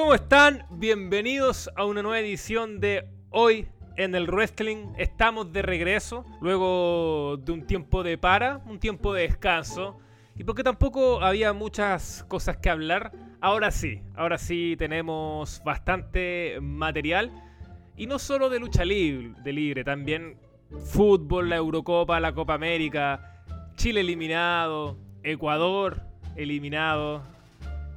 [0.00, 0.64] ¿Cómo están?
[0.70, 4.94] Bienvenidos a una nueva edición de Hoy en el Wrestling.
[4.96, 9.98] Estamos de regreso luego de un tiempo de para, un tiempo de descanso.
[10.34, 17.30] Y porque tampoco había muchas cosas que hablar, ahora sí, ahora sí tenemos bastante material.
[17.94, 20.38] Y no solo de lucha libre, de libre también
[20.82, 23.44] fútbol, la Eurocopa, la Copa América,
[23.76, 26.00] Chile eliminado, Ecuador
[26.36, 27.22] eliminado,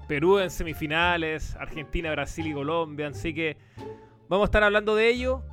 [0.07, 3.07] Perú en semifinales, Argentina, Brasil y Colombia.
[3.07, 3.57] Así que
[4.29, 5.43] vamos a estar hablando de ello.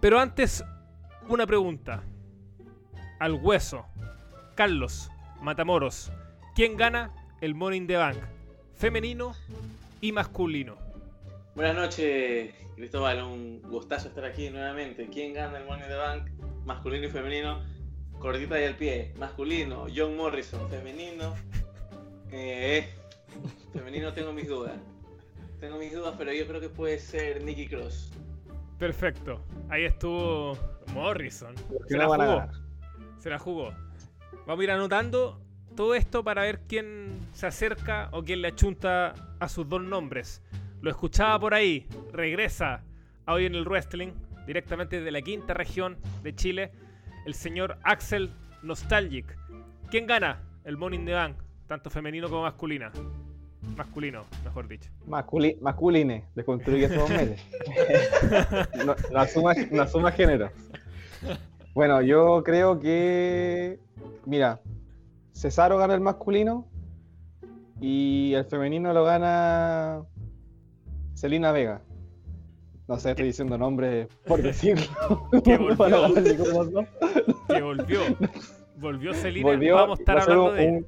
[0.00, 0.64] Pero antes,
[1.28, 2.02] una pregunta.
[3.18, 3.86] Al hueso.
[4.54, 5.10] Carlos
[5.40, 6.12] Matamoros.
[6.54, 7.10] ¿Quién gana
[7.40, 8.18] el Money in the Bank?
[8.74, 9.34] Femenino
[10.00, 10.76] y masculino.
[11.54, 13.22] Buenas noches, Cristóbal.
[13.22, 15.08] Un gustazo estar aquí nuevamente.
[15.12, 16.30] ¿Quién gana el Money in the Bank?
[16.64, 17.62] Masculino y femenino.
[18.18, 19.12] Cortita y al pie.
[19.18, 20.68] Masculino, John Morrison.
[20.68, 21.34] Femenino.
[22.30, 22.88] Eh,
[23.72, 24.74] femenino tengo mis dudas.
[25.60, 28.12] Tengo mis dudas, pero yo creo que puede ser Nicky Cross.
[28.78, 29.40] Perfecto.
[29.68, 30.58] Ahí estuvo
[30.92, 31.54] Morrison.
[31.86, 32.48] Se la jugó.
[33.18, 33.72] Se la jugó.
[34.46, 35.40] Vamos a ir anotando
[35.76, 40.42] todo esto para ver quién se acerca o quién le achunta a sus dos nombres.
[40.80, 41.86] Lo escuchaba por ahí.
[42.12, 42.82] Regresa
[43.26, 44.12] a hoy en el wrestling,
[44.46, 46.72] directamente de la quinta región de Chile,
[47.24, 49.38] el señor Axel Nostalgic.
[49.90, 51.36] ¿Quién gana el in the Bank?
[51.68, 52.90] Tanto femenino como masculina.
[53.76, 54.90] Masculino, mejor dicho.
[55.06, 57.40] Masculi- masculine, desconstruye esos medios.
[58.86, 60.50] no, no asuma, no asuma género.
[61.74, 63.78] Bueno, yo creo que.
[64.26, 64.60] Mira,
[65.32, 66.66] Cesaro gana el masculino
[67.80, 70.02] y el femenino lo gana
[71.14, 71.80] Celina Vega.
[72.88, 74.84] No sé, estoy diciendo nombres por decirlo.
[75.44, 76.14] Que volvió.
[77.48, 78.00] Que volvió.
[78.76, 79.46] Volvió Celina.
[79.48, 80.86] Volvió Vamos a estar hablando de un,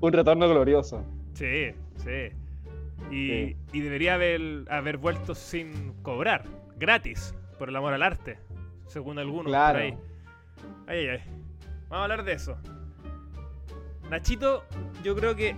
[0.00, 1.02] un retorno glorioso.
[1.34, 2.30] Sí, sí.
[3.10, 3.56] Y, Sí.
[3.72, 6.44] y debería haber, haber vuelto sin cobrar,
[6.78, 8.38] gratis, por el amor al arte,
[8.86, 9.46] según algunos.
[9.46, 9.74] Claro.
[9.78, 9.98] por ahí.
[10.86, 11.20] Ay, ay, ay.
[11.88, 12.56] Vamos a hablar de eso.
[14.10, 14.64] Nachito,
[15.02, 15.56] yo creo que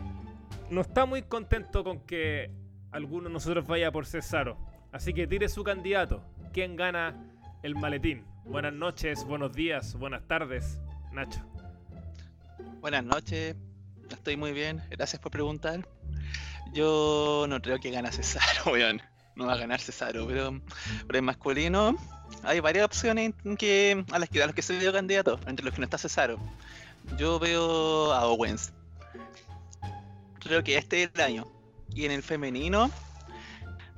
[0.71, 2.51] no está muy contento con que
[2.91, 4.57] alguno de nosotros vaya por Cesaro.
[4.93, 6.23] Así que tire su candidato.
[6.53, 7.15] ¿Quién gana
[7.63, 8.25] el maletín?
[8.45, 10.81] Buenas noches, buenos días, buenas tardes,
[11.13, 11.41] Nacho.
[12.81, 13.57] Buenas noches,
[14.15, 15.87] estoy muy bien, gracias por preguntar.
[16.73, 19.03] Yo no creo que gane Cesaro, weón.
[19.35, 20.61] No va a ganar Cesaro, pero
[21.07, 21.95] por el masculino
[22.43, 25.75] hay varias opciones que, a, las que, a las que se dio candidato, entre los
[25.75, 26.39] que no está Cesaro.
[27.19, 28.73] Yo veo a Owens.
[30.41, 31.47] Creo que este es el año.
[31.95, 32.91] Y en el femenino,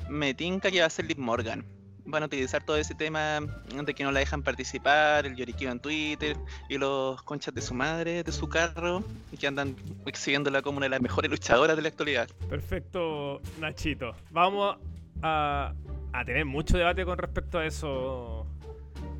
[0.09, 1.65] me tinca que va a ser Liv Morgan.
[2.09, 5.79] Van a utilizar todo ese tema de que no la dejan participar, el lloriqueo en
[5.79, 6.39] Twitter,
[6.71, 9.77] y los conchas de su madre, de su carro, y que andan
[10.07, 12.27] exhibiéndola como una de las mejores luchadoras de la actualidad.
[12.49, 14.15] Perfecto, Nachito.
[14.31, 14.79] Vamos
[15.21, 15.75] a,
[16.15, 18.47] a tener mucho debate con respecto a eso.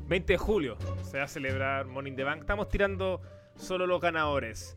[0.07, 2.41] 20 de julio se va a celebrar Morning the Bank.
[2.41, 3.21] Estamos tirando
[3.55, 4.75] solo los ganadores.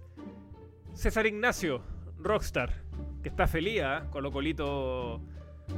[0.93, 1.83] César Ignacio,
[2.19, 2.75] Rockstar,
[3.23, 4.07] que está feliz, ¿ah?
[4.11, 5.23] Colo Colito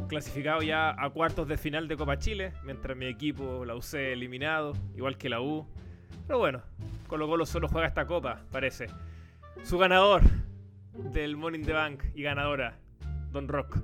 [0.09, 4.73] clasificado ya a cuartos de final de Copa Chile, mientras mi equipo, la UC, eliminado,
[4.97, 5.67] igual que la U.
[6.27, 6.63] Pero bueno,
[7.09, 8.87] Colo Colo solo juega esta copa, parece.
[9.63, 10.23] Su ganador
[11.13, 12.79] del Morning the Bank y ganadora,
[13.33, 13.79] Don Rock.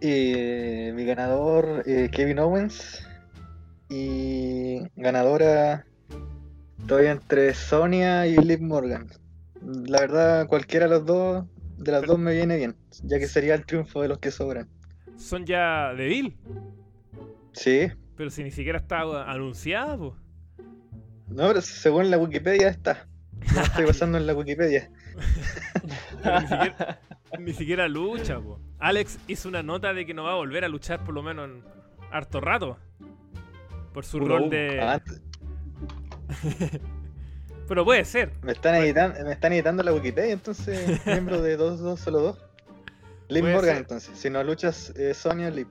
[0.00, 3.04] Eh, mi ganador, eh, Kevin Owens.
[3.90, 5.86] Y ganadora,
[6.78, 9.08] estoy entre Sonia y Liv Morgan.
[9.62, 11.44] La verdad, cualquiera de los dos,
[11.78, 14.30] de las Pero- dos me viene bien, ya que sería el triunfo de los que
[14.30, 14.68] sobran.
[15.16, 16.36] Son ya de Bill,
[17.52, 19.00] Sí, pero si ni siquiera está
[19.30, 20.16] anunciada, po.
[21.28, 23.08] no, pero según la Wikipedia está.
[23.40, 24.90] Estoy basando en la Wikipedia.
[26.24, 27.00] Ni, siquiera,
[27.38, 28.60] ni siquiera lucha, po.
[28.78, 31.48] Alex hizo una nota de que no va a volver a luchar por lo menos
[31.50, 31.62] en
[32.12, 32.78] harto rato.
[33.92, 35.00] Por su Puro rol de.
[37.68, 38.32] Pero puede ser.
[38.42, 42.38] me, están editando, me están editando la Wikipedia, entonces, miembro de 2, 2, solo 2.
[43.28, 43.76] Liv Morgan, ser.
[43.76, 44.18] entonces.
[44.18, 45.68] Si no luchas, eh, Sonia, Liv.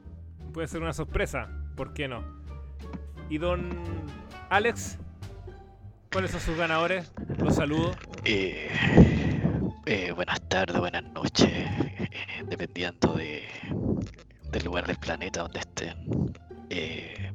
[0.54, 1.50] Puede ser una sorpresa.
[1.76, 2.24] ¿Por qué no?
[3.30, 3.70] Y don
[4.50, 4.98] Alex,
[6.12, 7.12] ¿cuáles son sus ganadores?
[7.40, 7.92] Los saludo.
[8.24, 8.70] Eh,
[9.86, 12.10] eh, buenas tardes, buenas noches, eh,
[12.48, 13.44] dependiendo de,
[14.52, 16.34] del lugar del planeta donde estén.
[16.70, 17.32] Eh,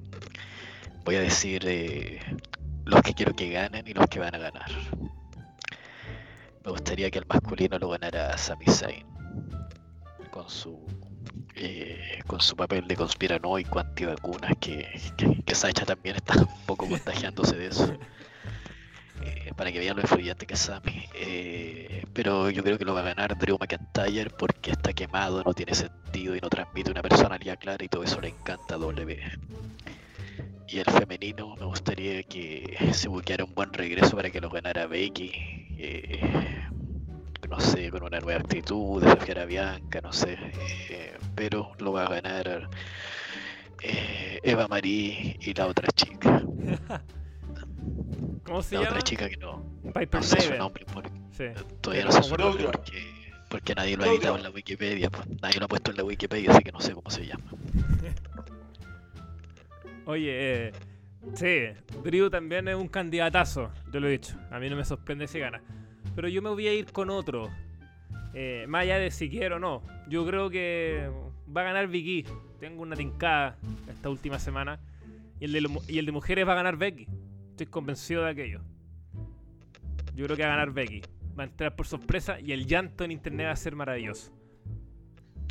[1.04, 2.20] voy a decir eh,
[2.84, 4.70] los que quiero que ganen y los que van a ganar.
[6.64, 9.06] Me gustaría que el masculino lo ganara Sami Zayn
[10.30, 10.80] con su
[11.54, 16.88] eh, con su papel de conspiranoico antivacunas que, que, que Sacha también está un poco
[16.88, 17.98] contagiándose de eso.
[19.24, 21.04] Eh, para que vean lo influyente que es Sammy.
[21.14, 25.54] Eh, pero yo creo que lo va a ganar Drew McIntyre porque está quemado, no
[25.54, 29.22] tiene sentido y no transmite una personalidad clara y todo eso le encanta a W.
[30.68, 34.86] Y el femenino me gustaría que se buscara un buen regreso para que lo ganara
[34.86, 35.30] Becky.
[35.78, 36.64] eh,
[37.50, 40.38] no sé, con una nueva actitud, desafiar a Bianca, no sé.
[40.88, 42.70] eh, pero lo va a ganar
[43.82, 46.42] eh, Eva Marie y la otra chica.
[48.44, 48.90] ¿Cómo se La llama?
[48.92, 49.62] otra chica que no,
[49.94, 50.86] Piper no sé su nombre,
[51.36, 51.44] Sí.
[51.80, 53.06] todavía no sé su nombre porque,
[53.50, 55.10] porque nadie lo ha editado en la Wikipedia.
[55.10, 57.44] pues, nadie lo ha puesto en la Wikipedia, así que no sé cómo se llama.
[60.06, 60.30] Oye,
[60.68, 60.72] eh,
[61.34, 64.36] sí, Drew también es un candidatazo, yo lo he dicho.
[64.50, 65.62] A mí no me sorprende si gana.
[66.14, 67.48] Pero yo me voy a ir con otro.
[68.34, 69.82] Eh, más allá de si quiero o no.
[70.08, 71.08] Yo creo que
[71.54, 72.24] va a ganar Vicky.
[72.58, 73.56] Tengo una tincada
[73.88, 74.80] esta última semana.
[75.40, 77.06] Y el, de, y el de mujeres va a ganar Becky.
[77.50, 78.60] Estoy convencido de aquello.
[80.14, 81.02] Yo creo que va a ganar Becky.
[81.38, 84.32] Va a entrar por sorpresa y el llanto en internet va a ser maravilloso.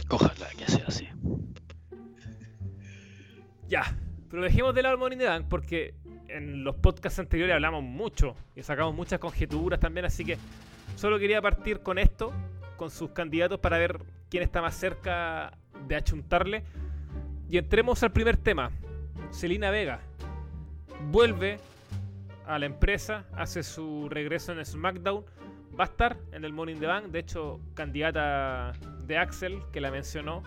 [0.09, 1.07] Ojalá que sea así.
[3.67, 3.95] Ya,
[4.31, 5.93] pero dejemos de lado el Money in Bank porque
[6.29, 10.37] en los podcasts anteriores hablamos mucho y sacamos muchas conjeturas también, así que
[10.95, 12.31] solo quería partir con esto,
[12.77, 13.99] con sus candidatos para ver
[14.29, 15.57] quién está más cerca
[15.87, 16.63] de achuntarle.
[17.49, 18.71] Y entremos al primer tema.
[19.31, 19.99] Celina Vega
[21.11, 21.59] vuelve
[22.47, 25.25] a la empresa, hace su regreso en SmackDown,
[25.77, 28.71] va a estar en el in the Bank, de hecho candidata
[29.05, 30.43] de Axel, que la mencionó,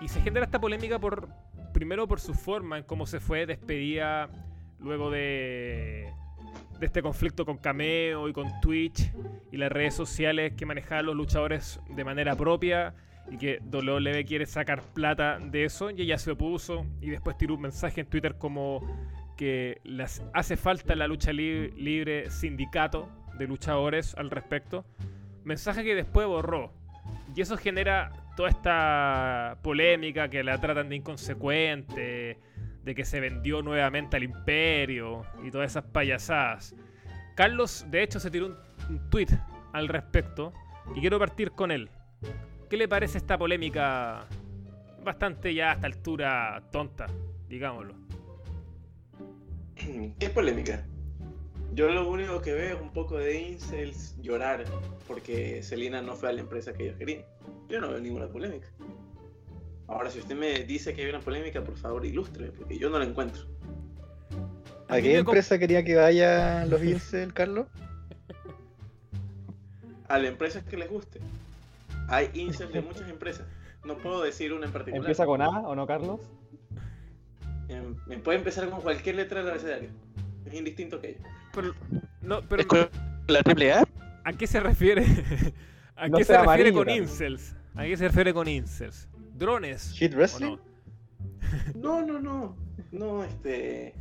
[0.00, 1.28] y se genera esta polémica por
[1.74, 4.30] primero por su forma en cómo se fue despedida
[4.80, 6.10] luego de,
[6.80, 9.12] este conflicto con Cameo y con Twitch
[9.52, 12.94] y las redes sociales que manejaban los luchadores de manera propia
[13.30, 15.90] y que WWE quiere sacar plata de eso.
[15.90, 18.80] Y ella se opuso y después tiró un mensaje en Twitter como
[19.36, 24.84] que les hace falta la lucha li- libre sindicato de luchadores al respecto.
[25.42, 26.72] Mensaje que después borró.
[27.34, 32.38] Y eso genera toda esta polémica que la tratan de inconsecuente,
[32.82, 36.74] de que se vendió nuevamente al imperio y todas esas payasadas.
[37.34, 38.46] Carlos, de hecho, se tiró
[38.88, 39.28] un, tweet
[39.72, 40.52] al respecto
[40.94, 41.90] y quiero partir con él.
[42.68, 44.26] ¿Qué le parece esta polémica
[45.02, 47.06] bastante ya a esta altura tonta,
[47.48, 47.94] digámoslo?
[50.18, 50.84] ¿Qué polémica?
[51.74, 54.64] Yo lo único que veo es un poco de incels llorar
[55.08, 57.24] porque Selena no fue a la empresa que ellos querían.
[57.68, 58.68] Yo no veo ninguna polémica.
[59.88, 62.98] Ahora, si usted me dice que hay una polémica, por favor, ilústreme, porque yo no
[62.98, 63.42] la encuentro.
[64.88, 67.66] ¿A qué empresa quería que vaya los Incel, Carlos?
[70.08, 71.18] A la empresa que les guste.
[72.08, 73.46] Hay incels de muchas empresas.
[73.84, 75.00] No puedo decir una en particular.
[75.00, 76.20] ¿Empieza con A o no, Carlos?
[77.68, 79.90] Em, Me puede empezar con cualquier letra del abecedario.
[80.44, 81.18] Es indistinto que ello.
[81.54, 81.74] Pero,
[82.22, 82.88] no, pero ¿Es con
[83.28, 83.84] la triple A?
[84.24, 85.04] ¿a qué se refiere?
[85.96, 87.10] ¿A No qué se refiere con Carlos.
[87.10, 87.56] incels?
[87.74, 89.08] ¿A qué se refiere con incels?
[89.34, 89.92] ¿Drones?
[89.92, 90.56] ¿Hit ¿O Wrestling?
[90.56, 90.60] no?
[91.74, 92.56] No, no, no.
[92.92, 93.94] No, este.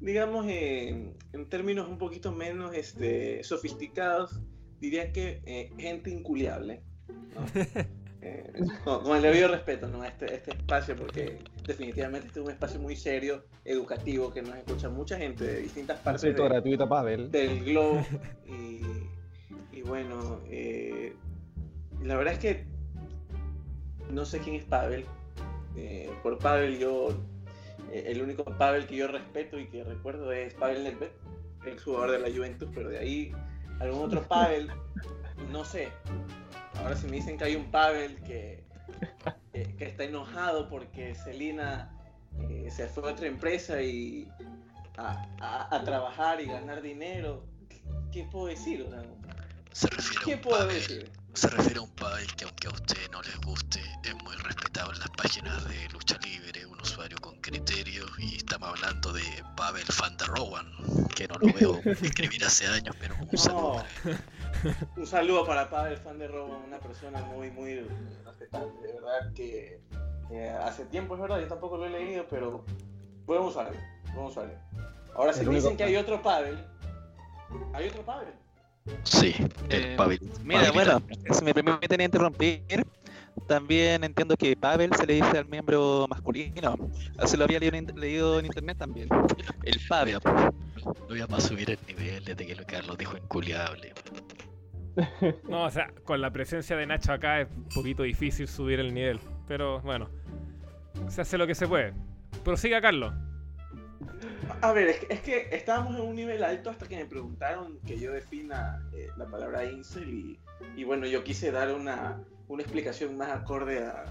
[0.00, 4.40] Digamos, eh, en términos un poquito menos este, sofisticados,
[4.80, 6.82] diría que eh, gente inculiable.
[7.08, 7.44] ¿no?
[8.20, 8.52] Eh,
[8.84, 10.02] con, con el debido respeto, ¿no?
[10.02, 14.56] A este, este espacio, porque definitivamente este es un espacio muy serio, educativo, que nos
[14.56, 17.30] escucha mucha gente de distintas partes Gratuito, de- gratuito, Pavel.
[17.30, 18.04] del globo.
[18.46, 18.80] Y,
[19.72, 21.14] y bueno, eh,
[22.02, 22.64] la verdad es que
[24.10, 25.04] no sé quién es Pavel.
[25.76, 27.10] Eh, por Pavel yo,
[27.92, 31.10] eh, el único Pavel que yo respeto y que recuerdo es Pavel Nedved,
[31.66, 33.32] el jugador de la Juventus, pero de ahí
[33.78, 34.68] algún otro Pavel,
[35.52, 35.88] no sé.
[36.78, 38.64] Ahora si me dicen que hay un Pavel que,
[39.52, 41.90] que, que está enojado porque Celina
[42.48, 44.28] eh, se fue a otra empresa y
[44.96, 47.44] a, a- a trabajar y ganar dinero,
[48.12, 48.86] ¿qué puedo decir?
[49.72, 51.10] Se refiere a ¿Qué un puedo Pavel- decir?
[51.34, 54.92] Se refiere a un Pavel que aunque a usted no les guste, es muy respetado
[54.92, 59.22] en las páginas de lucha libre, un usuario con criterio, y estamos hablando de
[59.56, 60.66] Pavel Van der Rowan,
[61.14, 63.76] que no lo veo escribir hace años, pero un saludo No.
[63.76, 64.18] para él.
[64.96, 67.86] Un saludo para Pavel Fan de Roma, una persona muy, muy
[68.24, 69.80] respetable, de verdad que
[70.30, 72.64] eh, hace tiempo es verdad, yo tampoco lo he leído, pero
[73.26, 73.78] buen usuario,
[74.14, 74.54] buen usuario.
[75.14, 76.58] Ahora si dicen que hay otro Pavel,
[77.72, 78.28] hay otro Pavel.
[79.04, 79.34] Sí,
[79.68, 80.18] el Eh, Pavel.
[80.44, 81.02] Mira, Pavel bueno,
[81.34, 82.62] si me permiten interrumpir,
[83.46, 86.76] también entiendo que Pavel se le dice al miembro masculino.
[87.18, 89.08] Así lo había leído en, leído en internet también.
[89.64, 90.18] El Pavel.
[90.24, 93.92] No voy a más subir el nivel desde que lo Carlos dijo inculiable.
[95.48, 98.92] No, o sea, con la presencia de Nacho acá es un poquito difícil subir el
[98.92, 99.20] nivel.
[99.46, 100.10] Pero bueno,
[101.08, 101.94] se hace lo que se puede.
[102.44, 103.14] Prosiga, Carlos.
[104.60, 107.78] A, ver, es que, es que, estábamos en un nivel alto hasta que me preguntaron
[107.86, 110.40] que yo defina eh, la palabra incel y,
[110.76, 114.04] y, bueno, yo quise dar una, una explicación más acorde a,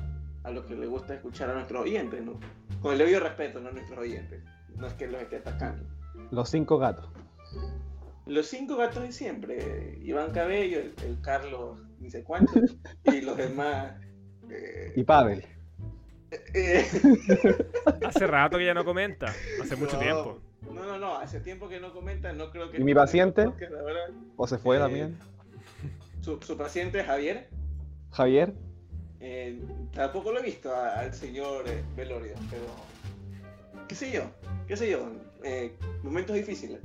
[0.44, 2.40] a, lo que le gusta escuchar a nuestros oyentes, ¿no?
[2.82, 3.70] Con el debido respeto, ¿no?
[3.70, 4.44] A nuestros oyentes.
[4.76, 5.84] No es que los esté atacando.
[6.32, 7.10] Los cinco gatos.
[8.26, 9.98] Los cinco gatos de siempre.
[10.04, 12.52] Iván Cabello, el, el Carlos, ni sé cuánto,
[13.06, 13.96] y los demás.
[14.50, 15.44] Eh, y Pavel.
[16.54, 16.86] eh,
[18.06, 19.34] Hace rato que ya no comenta.
[19.62, 20.42] Hace mucho No, tiempo.
[20.74, 22.80] No, no, no, hace tiempo que no comenta, no creo que...
[22.80, 23.50] ¿Y mi paciente?
[24.36, 25.18] ¿O se fue Eh, también?
[26.22, 27.50] Su, su paciente Javier,
[28.18, 28.54] Javier.
[29.20, 29.60] eh,
[29.94, 32.64] tampoco lo he visto a- al señor eh, Velorio, pero...
[33.88, 34.24] ¿Qué sé yo?
[34.68, 35.10] ¿Qué sé yo?
[35.44, 36.80] Eh, momentos difíciles.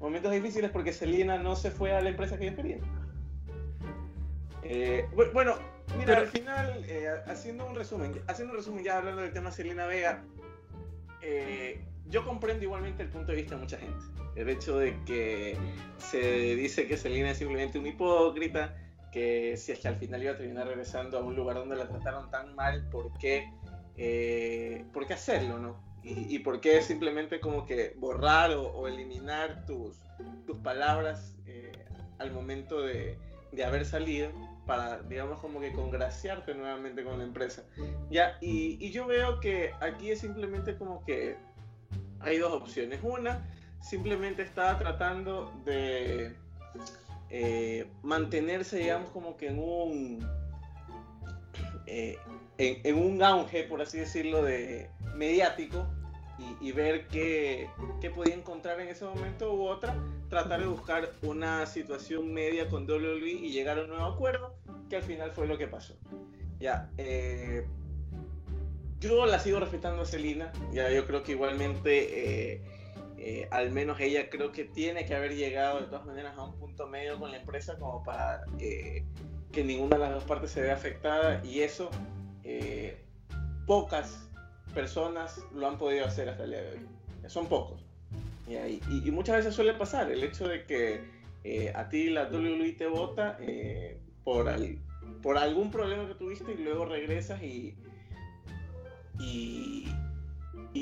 [0.00, 2.78] Momentos difíciles porque Celina no se fue a la empresa que yo quería.
[4.62, 5.54] Eh, bu- bueno,
[5.96, 9.50] mira, Pero- al final, eh, haciendo un resumen, haciendo un resumen ya hablando del tema
[9.52, 10.22] Celina Vega,
[11.22, 13.98] eh, yo comprendo igualmente el punto de vista de mucha gente.
[14.34, 15.56] El hecho de que
[15.98, 16.20] se
[16.56, 18.76] dice que Selena es simplemente un hipócrita,
[19.16, 21.88] que si es que al final iba a terminar regresando a un lugar donde la
[21.88, 23.50] trataron tan mal, ¿por qué,
[23.96, 25.82] eh, ¿por qué hacerlo, no?
[26.02, 30.02] Y, y por qué simplemente como que borrar o, eliminar tus,
[30.46, 31.72] tus palabras eh,
[32.18, 33.18] al momento de,
[33.52, 34.30] de haber salido
[34.66, 37.64] para, digamos, como que congraciarte nuevamente con la empresa.
[38.10, 41.38] Ya, y yo veo que aquí es simplemente como que
[42.20, 43.00] hay dos opciones.
[43.02, 43.48] Una,
[43.80, 46.36] simplemente estaba tratando de
[47.30, 50.26] eh, mantenerse, digamos, como que en un
[51.86, 52.18] eh,
[52.58, 55.86] en, en un auge, por así decirlo, de mediático
[56.38, 57.68] y, y ver qué,
[58.00, 59.96] qué podía encontrar en ese momento u otra,
[60.28, 64.54] tratar de buscar una situación media con WWE y llegar a un nuevo acuerdo,
[64.90, 65.96] que al final fue lo que pasó.
[66.58, 67.66] Ya, eh,
[69.00, 72.62] yo la sigo respetando a Celina, ya yo creo que igualmente,
[73.18, 76.58] eh, al menos ella creo que tiene que haber llegado de todas maneras a un
[76.58, 79.04] punto medio con la empresa como para eh,
[79.52, 81.90] que ninguna de las dos partes se vea afectada y eso
[82.44, 83.02] eh,
[83.66, 84.28] pocas
[84.74, 86.86] personas lo han podido hacer hasta el día de hoy.
[87.28, 87.82] Son pocos.
[88.48, 93.38] Y, muchas veces suele pasar el hecho de que a ti la WWE te vota
[94.22, 94.48] por,
[95.22, 97.74] por algún problema que tuviste y luego regresas y,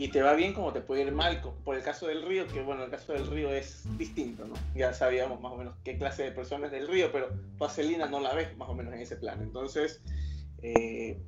[0.02, 1.40] y te va bien como te puede ir mal.
[1.64, 4.54] Por el caso del río, que bueno, el caso del río es distinto, ¿no?
[4.74, 8.34] Ya sabíamos más o menos qué clase de personas del río, pero Vaselina no la
[8.34, 9.40] ves más o menos en ese plan.
[9.40, 10.02] Entonces,
[10.62, 11.18] eh,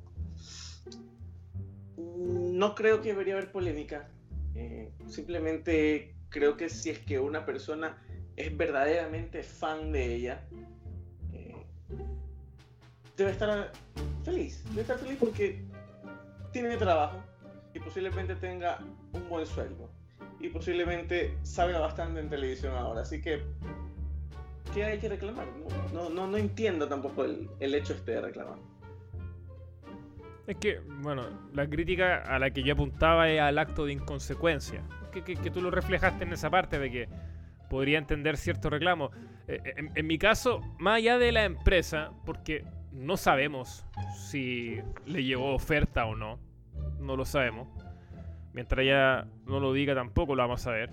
[1.97, 4.09] no creo que debería haber polémica.
[4.55, 8.03] Eh, simplemente creo que si es que una persona
[8.35, 10.43] es verdaderamente fan de ella,
[11.31, 11.55] eh,
[13.15, 13.71] debe estar
[14.23, 14.63] feliz.
[14.69, 15.63] Debe estar feliz porque
[16.51, 17.23] tiene trabajo
[17.77, 18.79] y posiblemente tenga
[19.13, 19.89] un buen sueldo.
[20.39, 23.01] Y posiblemente salga bastante en televisión ahora.
[23.01, 23.43] Así que,
[24.73, 25.45] ¿qué hay que reclamar?
[25.93, 28.57] No, no, no, entiendo tampoco el, el hecho este de reclamar.
[30.47, 34.81] Es que, bueno, la crítica a la que yo apuntaba es al acto de inconsecuencia.
[35.11, 37.09] Que, que- que tú lo reflejaste en esa parte de que
[37.69, 39.11] podría entender cierto reclamo.
[39.47, 43.85] Eh, en, en mi caso, más allá de la empresa, porque no sabemos
[44.29, 46.39] si le llegó oferta o no,
[46.99, 47.67] no lo sabemos.
[48.53, 50.89] Mientras ella no lo diga tampoco lo vamos a ver.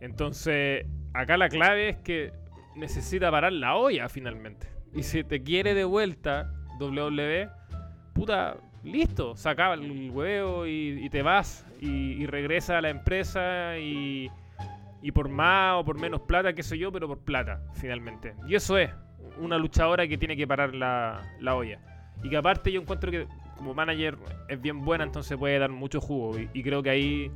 [0.00, 2.32] Entonces, acá la clave es que
[2.74, 4.68] necesita parar la olla finalmente.
[4.94, 7.48] Y si te quiere de vuelta WWE,
[8.14, 13.78] puta, listo, saca el huevo y, y te vas y, y regresa a la empresa
[13.78, 14.30] y,
[15.02, 18.34] y por más o por menos plata, qué sé yo, pero por plata, finalmente.
[18.46, 18.90] Y eso es
[19.38, 21.80] una luchadora que tiene que parar la, la olla.
[22.22, 23.26] Y que aparte yo encuentro que
[23.62, 26.36] como manager es bien buena, entonces puede dar mucho jugo.
[26.36, 27.30] Y, y creo que ahí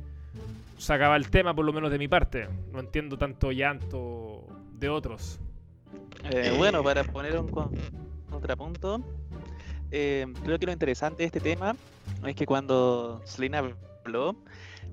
[0.77, 2.49] sacaba el tema, por lo menos de mi parte.
[2.73, 5.39] No entiendo tanto llanto de otros.
[6.29, 7.71] Eh, bueno, para poner un con-
[8.29, 9.01] contrapunto,
[9.89, 11.77] eh, creo que lo interesante de este tema
[12.25, 13.59] es que cuando Selena
[14.03, 14.35] habló,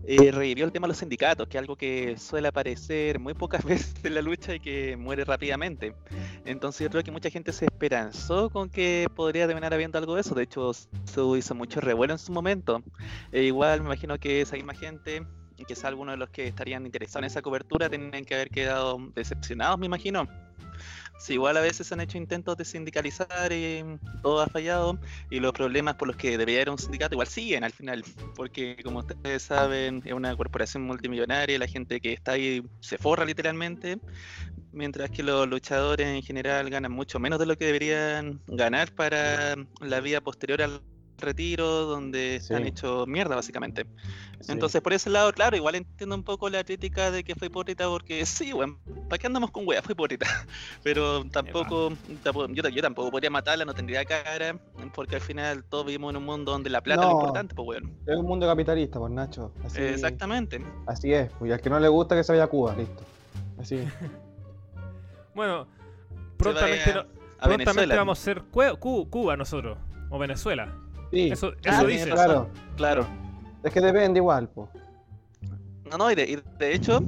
[0.06, 3.64] eh, revivió el tema de los sindicatos, que es algo que suele aparecer muy pocas
[3.64, 5.94] veces en la lucha y que muere rápidamente.
[6.44, 10.20] Entonces yo creo que mucha gente se esperanzó con que podría terminar habiendo algo de
[10.20, 10.34] eso.
[10.34, 12.82] De hecho, se hizo mucho revuelo en su momento.
[13.32, 15.24] E igual me imagino que esa misma gente,
[15.66, 19.78] quizá algunos de los que estarían interesados en esa cobertura, tienen que haber quedado decepcionados,
[19.78, 20.28] me imagino.
[21.18, 23.82] Sí, igual a veces han hecho intentos de sindicalizar y
[24.22, 24.98] todo ha fallado
[25.30, 28.04] y los problemas por los que debería haber un sindicato igual siguen al final,
[28.34, 33.24] porque como ustedes saben es una corporación multimillonaria, la gente que está ahí se forra
[33.24, 33.98] literalmente,
[34.72, 39.56] mientras que los luchadores en general ganan mucho menos de lo que deberían ganar para
[39.80, 40.80] la vida posterior a
[41.18, 42.68] retiro, donde están Sí.
[42.68, 43.86] hechos mierda, básicamente.
[44.40, 44.52] Sí.
[44.52, 47.86] Entonces, por ese lado, claro, igual entiendo un poco la crítica de que fue hipócrita,
[47.88, 48.78] porque sí, weón,
[49.08, 49.82] ¿para qué andamos con weas?
[49.84, 50.26] Fue hipócrita.
[50.82, 51.92] Pero tampoco,
[52.22, 54.58] tampoco- yo, yo tampoco podría matarla, no tendría cara,
[54.94, 57.68] porque al final todos vivimos en un mundo donde la plata es lo importante, pues
[57.68, 57.96] weón.
[58.06, 59.52] Es un mundo capitalista, pues Nacho.
[59.64, 60.62] Así, Exactamente.
[60.86, 61.30] así es.
[61.38, 63.02] pues, Y al que no le gusta que se vaya a Cuba, listo.
[63.58, 63.88] Así es.
[65.34, 67.00] Bueno, Se prontamente, no-
[67.40, 69.78] a prontamente vamos a ser Cuba nosotros,
[70.10, 70.72] o Venezuela.
[71.14, 72.06] Sí, Eso, Ah, eso dice.
[72.10, 72.48] razón.
[72.76, 73.02] claro.
[73.04, 73.06] Claro.
[73.62, 74.68] Es que depende igual, pues.
[75.90, 77.00] No, no, y de, y de hecho,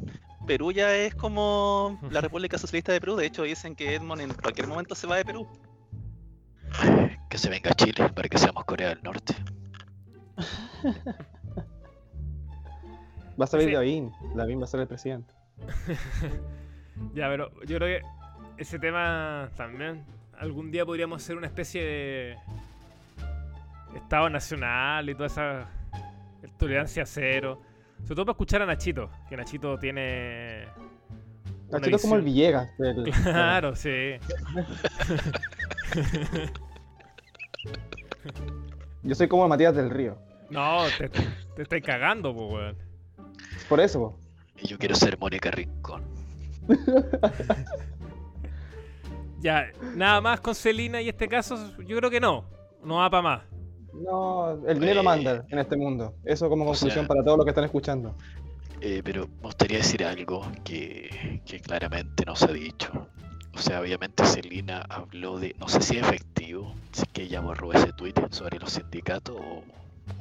[0.47, 3.17] Perú ya es como la República Socialista de Perú.
[3.17, 5.47] De hecho, dicen que Edmond en cualquier momento se va de Perú.
[7.29, 9.35] Que se venga a Chile para que seamos Corea del Norte.
[13.39, 13.75] Va a salir Sí.
[13.75, 14.13] Lavín.
[14.35, 15.35] Lavín va a ser el presidente.
[17.15, 18.07] Ya, pero yo creo que
[18.57, 20.03] ese tema también
[20.39, 22.37] algún día podríamos hacer una especie de
[23.95, 25.71] Estado Nacional y toda esa
[26.59, 27.63] tolerancia cero.
[28.03, 30.67] Sobre todo para escuchar a Nachito, que Nachito tiene...
[31.71, 32.71] Nachito es como el Villegas.
[33.23, 34.15] Claro, sí.
[39.03, 40.19] Yo soy como Matías del Río.
[40.51, 42.77] No, te, te estáis cagando, pues, weón.
[43.69, 44.19] Por eso, po.
[44.63, 46.05] Y yo quiero ser Mónica Rincón.
[49.39, 52.45] Ya, nada más con Celina y este caso, yo creo que no.
[52.83, 53.43] No va para más.
[54.05, 55.05] No, el dinero Eh.
[55.05, 56.15] manda en este mundo.
[56.25, 58.15] Eso como conclusión sea- para todos los que están escuchando.
[58.81, 62.91] Eh, pero me gustaría decir algo que, que claramente no se ha dicho.
[63.55, 67.41] O sea, obviamente Celina habló de, no sé si es efectivo, si es que ella
[67.41, 69.63] borró ese tweet sobre los sindicatos o,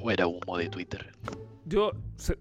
[0.01, 1.11] o era humo de Twitter.
[1.65, 1.91] Yo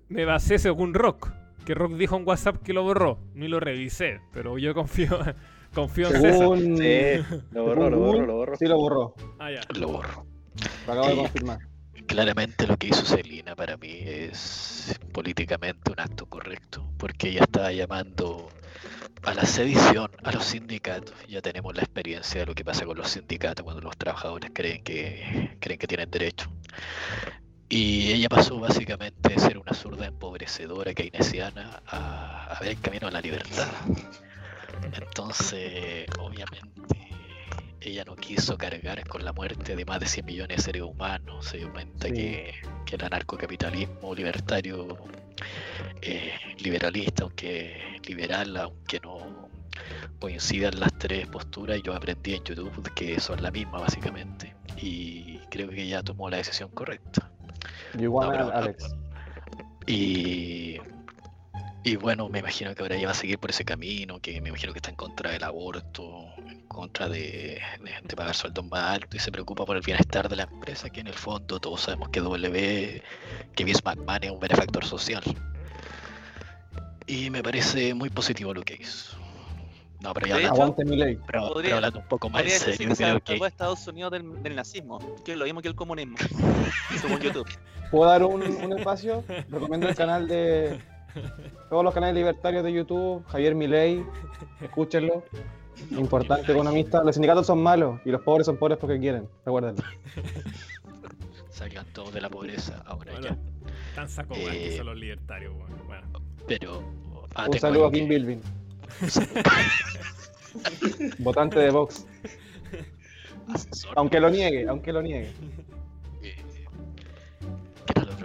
[0.08, 1.32] me basé según Rock,
[1.66, 3.18] que Rock dijo en WhatsApp que lo borró.
[3.34, 5.18] Ni lo revisé, pero yo confío,
[5.74, 6.38] confío en César.
[6.38, 6.78] Según...
[6.78, 8.56] Sí, lo borró, lo borró, lo borró.
[8.56, 9.14] Sí, lo borró.
[9.40, 9.60] Ah, ya.
[9.80, 10.26] Lo borró.
[10.86, 11.16] Lo acabo de Eh.
[11.16, 11.58] confirmar.
[12.06, 17.72] Claramente lo que hizo Celina para mí es políticamente un acto correcto, porque ella estaba
[17.72, 18.50] llamando
[19.22, 21.14] a la sedición a los sindicatos.
[21.28, 24.82] Ya tenemos la experiencia de lo que pasa con los sindicatos cuando los trabajadores creen
[24.84, 26.50] que creen que tienen derecho.
[27.70, 33.08] Y ella pasó básicamente de ser una zurda empobrecedora keynesiana a, a ver el camino
[33.08, 33.68] a la libertad.
[34.92, 37.13] Entonces, obviamente,
[37.90, 41.46] ella no quiso cargar con la muerte de más de 100 millones de seres humanos.
[41.46, 42.14] Se dio cuenta Sí.
[42.14, 42.54] que,
[42.86, 44.96] que el anarcocapitalismo libertario,
[46.02, 49.48] eh, liberalista, aunque liberal, aunque no
[50.20, 54.54] coincidan las tres posturas, yo aprendí en YouTube que son la misma básicamente.
[54.80, 57.30] Y creo que ella tomó la decisión correcta.
[57.94, 58.94] Yo igual, No, Alex.
[59.86, 60.78] Y,
[61.84, 64.48] y bueno, me imagino que ahora ella va a seguir por ese camino, que me
[64.48, 68.94] imagino que está en contra del aborto, en contra de, de- de pagar sueldos más
[68.94, 71.82] altos y se preocupa por el bienestar de la empresa, que en el fondo todos
[71.82, 73.02] sabemos que W,
[73.54, 75.22] que Vince McMahon es un benefactor social.
[77.06, 79.18] Y me parece muy positivo lo que hizo.
[80.00, 81.16] No, pero ya Aguante mi ley.
[81.16, 83.86] pero- pero podría- hablando un poco más en serio, que se creo que a Estados
[83.86, 86.16] Unidos del, del nazismo, que es lo mismo que el comunismo,
[87.00, 87.48] según YouTube.
[87.90, 89.22] ¿Puedo dar un, un espacio?
[89.50, 90.80] Recomiendo el canal de.
[91.68, 93.24] Todos los canales libertarios de YouTube.
[93.28, 94.04] Javier Milei.
[94.60, 95.22] Escúchenlo.
[95.90, 97.02] Importante economista.
[97.02, 99.28] Los sindicatos son malos y los pobres son pobres porque quieren.
[99.44, 99.82] Recuérdenlo.
[101.50, 103.36] salgan todos de la pobreza ahora Bueno, ya.
[103.94, 105.86] Tan saco, weón, que Eh, son los libertarios, weón.
[105.86, 106.06] Bueno.
[106.46, 106.82] Pero...
[107.34, 108.40] ah, Un saludo a Kim que- Bilvin.
[111.18, 112.06] Votante de Vox.
[113.52, 113.92] asesor.
[113.96, 115.32] Aunque lo niegue, aunque lo niegue.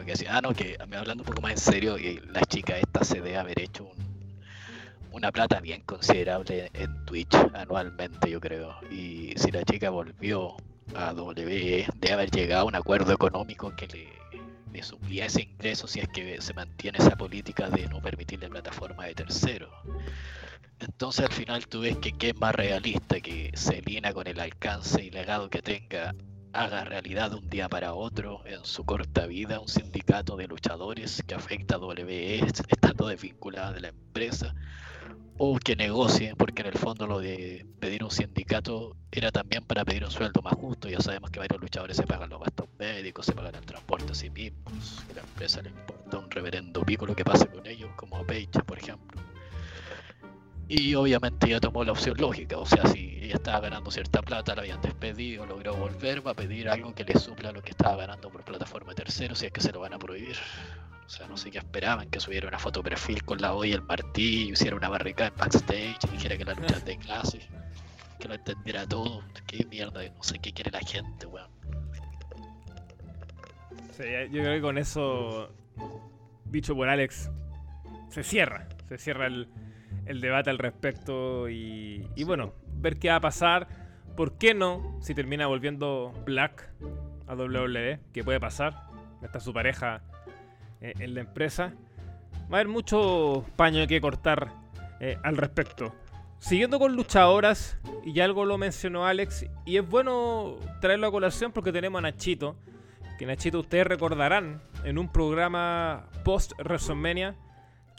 [0.09, 0.35] Que hacía?
[0.37, 3.37] Ah, no, que hablando un poco más en serio, que la chica esta se debe
[3.37, 4.39] haber hecho un-
[5.11, 8.75] una plata bien considerable en Twitch anualmente, yo creo.
[8.91, 10.55] Y si la chica volvió
[10.95, 14.09] a W, debe haber llegado a un acuerdo económico que le,
[14.73, 19.05] le suplía ese ingreso si es que se mantiene esa política de no permitirle plataforma
[19.05, 19.69] de terceros.
[20.79, 25.03] Entonces al final tú ves que qué es más realista que Selina con el alcance
[25.03, 26.15] y legado que tenga
[26.53, 31.23] haga realidad de un día para otro en su corta vida un sindicato de luchadores
[31.27, 34.55] que afecta a WE estando desvinculada de la empresa
[35.37, 39.85] o que negocie porque en el fondo lo de pedir un sindicato era también para
[39.85, 40.89] pedir un sueldo más justo.
[40.89, 44.15] Ya sabemos que varios luchadores se pagan los gastos médicos se pagan el transporte a
[44.15, 48.17] sí mismos la empresa le importa un reverendo pico lo que pase con ellos como
[48.17, 49.21] a por ejemplo
[50.69, 54.53] y obviamente ella tomó la opción lógica, o sea, si ella estaba ganando cierta plata,
[54.53, 57.95] la habían despedido, logró volver, va a pedir algo que le supla lo que estaba
[57.95, 60.37] ganando por plataforma de terceros, si es que se lo van a prohibir.
[61.07, 63.73] O sea, no sé qué esperaban, que subiera una foto perfil con la olla y
[63.73, 67.39] el martillo, hiciera una barricada en backstage, dijera que la lucha es de clase,
[68.19, 69.23] que lo entendiera todo.
[69.47, 71.49] Qué mierda, no sé qué quiere la gente, weón.
[73.97, 75.49] Sí, yo creo que con eso,
[76.45, 77.31] dicho por Alex,
[78.09, 78.69] se cierra.
[78.87, 79.49] Se cierra el,
[80.09, 83.67] el debate al respecto y, y bueno, ver qué va a pasar.
[84.17, 84.97] ¿Por qué no?
[85.01, 86.67] Si termina volviendo Black
[87.27, 88.87] a WWE, que puede pasar.
[89.21, 90.01] Está su pareja
[90.81, 91.73] eh, en la empresa.
[92.51, 94.51] Va a haber mucho paño que cortar
[94.99, 95.93] eh, al respecto.
[96.39, 101.51] Siguiendo con luchadoras, y ya algo lo mencionó Alex, y es bueno traerlo a colación
[101.51, 102.55] porque tenemos a Nachito,
[103.19, 107.35] que Nachito ustedes recordarán en un programa post WrestleMania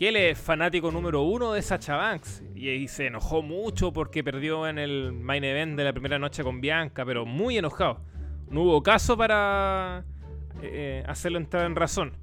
[0.00, 4.24] que él es fanático número uno de Sacha Banks y, y se enojó mucho porque
[4.24, 8.00] perdió en el main event de la primera noche con Bianca, pero muy enojado.
[8.48, 10.02] No hubo caso para
[10.62, 12.14] eh, hacerlo entrar en razón.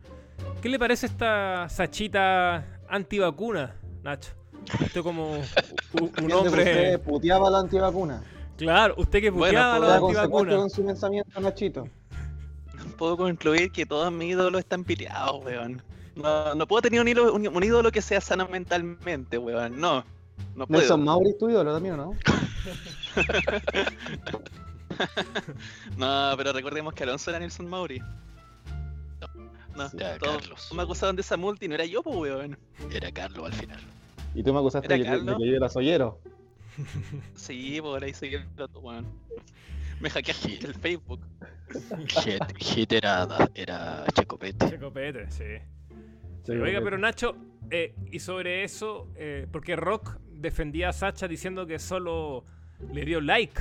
[0.60, 4.32] ¿Qué le parece esta Sachita antivacuna, Nacho?
[4.82, 5.44] Usted como un
[6.02, 6.98] Usted hombre...
[6.98, 8.24] puteaba la antivacuna.
[8.58, 10.56] Claro, usted que Bueno, puteaba pues, la antivacuna.
[10.56, 11.88] con su pensamiento, Nachito.
[12.98, 15.84] Puedo concluir que todos mis ídolos están piteados, weón.
[16.22, 19.80] No, no puedo tener un ídolo, un, un ídolo que sea sano mentalmente, weón.
[19.80, 20.04] No.
[20.56, 20.80] No puedo.
[20.80, 22.16] Nelson Mauri es tu ídolo también, ¿o ¿no?
[25.98, 28.00] No, pero recordemos que Alonso era Nelson Mauri.
[29.76, 30.70] No, Era todos Carlos.
[30.74, 32.58] me acusaban de esa multi, no era yo, pues, weón.
[32.92, 33.80] Era Carlos al final.
[34.34, 35.38] Y tú me acusaste de que, de Carlos.
[35.38, 36.20] que yo era sollero.
[37.36, 39.06] Sí, por ahí seguí el otro, weón.
[40.00, 41.22] Me hackeaste el Facebook.
[42.08, 44.70] Hit, Hit era, era Checopete.
[44.70, 45.44] Checopete, sí.
[46.48, 47.36] Sí, Oiga, pero Nacho,
[47.70, 52.46] eh, y sobre eso, eh, porque Rock defendía a Sacha diciendo que solo
[52.94, 53.60] le dio like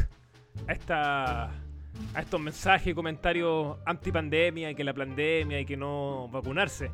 [0.68, 1.44] a esta
[2.14, 6.92] a estos mensajes y comentarios antipandemia y que la pandemia y que no vacunarse.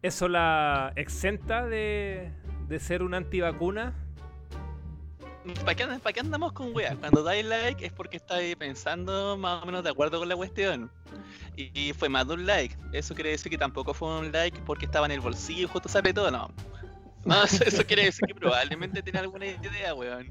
[0.00, 2.30] ¿Eso la exenta de,
[2.68, 3.94] de ser una antivacuna?
[5.64, 6.96] ¿Para qué, andamos con weas?
[6.98, 10.90] Cuando dais like es porque estáis pensando más o menos de acuerdo con la cuestión.
[11.56, 12.76] Y, y fue más de un like.
[12.92, 15.98] Eso quiere decir que tampoco fue un like porque estaba en el bolsillo, justo se
[15.98, 16.50] apretó, no.
[17.24, 20.26] No, eso, eso quiere decir que probablemente tiene alguna idea, weón.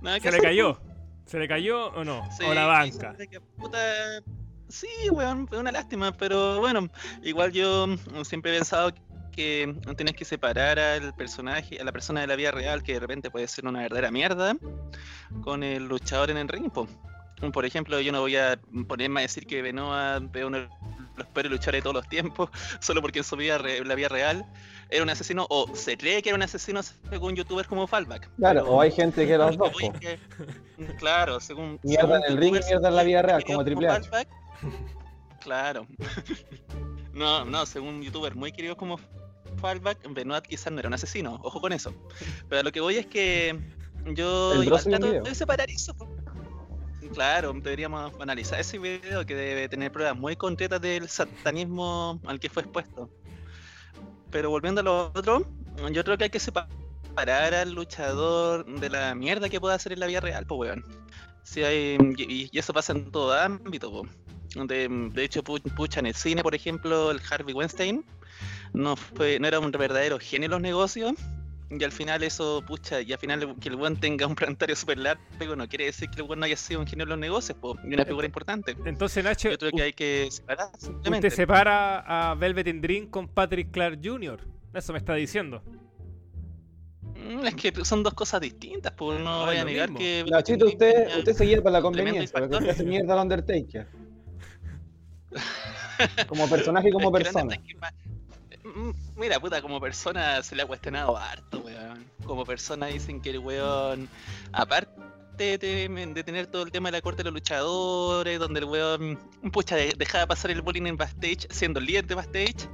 [0.00, 0.80] Nada que ¿Se le cayó?
[1.26, 2.26] ¿Se le cayó o no?
[2.32, 3.14] Sí, ¿O la banca?
[3.18, 4.22] sí, que puta-
[4.68, 6.88] Sí, weón, fue una lástima, pero bueno,
[7.22, 9.02] igual yo mm, siempre he pensado que
[9.34, 13.30] tienes que separar al personaje, a la persona de la vida real, que de repente
[13.30, 14.56] puede ser una verdadera mierda,
[15.42, 16.70] con el luchador en el ring.
[16.70, 16.86] po.
[17.52, 20.68] Por ejemplo, yo no voy a ponerme a decir que Benoit es uno de
[21.16, 24.44] los peores luchadores de todos los tiempos, solo porque en su vida, la vida real
[24.90, 28.28] era un asesino, o se cree que era un asesino según youtubers como Fallback.
[28.36, 29.72] Claro, pero- o hay gente que los lo dos.
[29.78, 30.18] que que-
[30.98, 31.78] claro, según.
[31.82, 34.08] Mierda en el ring mierda en la vida real, como Triple H.
[34.10, 34.28] Fallback,
[35.40, 35.86] Claro.
[37.14, 38.98] no, no, según youtubers muy queridos como
[39.60, 41.94] Fallback, Benoit quizás no era un asesino, ojo con eso.
[42.48, 43.58] Pero a lo que voy es que
[44.14, 45.94] yo igual trato de separar eso.
[47.12, 52.48] Claro, deberíamos analizar ese video que debe tener pruebas muy concretas del satanismo al que
[52.48, 53.10] fue expuesto.
[54.30, 55.44] Pero volviendo a lo otro,
[55.90, 60.00] yo creo que hay que separar al luchador de la mierda que pueda hacer en
[60.00, 60.84] la vida real, pues weón.
[61.42, 64.06] Si hay, y, y eso pasa en todo ámbito, po.
[64.54, 68.04] De, de hecho, pu- pucha, en el cine, por ejemplo, el Harvey Weinstein
[68.72, 71.12] no fue, no era un verdadero genio en los negocios.
[71.72, 74.98] Y al final eso, pucha, y al final que el buen tenga un planetario súper
[74.98, 77.56] largo no quiere decir que el buen no haya sido un genio en los negocios,
[77.58, 78.76] po, y una figura importante.
[78.84, 81.28] Entonces, Nacho, Yo creo que hay que separar simplemente.
[81.28, 84.40] usted separa a Velvet in Dream con Patrick Clark Jr.
[84.74, 85.62] Eso me está diciendo.
[87.14, 89.98] Mm, Es que son dos cosas distintas, pues no Ah, voy a negar mismo.
[90.00, 90.24] que.
[90.28, 93.86] Nachito, usted, usted seguía para la conveniencia, porque usted hace mierda al Undertaker.
[96.28, 97.56] Como personaje y como persona.
[99.16, 102.04] Mira, puta, como persona se le ha cuestionado harto, weón.
[102.24, 104.08] Como persona dicen que el weón,
[104.52, 108.66] aparte de, de tener todo el tema de la corte de los luchadores, donde el
[108.66, 109.18] weón,
[109.52, 112.68] pucha, de- dejaba pasar el bullying en backstage, siendo el líder de backstage,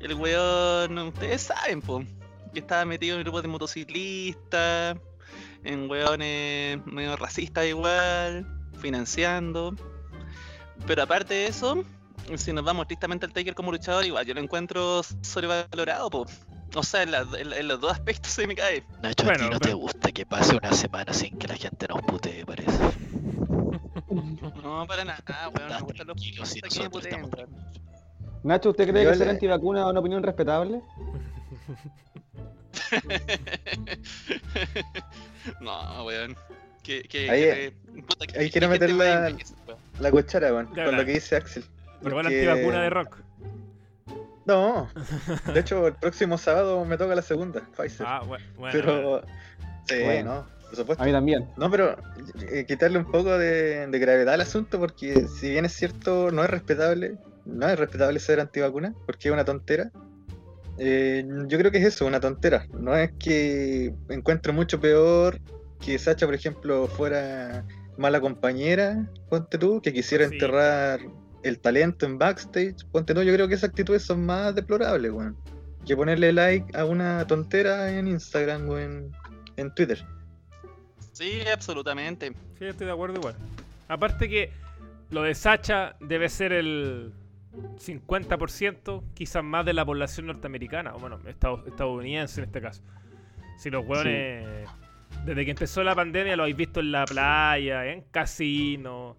[0.00, 2.02] el weón, ustedes saben, po,
[2.52, 4.96] que estaba metido en grupos de motociclistas,
[5.64, 8.46] en weones medio racistas igual,
[8.80, 9.74] financiando.
[10.86, 11.84] Pero aparte de eso,
[12.36, 16.26] si nos vamos estrictamente al Taker como luchador, igual yo lo encuentro sobrevalorado, po.
[16.74, 18.82] O sea, en, la- en- en los dos aspectos se me cae.
[19.02, 21.86] Nacho, a Bueno, ti no te gusta que pase una semana sin que la gente
[21.88, 22.72] nos putee, parece.
[24.62, 25.52] No, para nada, weón.
[25.54, 27.30] Me Estás gustan los tranquilo, si que me puteen.
[28.42, 30.80] Nacho, ¿usted cree Yo que ser le- antivacuna es una opinión respetable?
[35.60, 36.36] No, weón.
[36.82, 39.36] Que, que, Ahí- que- puta, que- ahí que quiero meter la-.
[40.00, 41.64] La cuchara, weón, con lo que dice Axel.
[42.02, 43.16] Pero con la Porque- antivacuna de rock.
[44.44, 44.88] No,
[45.54, 48.06] de hecho, el próximo sábado me toca la segunda, Pfizer.
[48.08, 48.72] Ah, bu- bueno.
[48.72, 49.22] pero.
[49.86, 50.34] Sí, Bueno.
[50.34, 51.02] no, por supuesto.
[51.02, 51.48] A mí también.
[51.56, 51.96] No, pero
[52.50, 56.42] eh, quitarle un poco de, de gravedad al asunto, porque si bien es cierto, no
[56.42, 59.90] es respetable, no es respetable ser antivacuna, porque es una tontera.
[60.78, 62.66] Eh, yo creo que es eso, una tontera.
[62.72, 65.38] No es que encuentro mucho peor
[65.80, 67.64] que Sacha, por ejemplo, fuera
[67.98, 70.34] mala compañera, ponte tú, que quisiera Sí.
[70.34, 71.00] enterrar
[71.42, 75.36] el talento en backstage, ponte tú, yo creo que esas actitudes son más deplorables, weón.
[75.86, 79.10] Que ponerle like a una tontera en Instagram o en,
[79.56, 80.04] en Twitter.
[81.12, 82.32] Sí, absolutamente.
[82.58, 83.34] Sí, estoy de acuerdo igual.
[83.88, 84.50] Aparte que
[85.10, 87.12] lo de Sacha debe ser el
[87.78, 92.82] 50%, quizás más de la población norteamericana, o bueno, estado- estadounidense en este caso.
[93.58, 94.68] Si los hueones,
[95.24, 99.16] desde que empezó la pandemia, lo habéis visto en la playa, en casinos.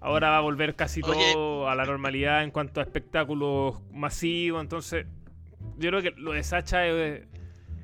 [0.00, 1.32] Ahora va a volver casi Oye.
[1.32, 4.62] todo a la normalidad en cuanto a espectáculos masivos.
[4.62, 5.06] Entonces,
[5.76, 7.22] yo creo que lo de Sacha es,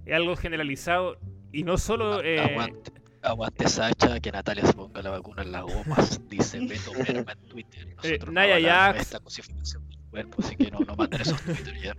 [0.07, 1.19] es algo generalizado.
[1.53, 2.23] Y no solo.
[2.23, 6.93] eh, Aguante, aguante Sacha, que Natalia se ponga la vacuna en las gomas, dice Beto
[6.95, 7.87] Merma en Twitter.
[7.97, 9.01] Nosotros no Naya avalamos Jax.
[9.01, 9.21] esta
[10.39, 11.97] así que no, no manden esos Twitter ya.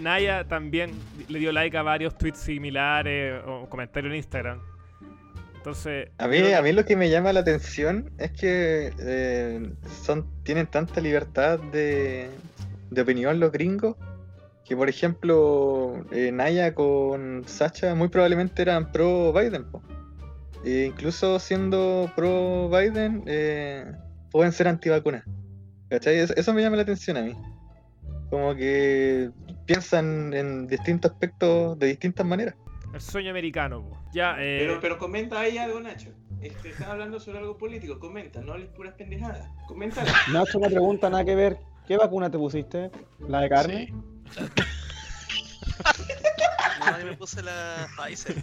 [0.00, 0.90] Naya también
[1.28, 4.60] le dio like a varios tweets similares o comentarios en Instagram.
[5.56, 9.70] Entonces, A mí, a mí lo que me llama la atención es que eh,
[10.02, 12.30] son, tienen tanta libertad de,
[12.90, 13.96] de opinión los gringos
[14.68, 19.64] que, por ejemplo, eh, Naya con Sacha muy probablemente eran pro Biden.
[20.62, 23.90] E incluso siendo pro Biden, eh,
[24.30, 25.24] pueden ser antivacunas.
[25.88, 26.18] ¿Cachai?
[26.18, 27.34] Eso, eso me llama la atención a mí.
[28.28, 29.30] Como que
[29.68, 32.54] piensan en distintos aspectos de distintas maneras.
[32.94, 33.82] el sueño americano.
[33.82, 33.98] po.
[34.12, 36.08] Ya, eh, Pero, pero comenta ahí algo, Nacho.
[36.40, 39.46] Este, estás hablando sobre algo político, comenta, no hables puras pendejadas.
[39.66, 40.02] Comenta.
[40.32, 41.58] Nacho, una pregunta, nada que ver.
[41.86, 42.90] ¿Qué vacuna te pusiste?
[43.28, 43.92] ¿La de carne?
[44.30, 44.40] Sí.
[46.90, 48.36] No, yo me puse la Pfizer.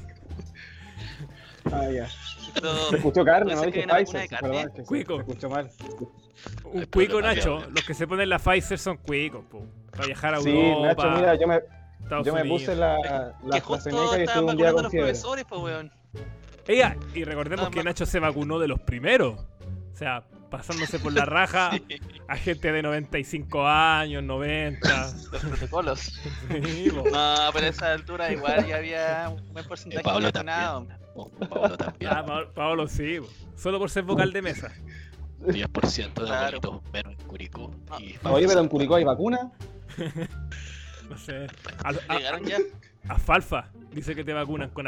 [1.71, 2.07] Ah, ya.
[2.53, 3.61] Pero Se escuchó carne, ¿no?
[3.63, 4.29] Dije vacuna de Pfizer.
[4.29, 4.49] carne.
[4.49, 5.71] Perdón, que se escuchó mal.
[6.65, 7.63] Un cuico, Nacho.
[7.73, 9.65] Los que se ponen la Pfizer son cuicos, po.
[9.91, 11.59] Para viajar a Sí, Europa, Nacho, mira, yo me,
[12.03, 15.09] Estados yo me puse la, que la AstraZeneca y estuve un día con los fiebre.
[15.11, 15.91] profesores, pues, weón.
[16.67, 17.83] Ella, y recordemos que.
[17.83, 19.39] Nacho se vacunó de los primeros.
[19.93, 25.13] O sea, pasándose por la raja Sí, a gente de 95 años, 90.
[25.31, 25.99] los protocolos.
[25.99, 27.03] Sí, po.
[27.09, 30.87] No, pero a esa altura igual ya había un buen porcentaje Eh, Pablo vacunado.
[31.15, 32.11] Oh, Pablo también.
[32.13, 33.27] Ah, Pa- Pablo sí, po.
[33.55, 34.71] solo por ser vocal de mesa.
[35.47, 36.35] 10% de Claro.
[36.59, 37.71] abuelitos menos en Curicó.
[37.89, 37.97] Ah.
[37.99, 39.51] Y Oye, pero en Curicó hay vacuna.
[41.09, 41.45] No sé.
[41.83, 42.57] Al- a- Llegaron ya.
[43.09, 43.69] Alfalfa.
[43.91, 44.87] Dice que te vacunan con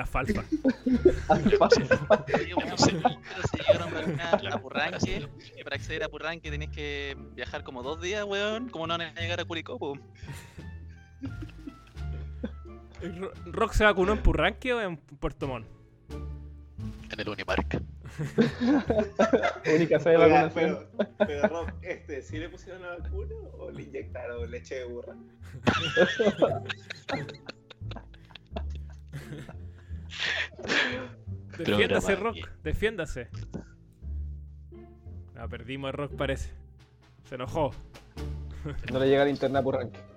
[2.78, 2.92] Sí.
[3.04, 3.18] pero
[3.52, 5.28] si llegaron vacunas a Purranque,
[5.60, 8.70] y para acceder a Purranque tenés que viajar como dos días, weón.
[8.70, 9.96] ¿Cómo no van a llegar a Curicó, po?
[13.46, 15.68] ¿Rock se vacunó en Purranque o en Puerto Montt?
[17.12, 17.80] En el Unimark.
[19.76, 20.88] Única sede de vacunación.
[20.98, 25.16] pero, pero Rob, este, ¿sí le pusieron la vacuna o le inyectaron leche de burra?
[31.58, 32.50] Defiéndase, Rock.
[32.64, 33.30] Defiéndase.
[35.36, 36.52] Ah, perdimos a Rock, parece.
[37.24, 37.72] Se enojó.
[38.92, 40.00] No le llega el internet por ranking.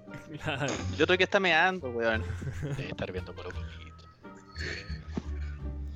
[0.42, 0.72] Claro.
[0.96, 2.22] Yo creo que está meando, weón.
[2.62, 4.04] Debe estar viendo por poquito.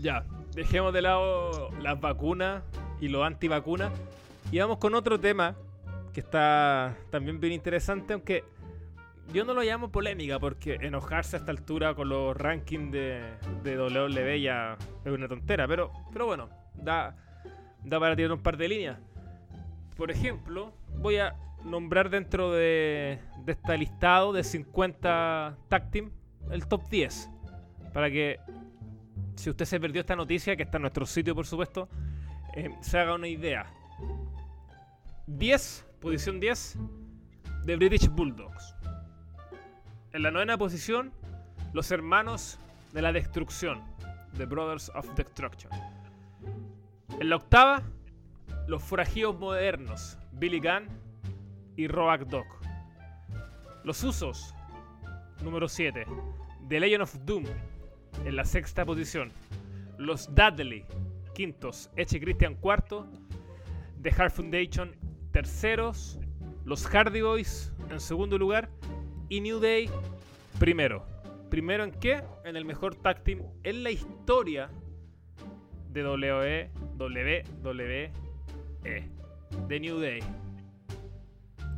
[0.05, 2.63] Ya, dejemos de lado las vacunas
[3.01, 3.91] y los antivacunas
[4.53, 5.57] y vamos con otro tema
[6.13, 8.45] que está también bien interesante, aunque
[9.33, 13.23] yo no lo llamo polémica porque enojarse a esta altura con los rankings de,
[13.63, 17.17] de WWE ya es una tontera, pero, pero bueno, da,
[17.83, 18.99] da para tirar un par de líneas.
[19.97, 25.91] Por ejemplo, voy a nombrar dentro de, de este listado de 50 tag
[26.51, 27.31] el top 10
[27.95, 28.39] para que
[29.37, 31.89] si usted se perdió esta noticia, que está en nuestro sitio, por supuesto,
[32.55, 33.67] eh, se haga una idea.
[35.27, 36.79] 10, posición 10,
[37.65, 38.75] de British Bulldogs.
[40.13, 41.13] En la novena posición,
[41.73, 42.59] los hermanos
[42.93, 43.83] de la destrucción,
[44.37, 45.73] The Brothers of Destruction.
[47.19, 47.83] En la octava,
[48.67, 50.89] los forajidos modernos, Billy Gunn
[51.77, 52.47] y Roac Dog.
[53.83, 54.55] Los usos,
[55.43, 56.07] número 7,
[56.69, 57.45] The Legend of Doom,
[58.25, 59.31] en la sexta posición.
[59.99, 60.85] Los Dudley,
[61.35, 61.91] quintos.
[61.97, 63.07] Eche Christian, cuarto.
[64.03, 64.95] The Hard Foundation,
[65.33, 66.19] terceros.
[66.65, 68.71] Los Hardy Boys, en segundo lugar.
[69.29, 69.91] Y New Day,
[70.59, 71.07] primero.
[71.51, 72.23] ¿Primero en qué?
[72.45, 74.71] En el mejor tag team en la historia
[75.91, 78.13] de WWE, WWE,
[79.69, 80.21] de New Day.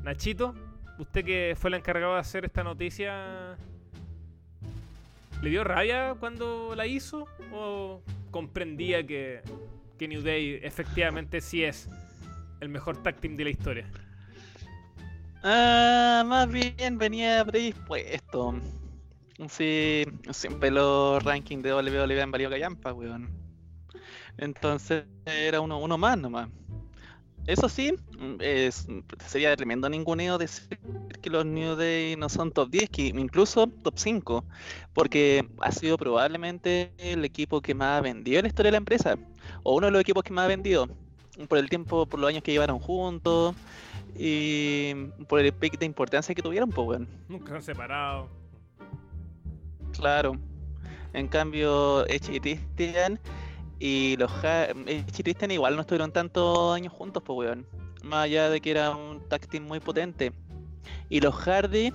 [0.03, 0.55] Nachito,
[0.99, 3.59] usted que fue el encargado de hacer esta noticia,
[5.43, 7.27] ¿Le dio rabia cuando la hizo?
[7.53, 9.43] ¿O comprendía que,
[9.99, 11.89] que New Day efectivamente sí es
[12.61, 13.91] el mejor tag team de la historia?
[15.43, 18.55] Ah, más bien venía predispuesto.
[19.49, 23.29] Sí, siempre los rankings de WWE han valido callampa, weón.
[24.39, 26.49] Entonces era uno, uno más nomás.
[27.47, 28.89] Eso sí, mm, es,
[29.27, 30.79] sería tremendo ninguneo decir
[31.23, 34.45] que los New Day no son top 10, que incluso top 5,
[34.93, 38.79] porque ha sido probablemente el equipo que más ha vendido en la historia de la
[38.79, 39.17] empresa,
[39.63, 40.89] o uno de los equipos que más ha vendido,
[41.49, 43.55] por el tiempo, por los años que llevaron juntos,
[44.19, 44.95] y
[45.29, 47.07] por el pick de importancia que tuvieron, pues bueno.
[47.29, 48.29] Nunca han separado.
[49.93, 50.37] Claro.
[51.13, 52.61] En cambio, Edge
[53.79, 57.67] y los Ha- y Christian igual no estuvieron tantos años juntos, pues weón.
[58.03, 60.33] Más allá de que era un tag team muy potente.
[61.09, 61.93] Y los Hardy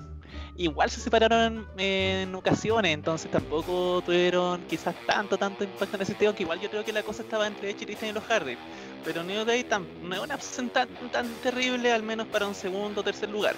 [0.56, 6.34] igual se separaron en ocasiones, entonces tampoco tuvieron quizás tanto, tanto impacto en ese sentido,
[6.34, 8.56] que igual yo creo que la cosa estaba entre Edge y los Hardy.
[9.04, 9.66] Pero New Day
[10.02, 13.56] no es una opción tan, tan terrible, al menos para un segundo o tercer lugar.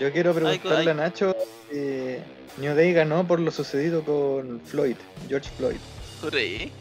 [0.00, 0.88] Yo quiero preguntarle ay.
[0.88, 1.36] a Nacho.
[1.70, 2.22] eh,
[2.58, 4.96] New Day ganó por lo sucedido con Floyd,
[5.28, 5.76] George Floyd.
[6.28, 6.72] ¿Creí?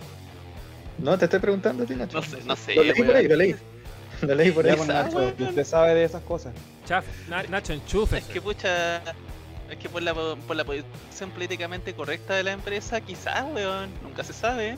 [0.98, 2.18] No, te estoy preguntando a ti, Nacho.
[2.18, 2.76] No sé, no sé.
[2.76, 3.56] Lo leí por ahí, lo leí.
[4.22, 4.76] Lo leí por ahí.
[4.78, 6.54] con Nacho, usted sabe de esas cosas.
[6.86, 7.06] Chaf,
[7.50, 8.20] Nacho, enchufe.
[8.20, 12.52] Es que pucha, es que por la, po- por la posición políticamente correcta de la
[12.52, 14.78] empresa, quizás, weón, nunca se sabe.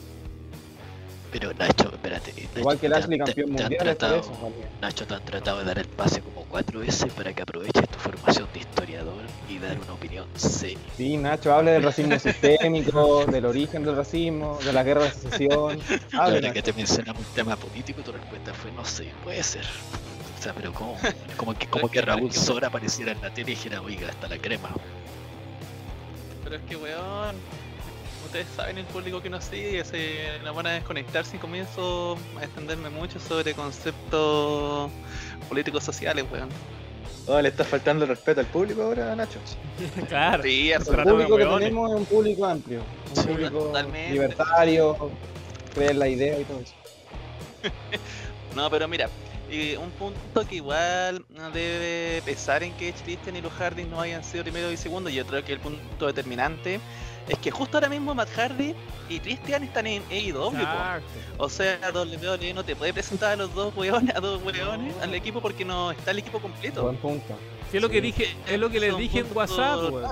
[1.34, 2.32] Pero Nacho, espérate.
[2.32, 4.54] Nacho, Igual que te Lashley, te- campeón te han mundial, por tratado- eso.
[4.80, 7.98] Nacho, te han tratado de dar el pase como cuatro veces para que aproveches tu
[7.98, 10.78] formación de historiador y dar una opinión seria.
[10.96, 15.80] Sí, Nacho, hable del racismo sistémico, del origen del racismo, de la guerra de secesión.
[16.12, 19.64] Hable, Ahora que te mencionamos un tema político, tu respuesta fue no sé, puede ser.
[20.38, 20.96] O sea, pero ¿cómo?
[21.36, 24.38] Como que, como que Raúl Sora apareciera en la tele y dijera, oiga, hasta la
[24.38, 24.70] crema.
[26.44, 27.34] Pero es que, weón,
[28.34, 32.42] ustedes saben el público que nos sigue, se nos van a desconectar si comienzo a
[32.42, 34.90] extenderme mucho sobre conceptos
[35.48, 36.48] políticos sociales, weón.
[37.28, 39.38] Oh, le está faltando el respeto al público ahora, Nacho.
[40.08, 40.42] Claro.
[40.42, 44.10] Sí, El público que tenemos es un público amplio, un Sí, público totalmente.
[44.12, 45.10] libertario,
[45.72, 46.74] cree en la idea y todo eso.
[48.56, 49.08] No, pero mira,
[49.50, 54.24] y un punto que igual debe pesar en que Christian y los Hardy no hayan
[54.24, 56.80] sido primero y segundo, y yo creo que el punto determinante
[57.28, 58.74] es que justo ahora mismo Matt Hardy
[59.08, 60.52] y Christian están en AEW.
[61.38, 65.14] O sea, WWE no te puede presentar a los dos weones, a dos weones al
[65.14, 66.82] equipo porque no está el equipo completo.
[66.82, 67.36] Buen punto.
[67.70, 68.00] Sí, es lo que Sí.
[68.02, 70.04] dije, es lo que les Son dije en WhatsApp, weón.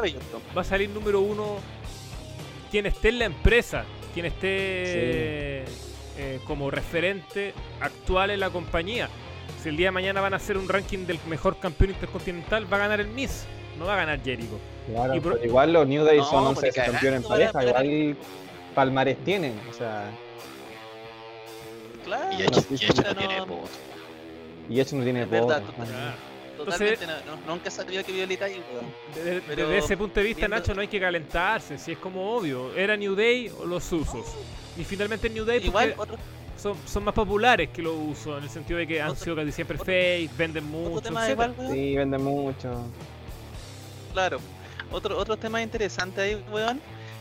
[0.57, 1.57] Va a salir número uno
[2.71, 5.65] quien esté en la empresa, quien esté
[6.19, 9.09] eh, como referente actual en la compañía.
[9.63, 12.77] Si el día de mañana van a hacer un ranking del mejor campeón intercontinental, va
[12.79, 13.45] a ganar el Miz,
[13.79, 14.59] no va a ganar Jericho.
[14.87, 17.29] Claro, Y por- pero igual los New Day No, son 11 porque veces campeones en
[17.29, 18.17] pareja, igual
[18.75, 20.11] palmares tienen, o sea,
[22.05, 23.69] Claro, Y Edge, y no tiene voto.
[24.69, 25.47] y Edge no tiene voto.
[25.61, 26.15] total.
[26.57, 28.87] Totalmente no, no- nunca sabía que Violeta ahí, weón.
[29.15, 31.99] Desde, Pero desde ese punto de vista, viendo- Nacho, no hay que calentarse, si es
[31.99, 32.75] como obvio.
[32.75, 34.27] ¿Era New Day o los usos?
[34.77, 36.17] Y finalmente New Day porque Igual, otro,
[36.57, 39.37] son, son más populares que los usos, en el sentido de que han Otro- sido
[39.37, 41.55] casi siempre otro- face, venden mucho, tema igual.
[41.71, 42.85] Sí, venden mucho.
[44.13, 44.39] Claro.
[44.91, 46.81] Otro, otro tema interesante ahí, weón,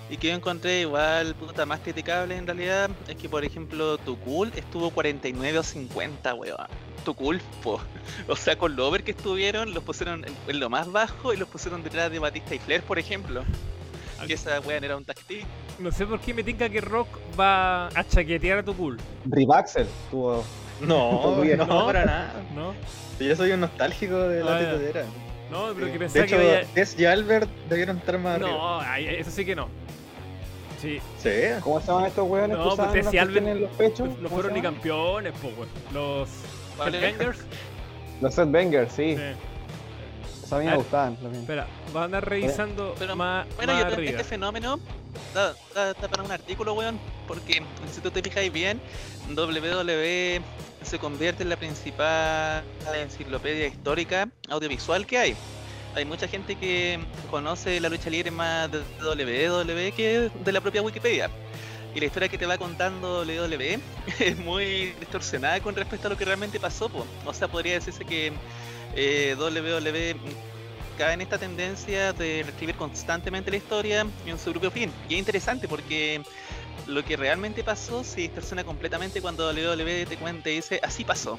[0.09, 4.51] y que yo encontré igual, puta, más criticable en realidad, es que, por ejemplo, Tukul
[4.55, 6.57] estuvo 49 o 50, weón.
[7.05, 7.79] Tukul, po.
[8.27, 11.37] O sea, con lo over que estuvieron, los pusieron en, en lo más bajo y
[11.37, 13.43] los pusieron detrás de Batista y Flair, por ejemplo.
[14.27, 15.47] Que esa weón era un team.
[15.79, 17.07] No sé por qué me tinca que Rock
[17.39, 20.43] va a chaquetear a tu cool, Ribaxel tuvo.
[20.79, 21.85] No, no, ¿no?
[21.85, 22.33] para nada.
[22.53, 22.75] ¿no?
[23.19, 25.30] Yo soy un nostálgico de la Ah.
[25.51, 26.67] No, pero que De pensaba hecho, que.
[26.73, 28.49] Tess y Albert debieron estar más arriba.
[28.51, 29.67] No, ay, eso sí que no.
[30.81, 31.29] Sí, Sí.
[31.61, 34.07] ¿Cómo se llaman estos hueones No, pues, las si Albert- en los pechos?
[34.09, 35.69] no ¿Cómo fueron ni campeones, po, weón.
[35.93, 36.29] Los.
[36.83, 37.39] Headbangers.
[38.21, 39.15] Los Seth Bangers, sí.
[39.15, 40.53] Sí.
[40.53, 41.17] A mí me gustaban.
[41.33, 44.21] Espera, van a andar revisando Pero, más, Bueno, más yo creo que arriba.
[44.21, 44.79] este fenómeno
[45.33, 47.61] da, da- da para un artículo, weón, porque
[47.91, 48.81] si tú te fijáis bien,
[49.35, 50.41] WWE
[50.83, 52.63] se convierte en la principal
[52.95, 55.35] enciclopedia histórica audiovisual que hay.
[55.95, 60.81] Hay mucha gente que conoce la lucha libre más de WWE que de la propia
[60.81, 61.29] Wikipedia.
[61.93, 63.79] Y la historia que te va contando WWE
[64.19, 66.89] es muy distorsionada con respecto a lo que realmente pasó.
[67.25, 68.31] O sea, podría decirse que
[68.95, 70.15] eh, WWE
[70.97, 74.91] cae en esta tendencia de reescribir constantemente la historia en su propio fin.
[75.09, 76.21] Y es interesante porque
[76.87, 81.37] lo que realmente pasó se distorsiona completamente cuando WWE te cuenta y dice así pasó.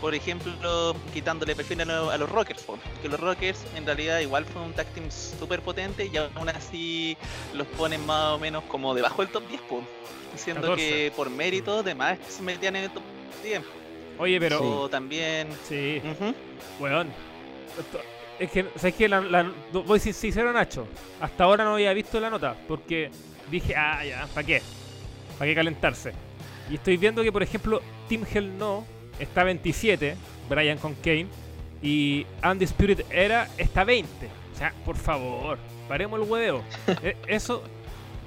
[0.00, 2.64] Por ejemplo, quitándole perfil a, lo- a los Rockers,
[3.00, 7.16] que los Rockers en realidad igual fue un tag team súper potente y aún así
[7.54, 9.82] los ponen más o menos como debajo del top 10, po,
[10.32, 10.76] diciendo 14.
[10.84, 13.02] que por mérito de más se metían en el top
[13.44, 13.62] 10.
[14.18, 14.80] Oye, pero...
[14.82, 15.48] O también...
[15.68, 16.02] Sí,
[16.80, 17.08] weón.
[18.40, 19.08] Es que, ¿sabes qué?
[19.08, 20.86] La, la- voy sin sincero, Nacho.
[21.20, 22.56] Hasta ahora no había visto la nota.
[22.66, 23.10] Porque
[23.50, 24.62] dije, ah, ya, ¿para qué?
[25.38, 26.12] ¿Para qué calentarse?
[26.70, 28.86] Y estoy viendo que, por ejemplo, Team Hell No
[29.18, 30.16] está 27,
[30.48, 31.26] Brian con Kane.
[31.82, 34.08] Y Undisputed Era está 20.
[34.54, 36.62] O sea, por favor, paremos el hueveo.
[37.02, 37.62] E- eso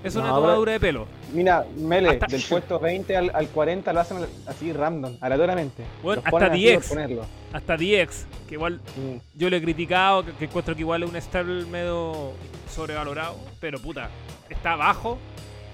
[0.07, 1.07] es una No, tomadura de pelo.
[1.33, 5.83] Mira, Mele, Hasta- del puesto 20 al, al 40 lo hacen así random, aleatoriamente.
[6.03, 6.77] Bueno, hasta ponen así 10.
[6.79, 7.25] por ponerlo.
[7.53, 9.17] Hasta DX, que igual Mm.
[9.37, 12.31] yo lo he criticado, que, que encuentro que igual es un stable medio
[12.73, 14.09] sobrevalorado, pero puta,
[14.49, 15.17] está abajo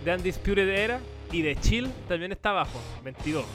[0.06, 1.00] de Undisputed Era
[1.32, 3.46] y de Chill también está abajo, 22.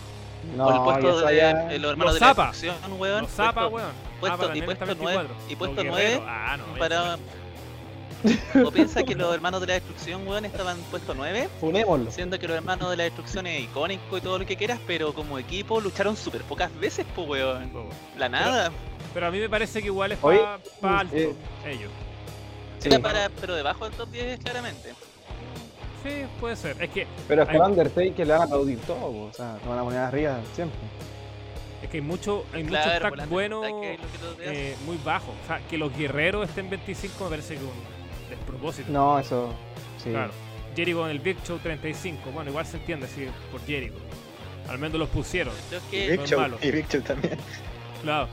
[0.57, 2.53] No, o el puesto de, ya- de los hermanos Los de la Zapa.
[2.99, 3.23] weón.
[3.23, 3.91] Los Zapa, puesto- weón.
[4.21, 5.53] puesto- Ah, pero y también puesto está nueve- 24.
[5.53, 7.17] y puesto Los nueve guerreros, Ah, no, Para...
[8.67, 12.11] O piensa que los hermanos de la destrucción, weón, estaban puesto 9, Funémoslo.
[12.11, 15.13] siendo que los hermanos de la destrucción es icónico y todo lo que quieras, pero
[15.13, 17.71] como equipo lucharon súper pocas veces, pues weón.
[18.19, 18.71] La nada.
[19.15, 20.55] Pero a mí me parece que igual es para
[21.01, 21.35] alto eh,
[21.67, 21.91] ellos.
[22.79, 22.89] Sí.
[22.89, 24.91] Era para, pero debajo del top 10 claramente.
[26.03, 26.11] Sí,
[26.41, 26.81] puede ser.
[26.83, 29.59] Es que, Pero es que Hay- Undertaker le van a aplaudir todo, po, o sea,
[29.65, 30.79] lo van a poner arriba siempre.
[31.83, 33.65] es que hay mucho, hay muchos Claro, por la buenos
[34.41, 35.35] eh, muy bajos.
[35.45, 37.96] O sea, que los guerreros estén 25 me parece que un
[38.89, 39.53] No, eso,
[40.03, 40.11] sí.
[40.11, 40.33] Claro.
[40.75, 42.31] Jericho en el Big Show 35.
[42.33, 43.95] Bueno, igual se entiende si por Jericho.
[44.69, 45.55] Al menos los pusieron.
[45.91, 46.59] Que Big no es Show, malo.
[46.63, 47.39] y Big Show también.
[48.03, 48.29] Claro.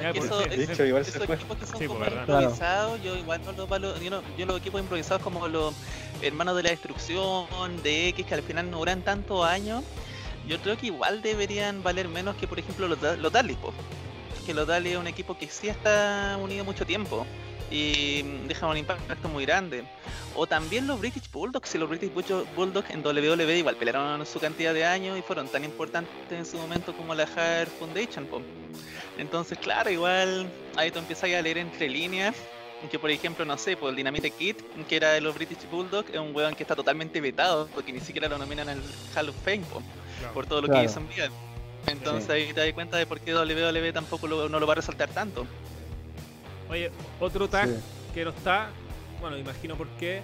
[0.00, 2.10] Ya, eso- igual esos equipos que son Sí, como pues.
[2.10, 2.32] Claro.
[2.40, 5.74] improvisados, yo igual no los valoro, yo, no- yo los equipos improvisados como los
[6.22, 7.46] hermanos de la destrucción,
[7.82, 9.84] de X, que al final no duran tantos años,
[10.48, 13.74] yo creo que igual deberían valer menos que por ejemplo los, los po.
[14.46, 17.26] que los Dudley es un equipo que sí está unido mucho tiempo
[17.70, 19.84] y mm, deja un impacto muy grande.
[20.34, 24.38] O también los British Bulldogs, si los British Bull- Bulldogs en WWE igual pelearon su
[24.40, 28.26] cantidad de años y fueron tan importantes en su momento como la Hard Foundation.
[28.26, 28.40] po.
[29.18, 32.34] Entonces, claro, igual ahí tú empiezas a leer entre líneas.
[32.90, 34.56] Que por ejemplo, no sé, pues el Dynamite Kid,
[34.88, 38.00] que era de los British Bulldogs, es un weón que está totalmente vetado, porque ni
[38.00, 38.80] siquiera lo nominan al
[39.14, 39.82] Hall of Fame po,
[40.18, 40.32] Claro.
[40.34, 40.80] por todo lo Claro.
[40.80, 41.28] que hizo en vida.
[41.88, 44.76] Entonces ahí te das cuenta de por qué WWE tampoco lo- no lo va a
[44.76, 45.46] resaltar tanto.
[46.70, 47.74] Oye, otro tag Sí.
[48.14, 48.70] que no está,
[49.20, 50.22] bueno, imagino por qué,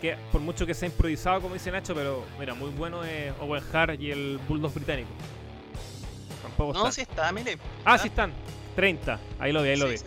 [0.00, 3.62] que por mucho que sea improvisado, como dice Nacho, pero mira, muy bueno es Owen
[3.72, 5.10] Hart y el Bulldog británico.
[6.42, 6.92] Tampoco No, están.
[6.92, 7.58] sí está, mire.
[7.84, 8.32] Ah, sí están.
[8.76, 9.18] 30.
[9.38, 9.98] Ahí lo vi, ahí lo Sí, vi.
[9.98, 10.04] sí.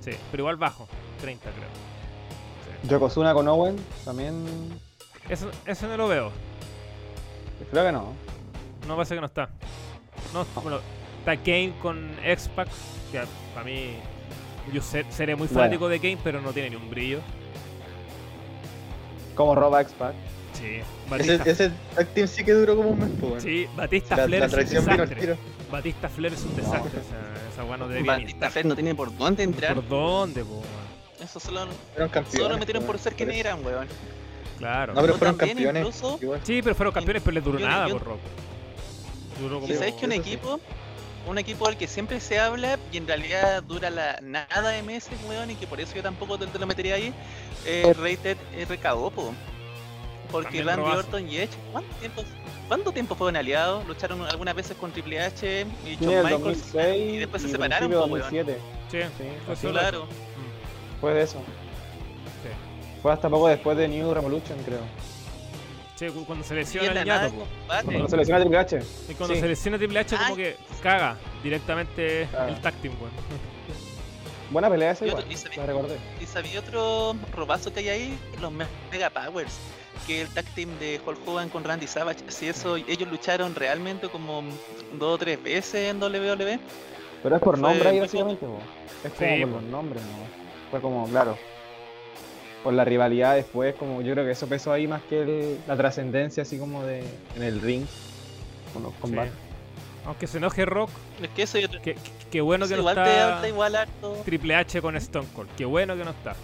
[0.00, 0.88] Sí, pero igual bajo.
[1.20, 1.68] 30 creo.
[2.82, 2.88] Sí.
[2.88, 4.44] Yokozuna con Owen, también.
[5.28, 6.30] Eso, eso no lo veo.
[7.70, 8.12] Creo que no.
[8.86, 9.48] No parece que no está.
[10.32, 10.80] No, bueno,
[11.20, 12.68] está Kane con X-Pac,
[13.10, 13.22] que
[13.54, 13.96] para mí
[14.72, 15.60] yo seré muy Bueno.
[15.60, 17.20] fanático de Kane, pero no tiene ni un brillo.
[19.34, 20.14] Como roba X-Pac.
[20.52, 23.40] Sí, Ese, Batista, ese tag team sí que duró como un mes, pues, weón.
[23.40, 25.36] sí, Batista La, Flair la es un desastre.
[25.70, 27.00] Batista Flair es un desastre.
[27.00, 28.50] Esa, esa weá no ni Batista.
[28.50, 29.74] Flair no tiene por dónde entrar.
[29.74, 30.62] ¿Por dónde, po?
[31.22, 32.32] Eso solo, Fueron campeones.
[32.40, 33.88] solo lo metieron por ser quien eran, weón.
[34.58, 34.94] Claro.
[34.94, 35.80] No, pero fueron campeones.
[35.82, 36.20] incluso-.
[36.44, 38.20] Sí, pero fueron campeones, pero les duró nada, yo- por Rock.
[39.40, 39.72] Duró como.
[39.72, 40.38] Y sabéis que un sí.
[41.26, 45.18] Un equipo del que siempre se habla y en realidad dura la nada de meses,
[45.28, 47.12] weón, y que por eso yo tampoco te, te lo metería ahí,
[47.66, 48.36] eh, Rated
[48.68, 49.34] RKO, po.
[50.30, 50.98] Porque También Randy robazo.
[51.00, 52.24] Orton y Edge, ¿cuánto tiempo,
[52.68, 53.86] ¿cuánto tiempo fueron aliados?
[53.86, 56.30] Lucharon algunas veces con Triple H y el Michaels
[56.72, 58.10] 2006 y después se y separaron, po, weón.
[58.20, 58.58] 2007.
[58.90, 59.24] Sí, Sí,
[59.60, 60.04] fue Claro.
[60.06, 61.38] Mm, Fue de eso.
[62.42, 63.00] sí.
[63.02, 64.80] Fue hasta poco después de New Revolution, creo.
[65.96, 67.46] Sí, cu- cuando se Y lesiona en la el ñato, po.
[67.84, 68.80] Cuando se lesiona Triple H.
[69.08, 69.40] Y cuando Sí.
[69.40, 70.36] se lesiona Triple H, como Ay.
[70.36, 72.48] que caga directamente Claro.
[72.48, 73.12] el tag team, weón.
[74.50, 75.24] Buena pelea esa Y igual.
[75.30, 75.96] y sabí- La recordé.
[76.20, 79.56] Y sabía otro robazo que hay ahí, los Me- Mega Powers,
[80.06, 84.08] que el tag team de Hulk Hogan con Randy Savage, si eso ellos lucharon realmente
[84.08, 84.42] como
[84.98, 86.58] dos o tres veces en WWE.
[87.22, 88.58] Pero es por nombre ahí básicamente, po.
[89.04, 89.60] Es como Sí, por po.
[89.60, 90.70] los nombres, ¿no?
[90.70, 91.38] Fue como, claro.
[92.64, 95.76] Por la rivalidad después, como yo creo que eso pesó ahí más que el- la
[95.76, 97.04] trascendencia así como de
[97.36, 97.84] en el ring.
[98.72, 99.32] Con los combates.
[100.06, 100.90] Aunque se enoje Rock,
[101.22, 101.96] Es que eso yo qué qué-
[102.30, 104.12] qué bueno que no igual te está habla igual harto.
[104.24, 105.48] Triple H con Stone Cold.
[105.56, 106.34] Qué bueno que no está.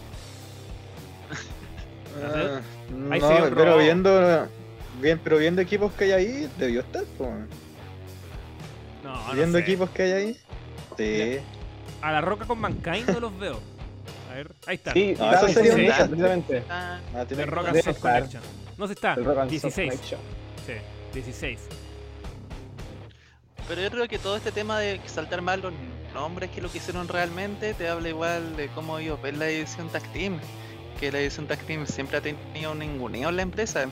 [3.10, 4.48] Ahí no, pero viendo,
[5.00, 7.30] bien, pero viendo equipos que hay ahí, debió estar, pues.
[9.04, 9.64] No, no viendo sé.
[9.64, 10.36] equipos que hay ahí.
[10.96, 11.38] Sí.
[12.02, 13.60] A la Roca con Mankind no los veo.
[14.30, 14.92] A ver, ahí está.
[14.92, 16.06] Sí, No, claro, eso sería un sí, desastre.
[16.08, 16.62] precisamente.
[16.70, 18.14] Ah, Ah, tiene Rock and debe Soft estar.
[18.14, 18.42] Connection.
[18.78, 19.14] No se está.
[19.14, 19.90] El Rock and Soft 16.
[19.90, 20.20] Connection.
[20.66, 20.72] Sí,
[21.14, 21.58] 16.
[23.68, 25.72] pero yo creo que todo este tema de saltar mal los
[26.12, 29.88] nombres que lo que hicieron realmente te habla igual de cómo ellos ven la edición
[29.90, 30.40] Tag Team.
[30.98, 33.86] Que la edición Tag Team siempre ha tenido un ninguneo en la empresa.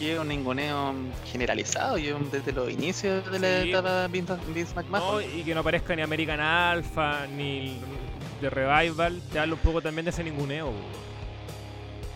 [0.00, 0.92] Y es un ninguneo
[1.30, 3.70] generalizado, y un- desde los inicios de la Sí.
[3.70, 5.14] etapa Vince, Vince McMahon.
[5.14, 7.78] No, y que no aparezca ni American Alpha, ni
[8.42, 10.72] de Revival, te habla un poco también de ese ninguneo,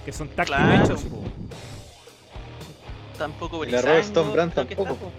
[0.05, 0.85] que son tácticos Claro.
[0.85, 1.03] hechos.
[1.05, 1.23] po.
[3.19, 4.97] Tampoco El error de Brizango, Stone Brand tampoco.
[4.97, 5.13] po.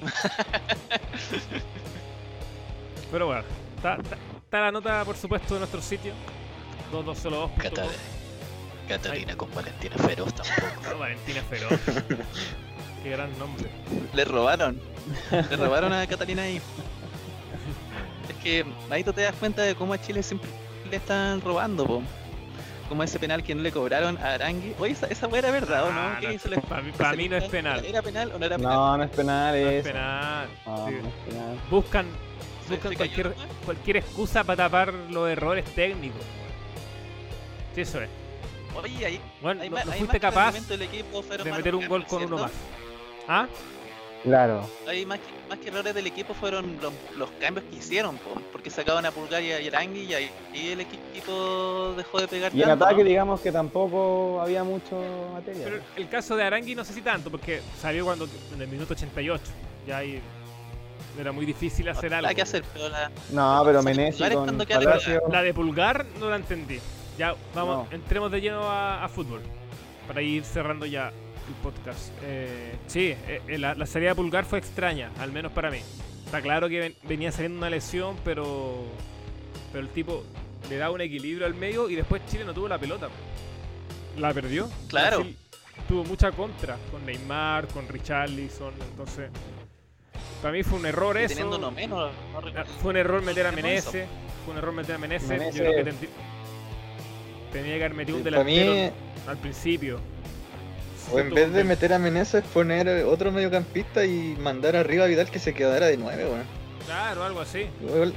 [3.10, 3.42] Pero bueno,
[3.76, 6.12] está, está- está la nota, por supuesto, de nuestro sitio.
[6.92, 7.50] 2202.com.
[7.62, 7.86] Cata-
[8.88, 10.98] Catalina con Valentina Feroz tampoco.
[10.98, 11.72] Valentina Feroz.
[13.02, 13.68] Qué gran nombre.
[14.14, 14.80] Le robaron.
[15.50, 16.60] Le robaron a Catalina ahí.
[18.28, 20.48] Es que ahí tú te das cuenta de cómo a Chile siempre
[20.90, 22.02] le están robando, po.
[22.88, 24.72] Como ese penal que no le cobraron a Arangui.
[24.78, 25.98] Oye, esa, esa era verdad o no?
[26.00, 27.84] Ah, ¿Qué no, hizo el- pa' mí- pa' ese mí no es penal?
[27.84, 28.72] ¿Era penal o no era penal?
[28.72, 30.48] No, no es penal, No es penal.
[30.66, 30.94] No, Sí.
[31.02, 31.58] no es penal.
[31.68, 32.06] Buscan,
[32.68, 36.22] ¿Se- buscan cualquier, cualquier excusa para tapar los errores técnicos.
[37.74, 38.08] Sí, eso es.
[38.76, 42.22] Oye, ahí, Bueno, hay no, más- no hay fuiste capaz de meter un gol con
[42.22, 42.52] uno más.
[43.26, 43.48] ¿Ah?
[44.22, 44.68] Claro.
[44.88, 48.40] Hay más que, más que errores del equipo fueron los, los cambios que hicieron, po,
[48.50, 52.28] porque sacaban a Pulgar y a y a Arangui y ahí el equipo dejó de
[52.28, 53.08] pegar Y en ataque, ¿no?
[53.08, 54.96] digamos que tampoco había mucho
[55.32, 55.62] material.
[55.64, 58.94] Pero el caso de Arangui no sé si tanto, porque salió cuando en el minuto
[58.94, 59.42] 88.
[59.86, 60.20] Ya ahí
[61.18, 62.28] era muy difícil hacer algo.
[62.28, 65.22] Hay que hacer, pero la, No, pero Menezes con Palacio.
[65.30, 66.80] La de Pulgar no la entendí.
[67.16, 67.94] Ya, vamos, No.
[67.94, 69.40] entremos de lleno a, a fútbol.
[70.06, 71.12] Para ir cerrando ya
[71.48, 72.10] el podcast.
[72.22, 75.78] Eh, sí, eh, eh, la, la salida de Pulgar fue extraña, al menos para mí.
[76.24, 78.84] Está claro que ven- venía saliendo una lesión, pero.
[79.72, 80.24] Pero el tipo
[80.70, 83.08] le da un equilibrio al medio y después Chile no tuvo la pelota.
[84.16, 84.68] La perdió.
[84.88, 85.18] Claro.
[85.18, 85.36] Brasil
[85.88, 89.30] tuvo mucha contra con Neymar, con Richarlison, entonces.
[90.42, 91.28] Para mí fue un error eso.
[91.28, 92.10] teniendo uno menos.
[92.32, 92.72] no Ah, recuerdo.
[92.80, 94.06] Fue un error meter a ¿Qué Menezes.
[94.44, 95.28] Fue un error meter a Menezes.
[95.28, 95.54] Menezes.
[95.54, 95.92] Yo creo que
[97.52, 98.94] tenía que haber metido un mí, delantero
[99.28, 100.00] al principio.
[101.12, 105.30] O en vez de meter a Menezes, poner otro mediocampista y mandar arriba a Vidal
[105.30, 106.44] que se quedara de nueve, weón.
[106.86, 107.66] Claro, algo así.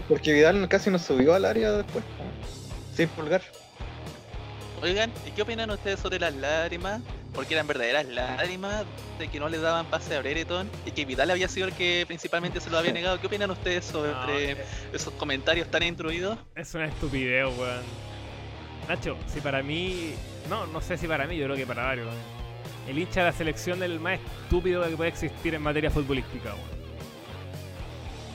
[0.07, 2.03] Porque Vidal casi nos subió al área después.
[2.19, 2.31] weón.
[2.95, 3.41] Sin pulgar.
[4.81, 7.01] Oigan, ¿y qué opinan ustedes sobre las lágrimas?
[7.33, 8.85] Porque eran verdaderas lágrimas
[9.19, 12.05] de que no le daban pase a Brereton y que Vidal había sido el que
[12.07, 13.19] principalmente se lo había negado.
[13.19, 14.57] ¿Qué opinan ustedes sobre No, eh,
[14.93, 16.37] esos comentarios tan instruidos?
[16.55, 17.83] es una estupidez, weón.
[18.87, 20.13] Nacho, si para mí.
[20.49, 22.07] No, no sé si para mí, yo creo que para varios.
[22.07, 22.38] weón.
[22.89, 26.49] El hincha de la selección es el más estúpido que puede existir en materia futbolística,
[26.49, 26.79] weón.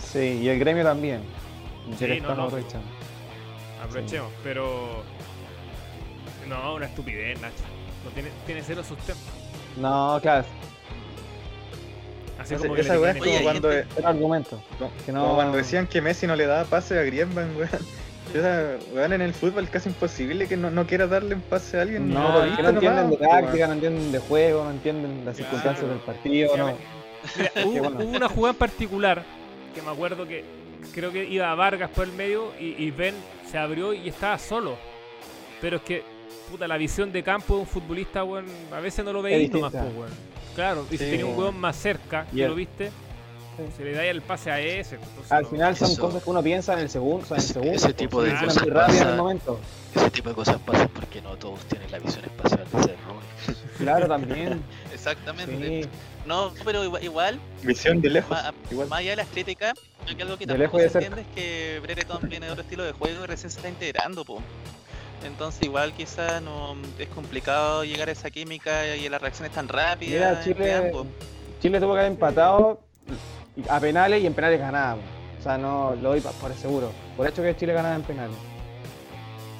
[0.01, 1.23] Sí, y el gremio también.
[1.91, 2.45] Ya Sí, que no, estamos no.
[2.45, 2.87] aprovechando.
[3.83, 5.03] Aprovechemos, pero.
[6.49, 7.55] No, una estupidez, Nacho.
[8.05, 9.21] No tiene, tiene cero sustento.
[9.77, 10.45] No, claro,
[12.39, 14.63] Así Ese- como que esa weá es como cuando, gente- era argumento.
[15.07, 17.71] Que no- como cuando decían que Messi no le daba pase a Griezmann, weón.
[18.35, 21.83] Weón, en el fútbol es casi imposible que no, no quiera darle un pase a
[21.83, 22.13] alguien.
[22.13, 25.51] No, porque no entienden de nomás, táctica, no entienden de juego, no entienden las Claro.
[25.51, 26.77] circunstancias del partido, no.
[27.37, 27.97] Mira, hubo, bueno.
[28.05, 29.23] hubo una jugada en particular
[29.75, 30.45] que me acuerdo que
[30.93, 33.15] creo que iba a Vargas por el medio y, y Ben
[33.51, 34.77] se abrió y estaba solo.
[35.61, 36.03] Pero es que,
[36.51, 39.73] puta, la visión de campo de un futbolista, weón, a veces no lo veis nomás,
[39.73, 40.11] pues, weón.
[40.55, 41.43] Claro, y si Sí, tenía un weón.
[41.45, 42.91] weón más cerca, Y que el- lo viste,
[43.77, 44.97] se le da el pase a ese.
[44.97, 47.37] pues, entonces Al final son Eso- cosas que uno piensa en el segundo, o sea,
[47.37, 47.73] en el Ese- segundo.
[47.77, 49.61] ese tipo de cosas muy rápido en el pasa- momento.
[49.95, 53.55] Ese tipo de cosas pasan porque no todos tienen la visión espacial de ser Roy.
[53.79, 54.63] Claro, también.
[54.93, 55.83] Exactamente.
[55.85, 55.89] Sí.
[56.27, 58.31] No, pero igual, igual Visión de lejos.
[58.31, 58.89] más, Igual.
[58.89, 59.75] más allá de la estética,
[60.05, 62.83] creo que algo que De tampoco se entiende es que Brereton viene de otro estilo
[62.85, 64.41] de juego y recién se está integrando, po.
[65.25, 70.45] Entonces igual quizás no es complicado llegar a esa química y las reacciones tan rápidas
[70.45, 70.93] Mira, Chile.
[71.61, 72.81] Chile tuvo que haber empatado
[73.69, 75.05] a penales y en penales ganábamos.
[75.39, 76.91] O sea, no lo doy por seguro.
[77.17, 78.37] Por hecho que Chile ganaba en penales.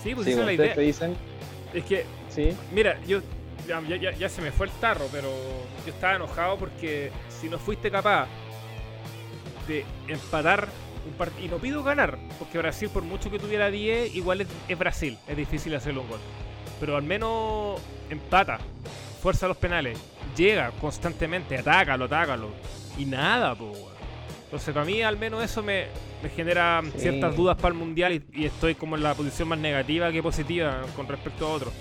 [0.03, 0.75] Sí, pues Sí, esa es la ustedes idea.
[0.75, 1.17] te dicen,
[1.73, 2.57] Es que sí.
[2.73, 3.21] Mira, yo
[3.67, 5.29] ya, ya- ya- ya se me fue el tarro, pero
[5.85, 8.29] yo estaba enojado porque si no fuiste capaz
[9.67, 10.69] de empatar
[11.07, 14.49] un partido, y no pido ganar, porque Brasil por mucho que tuviera 10, igual es,
[14.69, 16.21] es Brasil, es difícil hacerle un gol.
[16.81, 17.81] Pero al menos
[18.11, 18.59] empata,
[19.23, 19.99] fuerza los penales,
[20.37, 22.49] llega constantemente, atácalo, atácalo.
[22.99, 23.75] Y nada, weón.
[24.45, 25.87] Entonces para mí al menos eso me,
[26.23, 27.01] me genera Sí.
[27.01, 30.23] ciertas dudas para el Mundial y, y estoy como en la posición más negativa que
[30.23, 31.73] positiva con respecto a otros.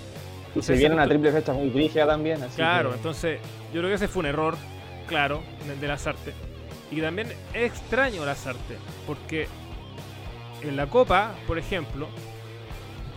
[0.56, 2.42] Y se viene una triple fecha muy brígida también.
[2.42, 3.40] Así Claro, que- entonces
[3.72, 4.56] yo creo que ese fue un error,
[5.06, 6.32] claro, de, de Lazarte.
[6.90, 9.46] Y también es extraño Lazarte, porque
[10.62, 12.08] en la Copa, por ejemplo,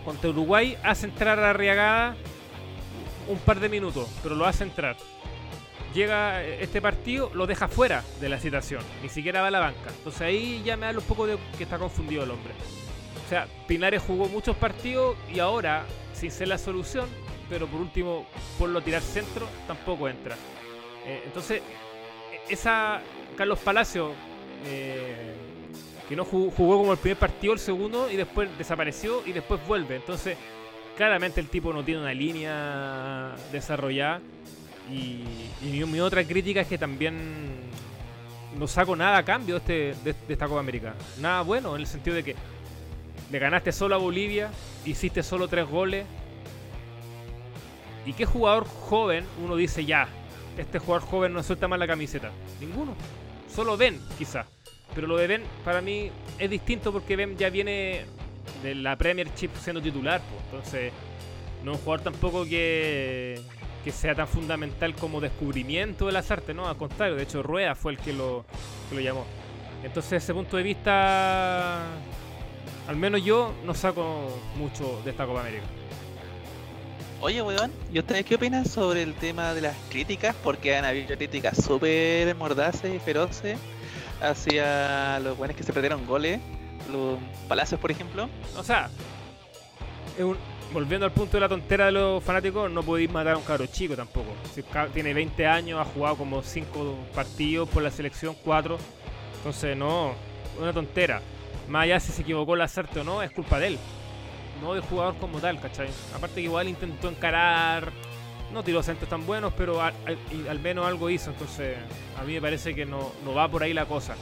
[0.04, 2.16] contra Uruguay hace entrar a Arriagada
[3.28, 4.96] un par de minutos, pero lo hace entrar.
[5.94, 9.90] Llega este partido, lo deja fuera de la citación, ni siquiera va a la banca.
[9.96, 12.52] Entonces ahí ya me da un poco de que está confundido el hombre.
[13.24, 15.84] O sea, Pinares jugó muchos partidos y ahora,
[16.14, 17.08] sin ser la solución,
[17.48, 18.26] pero por último,
[18.58, 20.36] ponlo a tirar centro, tampoco entra.
[21.06, 21.62] Eh, entonces,
[22.32, 23.00] e- esa
[23.36, 24.12] Carlos Palacio,
[24.66, 25.34] eh,
[26.08, 29.60] Que no jugó, jugó como el primer partido, el segundo, y después desapareció y después
[29.68, 29.96] vuelve.
[29.96, 30.38] Entonces,
[30.96, 34.22] claramente el tipo no tiene una línea desarrollada.
[34.90, 35.22] Y,
[35.62, 37.16] y mi, otra crítica es que también
[38.58, 40.94] no saco nada a cambio este, de, de esta Copa América.
[41.20, 42.36] Nada bueno, en el sentido de que
[43.30, 44.50] le ganaste solo a Bolivia,
[44.84, 46.06] hiciste solo tres goles.
[48.06, 50.08] ¿Y qué jugador joven uno dice ya?
[50.56, 52.30] Este jugador joven no suelta más la camiseta.
[52.60, 52.94] Ninguno.
[53.54, 54.46] Solo Ben, quizás.
[54.94, 58.06] Pero lo de Ben para mí es distinto porque Ben ya viene
[58.62, 60.22] de la Premiership siendo titular.
[60.22, 60.42] pues.
[60.44, 60.92] Entonces,
[61.62, 63.40] no es un jugador tampoco que,
[63.88, 66.68] que sea tan fundamental como descubrimiento de las artes, ¿no?
[66.68, 68.44] Al contrario, de hecho Rueda fue el que lo,
[68.90, 69.24] que lo llamó.
[69.82, 71.84] Entonces, desde ese punto de vista,
[72.86, 75.64] al menos yo no saco mucho de esta Copa América.
[77.22, 80.36] Oye, weón, ¿y ustedes qué opinan sobre el tema de las críticas?
[80.44, 83.58] Porque han habido críticas súper mordaces y feroces
[84.20, 86.40] hacia los buenos que se perdieron goles.
[86.92, 87.18] Los
[87.48, 88.28] Palacios, por ejemplo.
[88.58, 88.90] O sea,
[90.18, 90.36] es un-
[90.72, 93.66] volviendo al punto de la tontera de los fanáticos, no podéis matar a un cabro
[93.66, 94.32] chico tampoco.
[94.92, 98.78] Tiene 20 años, ha jugado como 5 partidos por la selección, 4.
[99.38, 100.14] Entonces, no,
[100.60, 101.22] una tontera.
[101.68, 103.78] Más allá si se equivocó la o no, es culpa de él.
[104.62, 105.88] No del jugador como tal, ¿cachai?
[106.14, 107.92] Aparte que igual intentó encarar,
[108.52, 109.94] no tiró centros tan buenos, pero al,
[110.48, 111.30] al menos algo hizo.
[111.30, 111.76] Entonces,
[112.18, 114.16] a mí me parece que no, no va por ahí la cosa.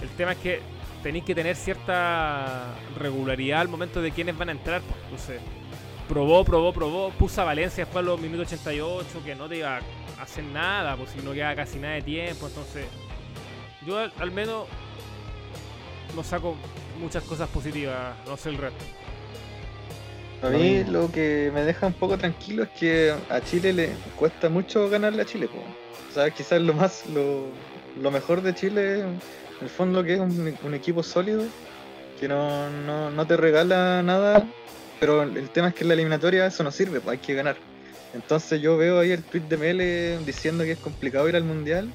[0.00, 0.60] El tema es que
[1.02, 4.82] tenéis que tener cierta regularidad al momento de quiénes van a entrar.
[4.82, 5.00] pues.
[5.04, 5.40] Entonces,
[6.08, 7.10] probó, probó, probó.
[7.10, 10.96] Puso a Valencia después a los minutos 88, que no te iba a hacer nada,
[10.96, 12.46] pues si no queda casi nada de tiempo.
[12.46, 12.86] Entonces,
[13.86, 14.66] yo al, menos
[16.14, 16.56] no saco
[16.98, 18.84] muchas cosas positivas, no sé el resto.
[20.42, 24.48] A mí lo que me deja un poco tranquilo es que a Chile le cuesta
[24.48, 25.48] mucho ganarle a Chile.
[25.48, 25.58] po.
[26.08, 27.46] O sea, quizás lo más lo,
[28.00, 29.04] lo mejor de Chile,
[29.60, 31.44] en el fondo que es un, equipo sólido,
[32.20, 34.46] que no, no, no te regala nada,
[35.00, 37.34] pero el, el tema es que en la eliminatoria eso no sirve, pues hay que
[37.34, 37.56] ganar.
[38.14, 41.90] Entonces yo veo ahí el tweet de Mele diciendo que es complicado ir al Mundial.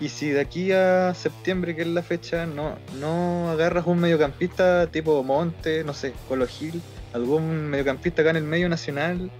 [0.00, 4.86] Y si de aquí a septiembre, que es la fecha, no, no agarras un mediocampista
[4.86, 6.80] tipo Monte, no sé, Colo Gil,
[7.12, 9.30] algún mediocampista acá en el medio nacional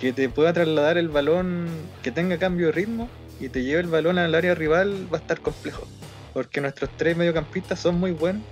[0.00, 1.68] que te pueda trasladar el balón,
[2.02, 3.08] que tenga cambio de ritmo
[3.40, 5.86] y te lleve el balón al área rival, va a estar complejo.
[6.34, 8.42] Porque nuestros tres mediocampistas son muy buenos.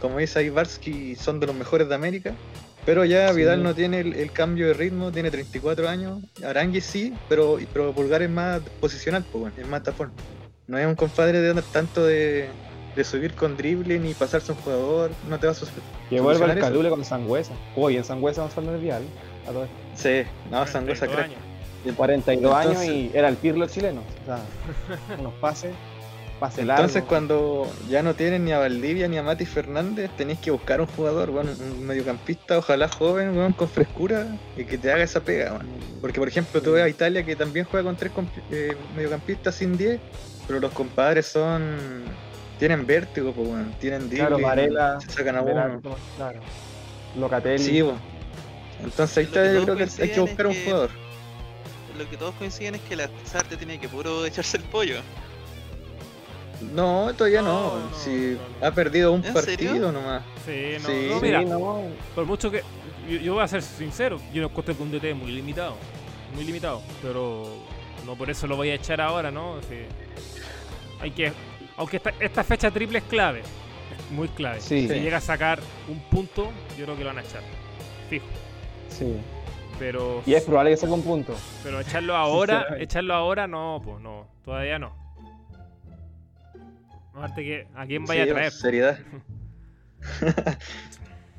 [0.00, 2.32] Como dice Ivarsky, son de los mejores de América.
[2.86, 3.36] Pero ya Sí.
[3.36, 6.20] Vidal no tiene el, el cambio de ritmo, tiene 34 años.
[6.44, 10.12] Arangui sí, pero, pero Pulgar es más posicional, pues bueno, es más tapón.
[10.66, 12.48] No es un compadre de andar tanto de,
[12.96, 15.82] de subir con drible ni pasarse un jugador, no te va a suceder.
[16.10, 16.58] Que vuelva el.
[16.58, 17.52] Calule con Sangüesa.
[17.76, 19.02] Uy, en Sangüesa vamos a hablar del Vial.
[19.46, 19.76] A todo esto.
[19.94, 21.30] Sí, no, Sangüesa 32 crack.
[21.84, 24.02] De 42 años y era el Pirlo chileno.
[24.22, 24.40] O sea,
[25.18, 25.72] unos pases,
[26.42, 26.82] pase largo.
[26.82, 30.80] Entonces cuando ya no tienen ni a Valdivia ni a Mati Fernández, tenéis que buscar
[30.80, 34.26] un jugador, bueno, un mediocampista, ojalá joven, weón, con frescura
[34.56, 35.66] y que te haga esa pega, weón.
[36.00, 38.12] Porque por ejemplo tú ves a Italia que también juega con tres
[38.50, 40.00] eh, mediocampistas sin 10,
[40.46, 41.76] pero los compadres son
[42.58, 45.54] tienen vértigo, pues weón, tienen drible, Claro, Varela, se sacan a uno.
[45.54, 46.40] Berardo, claro.
[47.18, 47.58] Locatelli.
[47.64, 47.84] Sí.
[48.82, 50.90] Entonces ahí está, yo creo que hay que buscar es un que- jugador.
[51.98, 54.96] Lo que todos coinciden es que la Sarte tiene que puro echarse el pollo.
[56.74, 58.66] No, todavía no, No, no, si no, no.
[58.66, 59.92] ha perdido un ¿En partido serio?
[59.92, 60.22] nomás.
[60.46, 61.82] Sí, no, Sí, no, Sí, mira, no,
[62.14, 62.62] por mucho que.
[63.08, 65.76] Yo, yo voy a ser sincero, yo encuentro que un DT es muy limitado.
[66.34, 66.82] Muy limitado.
[67.02, 67.48] Pero
[68.06, 69.56] no por eso lo voy a echar ahora, ¿no?
[69.68, 69.76] Sí.
[71.00, 71.32] Hay que.
[71.76, 73.40] Aunque esta, esta fecha triple es clave.
[73.40, 74.60] Es muy clave.
[74.60, 74.82] Sí.
[74.82, 75.00] Si Sí.
[75.00, 75.58] llega a sacar
[75.88, 77.42] un punto, yo creo que lo van a echar.
[78.08, 78.24] Fijo.
[78.88, 79.16] Sí.
[79.78, 80.22] Pero.
[80.26, 81.34] Y es probable que saque un punto.
[81.64, 85.01] Pero echarlo ahora, echarlo ahora no, pues no, todavía no.
[87.14, 88.52] Aparte que, ¿a quién vaya Sí, a traer?
[88.52, 88.98] seriedad.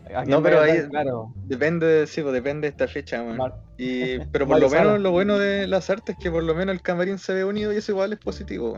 [0.06, 0.88] ¿A quién No, pero ahí-?
[0.90, 1.34] Claro.
[1.46, 3.24] Depende, de- sí, pues depende de esta fecha,
[3.78, 6.74] Y, pero por lo menos lo bueno de las artes es que por lo menos
[6.76, 8.78] el camarín se ve unido y eso igual es positivo,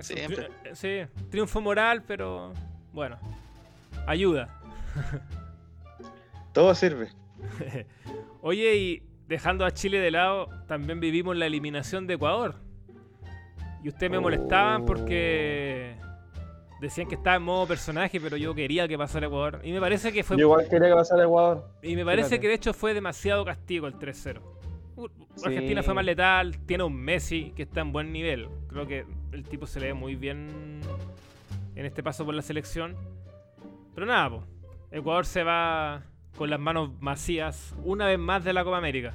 [0.00, 0.48] Siempre.
[0.48, 2.52] tri- eh, sí, triunfo moral, pero
[2.92, 3.18] bueno,
[4.06, 4.48] ayuda.
[6.52, 7.08] Todo sirve.
[8.42, 12.56] Oye, y dejando a Chile de lado, también vivimos la eliminación de Ecuador.
[13.82, 15.96] Y ustedes me molestaban porque
[16.80, 19.60] decían que estaba en modo personaje, pero yo quería que pasara Ecuador.
[19.64, 21.66] Y me parece que fue Yo igual quería que pasara Ecuador.
[21.82, 22.40] Y me parece Fíjate.
[22.40, 24.42] que de hecho fue demasiado castigo el 3-0.
[24.96, 25.08] U-
[25.44, 25.86] Argentina Sí.
[25.86, 28.48] fue más letal, tiene un Messi que está en buen nivel.
[28.68, 30.80] Creo que el tipo se le ve muy bien
[31.74, 32.96] en este paso por la selección.
[33.94, 34.44] Pero nada, po.
[34.90, 36.02] Ecuador se va
[36.36, 39.14] con las manos vacías una vez más de la Copa América.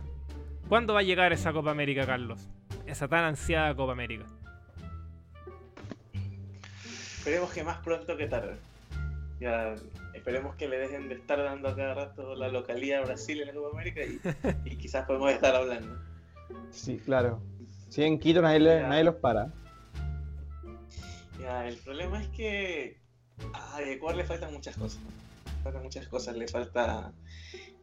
[0.69, 2.47] ¿Cuándo va a llegar esa Copa América, Carlos?
[2.87, 4.25] Esa tan ansiada Copa América.
[7.25, 8.55] Esperemos que más pronto que tarde.
[9.39, 9.73] Ya,
[10.13, 13.47] esperemos que le dejen de estar dando a cada rato la localidad a Brasil en
[13.47, 14.19] la Copa América y,
[14.71, 15.97] y quizás podemos estar hablando.
[16.69, 17.41] Sí, claro.
[17.89, 18.87] Si en Quito nadie, Ya.
[18.87, 19.51] nadie los para.
[21.41, 22.99] Ya, el problema es que
[23.53, 25.01] a Ecuador le faltan muchas cosas.
[25.57, 26.37] Le faltan muchas cosas.
[26.37, 27.11] Le falta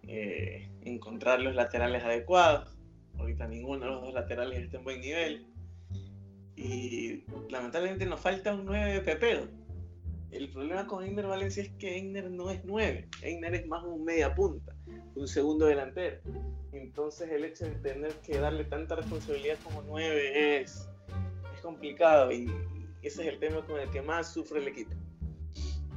[0.05, 2.69] eh, encontrar los laterales adecuados.
[3.19, 5.47] Ahorita ninguno de los dos laterales está en buen nivel.
[6.57, 9.49] Y lamentablemente nos falta un 9 de pepero.
[10.31, 13.09] El problema con Einer Valencia es que Einer no es 9.
[13.23, 14.75] Einer es más un media punta,
[15.15, 16.21] un segundo delantero.
[16.73, 20.89] Entonces el hecho de tener que darle tanta responsabilidad como 9 es,
[21.55, 22.51] es complicado y
[23.03, 24.93] ese es el tema con el que más sufre el equipo.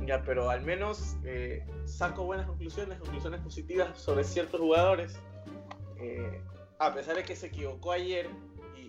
[0.06, 5.18] Ya, pero al menos eh, saco buenas conclusiones, conclusiones positivas sobre ciertos jugadores.
[5.98, 6.42] Eh,
[6.80, 8.30] a pesar de que se equivocó ayer,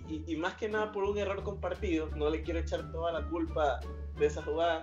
[0.09, 3.81] y, más que nada por un error compartido, no le quiero echar toda la culpa
[4.19, 4.83] de esa jugada.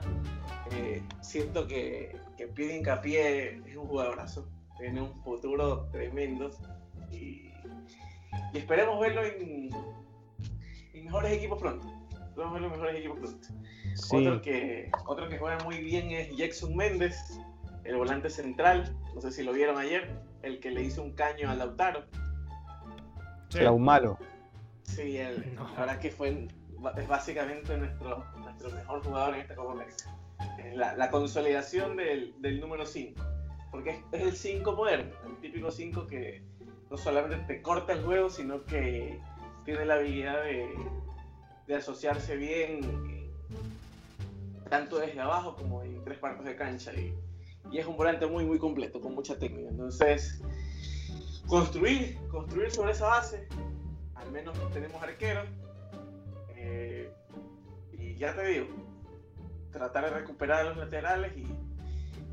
[0.72, 4.48] eh, siento que, que Pide Hincapié es un jugadorazo,
[4.78, 6.50] tiene un futuro tremendo
[7.12, 7.52] y,
[8.54, 9.70] y esperemos verlo en,
[10.94, 11.88] en mejores equipos pronto.
[12.12, 13.48] Esperemos verlo en mejores equipos pronto.
[13.96, 14.16] Sí.
[14.18, 17.40] Otro, que, otro que juega muy bien es Jackson Méndez,
[17.84, 18.98] el volante central.
[19.14, 22.06] No sé si lo vieron ayer, el que le hizo un caño a Lautaro.
[23.50, 23.60] Sí.
[23.60, 24.18] Era un malo.
[24.84, 25.70] Sí, el, No.
[25.74, 26.48] la verdad que fue
[26.98, 30.16] es básicamente nuestro, nuestro mejor jugador en esta Copa América.
[30.76, 33.22] La, la consolidación del, del número 5.
[33.72, 36.44] Porque es, es el 5 moderno, el típico 5 que
[36.92, 39.20] no solamente te corta el juego, sino que
[39.66, 40.70] tiene la habilidad de,
[41.68, 42.82] de asociarse bien
[44.70, 46.94] tanto desde abajo como en tres partes de cancha.
[46.94, 47.14] Y,
[47.72, 49.70] y es un volante muy, muy completo, con mucha técnica.
[49.70, 50.42] Entonces,
[51.48, 53.48] construir, construir sobre esa base,
[54.24, 55.42] al menos tenemos arquero.
[56.56, 57.12] eh,
[57.92, 58.68] y ya te digo,
[59.72, 61.48] tratar de recuperar los laterales y,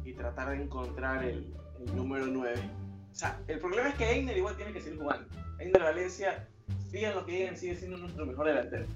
[0.09, 2.57] y tratar de encontrar el, el número 9.
[3.11, 5.26] O sea, el problema es que Einer igual tiene que seguir jugando.
[5.59, 6.47] Einer Valencia,
[6.91, 8.86] digan lo que digan, sigue siendo nuestro mejor delantero.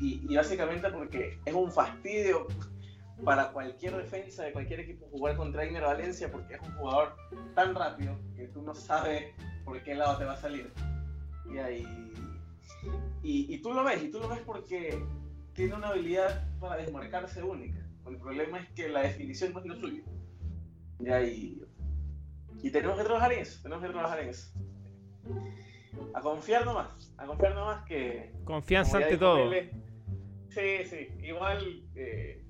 [0.00, 2.46] Y, y básicamente porque es un fastidio
[3.24, 7.16] para cualquier defensa de cualquier equipo jugar contra Einer Valencia porque es un jugador
[7.54, 10.72] tan rápido que tú no sabes por qué lado te va a salir.
[11.52, 11.86] Y, ahí,
[13.22, 15.02] y, y tú lo ves, y tú lo ves porque
[15.54, 17.78] tiene una habilidad para desmarcarse única.
[18.06, 20.02] El problema es que la definición no es lo suyo.
[21.00, 21.62] Y, ahí,
[22.62, 24.52] y tenemos que trabajar en eso, tenemos que trabajar en eso.
[26.14, 29.50] A confiar nomás, a confiar nomás que, Confianza ante todo.
[30.48, 31.08] Sí, sí.
[31.22, 32.42] Igual eh,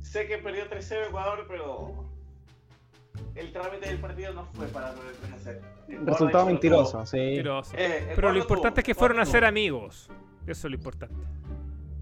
[0.00, 2.05] sé que perdió 3-0 Ecuador, pero
[3.36, 4.96] el trámite del partido no fue para 3-0.
[5.88, 7.16] Ecuador Resultado lo mentiroso, sí.
[7.18, 7.70] Mentiroso.
[7.72, 7.80] tuvo.
[7.80, 10.08] Eh, Pero lo lo importante tuvo, es que fueron a lo ser amigos.
[10.46, 11.14] Eso es lo importante.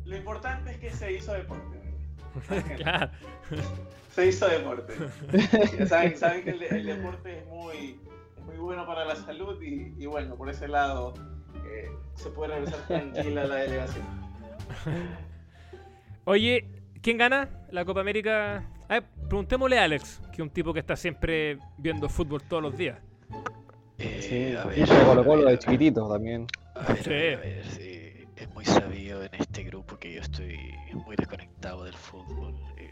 [0.05, 1.81] Lo importante es que se hizo deporte.
[2.77, 3.11] Claro.
[4.11, 4.95] Se hizo deporte.
[5.87, 8.01] Saben, saben que el, de- el deporte es muy,
[8.37, 11.15] es muy bueno para la salud y, y bueno, por ese lado
[11.67, 14.05] eh, se puede regresar tranquila la delegación.
[16.25, 16.65] Oye,
[17.03, 18.65] ¿quién gana la Copa América?
[18.89, 22.63] A ver, preguntémosle a Alex, que es un tipo que está siempre viendo fútbol todos
[22.63, 22.99] los días.
[23.99, 26.47] Eh, Sí, a ver, Colo a Colo ver, de chiquitito también.
[26.75, 27.11] A ver, a Sí.
[27.11, 28.01] ver, a ver, sí.
[28.37, 30.59] Es muy sabido en este grupo que yo estoy
[30.93, 32.55] muy desconectado del fútbol.
[32.77, 32.91] eh,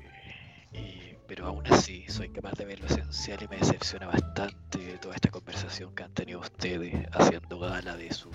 [0.73, 5.15] y- pero aún así soy capaz de ver lo esencial y me decepciona bastante toda
[5.15, 8.31] esta conversación que han tenido ustedes haciendo gala de su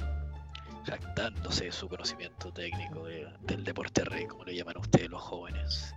[0.86, 5.96] jactándose de su conocimiento técnico de- del deporte rey, como le llaman ustedes los jóvenes.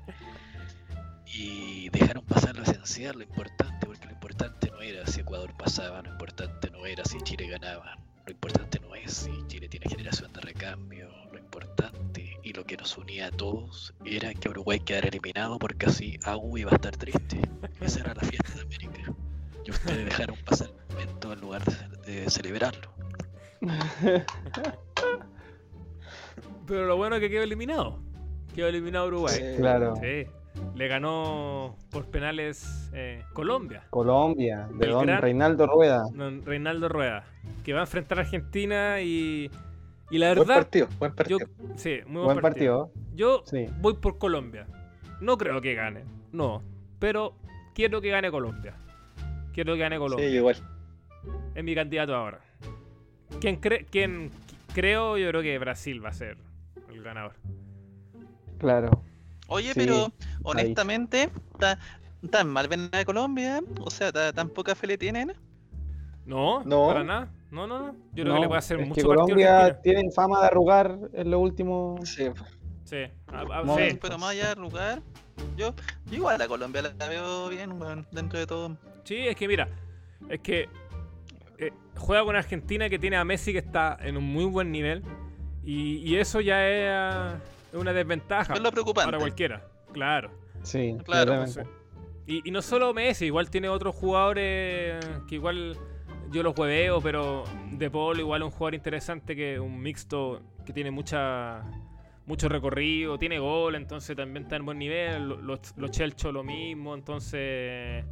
[1.32, 6.02] Y dejaron pasar lo esencial, lo importante, porque lo importante no era si Ecuador pasaba,
[6.02, 10.32] lo importante no era si Chile ganaba, lo importante no es si Chile tiene generación
[10.32, 15.08] de recambio, lo importante y lo que nos unía a todos era que Uruguay quedara
[15.08, 17.40] eliminado porque así AU iba a estar triste.
[17.80, 19.12] Esa era la fiesta de América.
[19.64, 22.90] Y ustedes dejaron pasar el momento en lugar de, de celebrarlo.
[26.66, 28.02] Pero lo bueno es que quedó eliminado.
[28.54, 29.34] Quedó eliminado Uruguay.
[29.36, 29.42] Sí.
[29.58, 29.96] Claro.
[29.96, 30.26] Sí.
[30.74, 33.84] Le ganó por penales eh, Colombia.
[33.90, 36.02] Colombia, de El don gran- Reinaldo Rueda.
[36.12, 37.24] Don Reinaldo Rueda.
[37.64, 39.50] Que va a enfrentar a Argentina y.
[40.10, 40.54] Y la Buen verdad.
[40.62, 41.38] partido, buen Yo, partido.
[41.76, 42.90] sí, muy Buen partido.
[43.14, 43.66] Yo Sí.
[43.80, 44.66] voy por Colombia.
[45.20, 46.02] No creo que gane.
[46.32, 46.62] No.
[46.98, 47.36] Pero
[47.74, 48.74] quiero que gane Colombia.
[49.52, 50.28] Quiero que gane Sí, Colombia.
[50.28, 50.56] igual.
[51.54, 52.40] Es mi candidato ahora.
[53.40, 54.30] ¿Quién, cree quién
[54.74, 55.16] creo?
[55.16, 56.36] Yo creo que Brasil va a ser
[56.92, 57.34] el ganador.
[58.58, 59.04] Claro.
[59.50, 61.28] Oye, Sí, pero honestamente,
[61.58, 61.78] ¿ta-
[62.30, 63.60] ¿tan mal ven a Colombia?
[63.80, 65.32] O sea, ¿ta- ¿tan poca fe le tienen?
[66.24, 66.86] No, No.
[66.88, 67.32] para nada.
[67.50, 67.92] No, no, no.
[68.12, 69.82] Yo creo No, que le puede hacer es mucho que Colombia Argentina.
[69.82, 71.98] tiene fama de arrugar en lo último.
[72.04, 72.28] Sí,
[72.84, 72.96] Sí,
[73.28, 73.90] a- a- No, sí.
[73.90, 73.98] Sí.
[74.00, 75.02] Pero más allá de lugar,
[75.56, 75.74] Yo,
[76.06, 78.76] yo igual a Colombia la veo bien, weón, dentro de todo.
[79.04, 79.68] Sí, es que mira,
[80.28, 80.68] es que
[81.58, 85.02] eh, juega con Argentina que tiene a Messi que está en un muy buen nivel
[85.64, 87.40] y, y eso ya es,
[87.72, 89.06] es una desventaja Es lo preocupante.
[89.06, 89.62] para cualquiera,
[89.92, 90.30] claro.
[90.62, 91.44] Sí, Claro.
[92.26, 95.76] Y, y no solo Messi, igual tiene otros jugadores que igual
[96.30, 100.72] yo los hueveo, pero De Paul igual es un jugador interesante que un mixto que
[100.72, 101.62] tiene mucha
[102.26, 105.28] mucho recorrido, tiene gol, entonces también está en buen nivel.
[105.28, 108.04] Lo- Los, los Chelcho lo mismo, entonces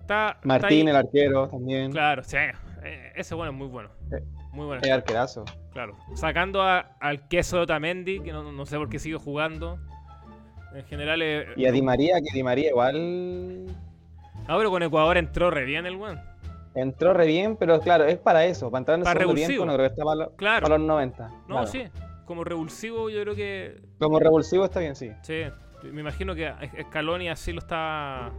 [0.00, 1.90] está, Martín, el arquero, también.
[1.92, 2.36] Claro, sí,
[2.84, 3.90] eh, ese bueno es muy bueno.
[4.12, 4.22] Eh,
[4.56, 4.80] Muy bueno.
[4.82, 5.44] Es arquerazo.
[5.72, 5.96] Claro.
[6.14, 9.78] Sacando a- al queso de Otamendi, que no, no sé por qué sigue jugando.
[10.74, 13.66] En general, eh, Y a Di María, que Di María igual
[14.48, 16.20] ah, pero con Ecuador entró re bien el weón.
[16.74, 19.64] entró re bien, pero claro, es para eso, para entrar en el Para segundo revulsivo.
[19.64, 20.62] tiempo, no creo que está para, lo- Claro.
[20.64, 21.28] para los 90.
[21.28, 21.66] No, claro.
[21.66, 21.84] sí.
[22.26, 23.80] Como revulsivo, yo creo que.
[23.98, 25.10] Como revulsivo está bien, sí.
[25.22, 25.42] Sí.
[25.92, 26.52] Me imagino que
[26.88, 28.32] Scaloni así lo está.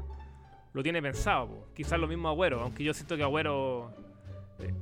[0.74, 1.48] Lo tiene pensado.
[1.48, 1.68] po.
[1.74, 3.92] Quizás lo mismo Agüero, aunque yo siento que Agüero.
[4.60, 4.74] Eh,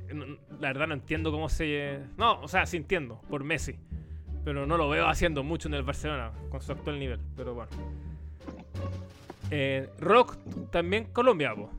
[0.60, 2.00] la verdad no entiendo cómo se.
[2.16, 3.76] No, o sea, sí entiendo, por Messi.
[4.44, 7.18] Pero no lo veo haciendo mucho en el Barcelona, con su actual nivel.
[7.36, 7.70] Pero bueno.
[9.50, 10.36] Eh, Rock,
[10.70, 11.70] también Colombia, po.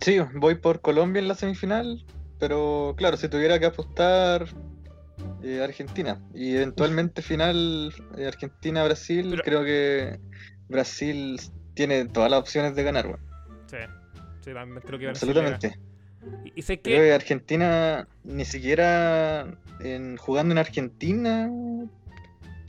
[0.00, 2.04] Sí, voy por Colombia en la semifinal,
[2.38, 4.46] pero claro, si tuviera que apostar
[5.42, 10.20] eh, Argentina y eventualmente final eh, Argentina-Brasil, Pero- creo que
[10.68, 11.40] Brasil
[11.74, 13.20] tiene todas las opciones de ganar, weón.
[13.66, 13.76] Sí.
[14.40, 15.78] Sí, también creo que Brasil absolutamente.
[16.54, 17.06] Y sé Creo que.
[17.08, 19.46] que Argentina ni siquiera
[19.80, 21.50] en, jugando en Argentina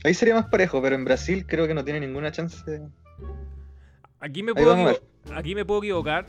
[0.04, 2.58] ahí sería más parejo, pero en Brasil creo que no tiene ninguna chance.
[4.20, 4.76] Aquí me puedo,
[5.34, 6.26] aquí me puedo equivocar,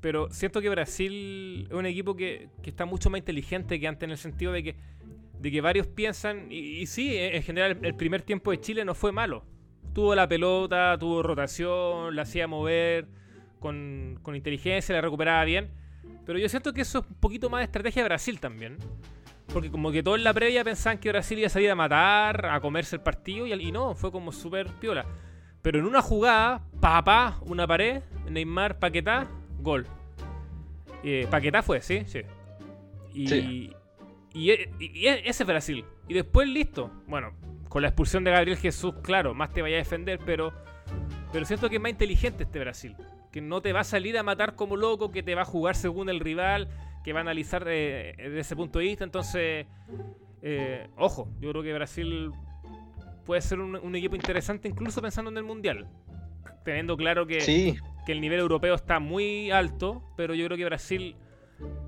[0.00, 4.04] pero siento que Brasil es un equipo que, que está mucho más inteligente que antes
[4.04, 4.76] en el sentido de que,
[5.40, 8.94] de que varios piensan, y, y sí, en general el primer tiempo de Chile no
[8.94, 9.44] fue malo.
[9.92, 13.06] Tuvo la pelota, tuvo rotación, la hacía mover
[13.62, 15.70] con, con inteligencia, la recuperaba bien,
[16.26, 18.76] pero yo siento que eso es un poquito más de estrategia de Brasil también.
[19.52, 22.46] Porque como que todos en la previa pensaban que Brasil iba a salir a matar,
[22.46, 25.04] a comerse el partido, y, y no, fue como súper piola.
[25.62, 29.28] Pero en una jugada, papá, una pared, Neymar, Paquetá,
[29.60, 29.86] gol.
[31.04, 32.02] Eh, Paquetá fue, ¿sí?
[32.06, 32.20] Sí.
[33.14, 33.70] Y, Sí.
[34.32, 35.84] y, y e- ese es Brasil.
[36.08, 36.90] Y después listo.
[37.06, 37.32] Bueno,
[37.68, 40.52] con la expulsión de Gabriel Jesús, claro, más te vaya a defender, pero,
[41.32, 42.96] pero siento que es más inteligente este Brasil.
[43.32, 45.74] Que no te va a salir a matar como loco, que te va a jugar
[45.74, 46.68] según el rival,
[47.02, 49.04] que va a analizar eh, desde ese punto de vista.
[49.04, 49.66] Entonces,
[50.42, 52.30] eh, ojo, yo creo que Brasil
[53.24, 55.88] puede ser un, un equipo interesante incluso pensando en el Mundial.
[56.64, 57.76] Teniendo claro que, Sí,
[58.06, 61.16] que el nivel europeo está muy alto, pero yo creo que Brasil,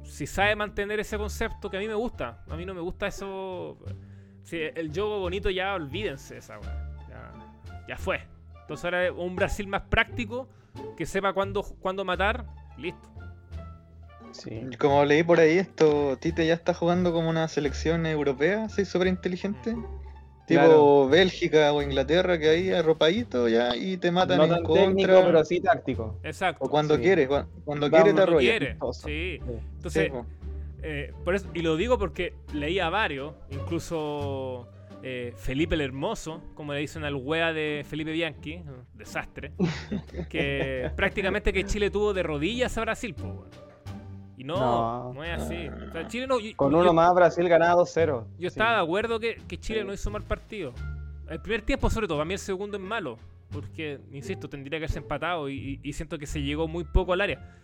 [0.02, 3.06] si sabe mantener ese concepto, que a mí me gusta, a mí no me gusta
[3.06, 3.78] eso.
[4.42, 6.90] Si el juego bonito ya olvídense esa weá.
[7.08, 7.32] Ya,
[7.88, 8.26] ya fue.
[8.62, 10.48] Entonces ahora un Brasil más práctico,
[10.96, 12.46] que sepa cuándo, cuándo matar,
[12.78, 13.08] listo.
[14.32, 14.62] Sí.
[14.80, 19.06] como leí por ahí, esto Tite ya está jugando como una selección europea, así súper
[19.06, 19.76] inteligente.
[20.46, 21.08] Tipo Claro.
[21.08, 24.84] Bélgica o Inglaterra, que ahí arropadito ya y te matan No en tan contra.
[24.86, 26.18] técnico, pero sí táctico.
[26.24, 26.64] Exacto.
[26.64, 27.02] O cuando Sí.
[27.02, 28.40] quiere, cua- cuando te cuando Cuando arrolla.
[28.50, 28.66] quiere.
[28.72, 29.06] Amistoso.
[29.06, 29.38] Sí.
[29.76, 30.12] Entonces.
[30.82, 34.68] Eh, por eso, y lo digo porque leí a varios, incluso
[35.06, 39.52] eh, Felipe el Hermoso, como le dicen al wea de Felipe Bianchi, un desastre,
[40.30, 43.14] que prácticamente que Chile tuvo de rodillas a Brasil.
[44.36, 45.24] Y no, no, No.
[45.24, 45.68] es así.
[45.68, 46.40] O sea, Chile no.
[46.40, 48.26] yo- Con yo- uno más, Brasil ganaba 2-0.
[48.38, 48.46] Yo Sí.
[48.46, 49.86] estaba de acuerdo que, que Chile Sí.
[49.86, 50.72] no hizo mal partido.
[51.28, 53.18] El primer tiempo, sobre todo, para mí el segundo es malo.
[53.50, 57.12] Porque, insisto, tendría que haberse empatado y, y- y siento que se llegó muy poco
[57.12, 57.56] al área.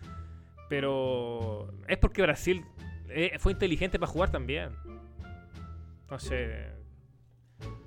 [0.69, 2.63] Pero es porque Brasil
[3.09, 4.69] eh, fue inteligente para jugar también.
[6.09, 6.69] No sé.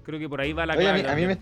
[0.05, 1.02] Creo que por ahí va la Oye, a clave.
[1.16, 1.34] mí, a mí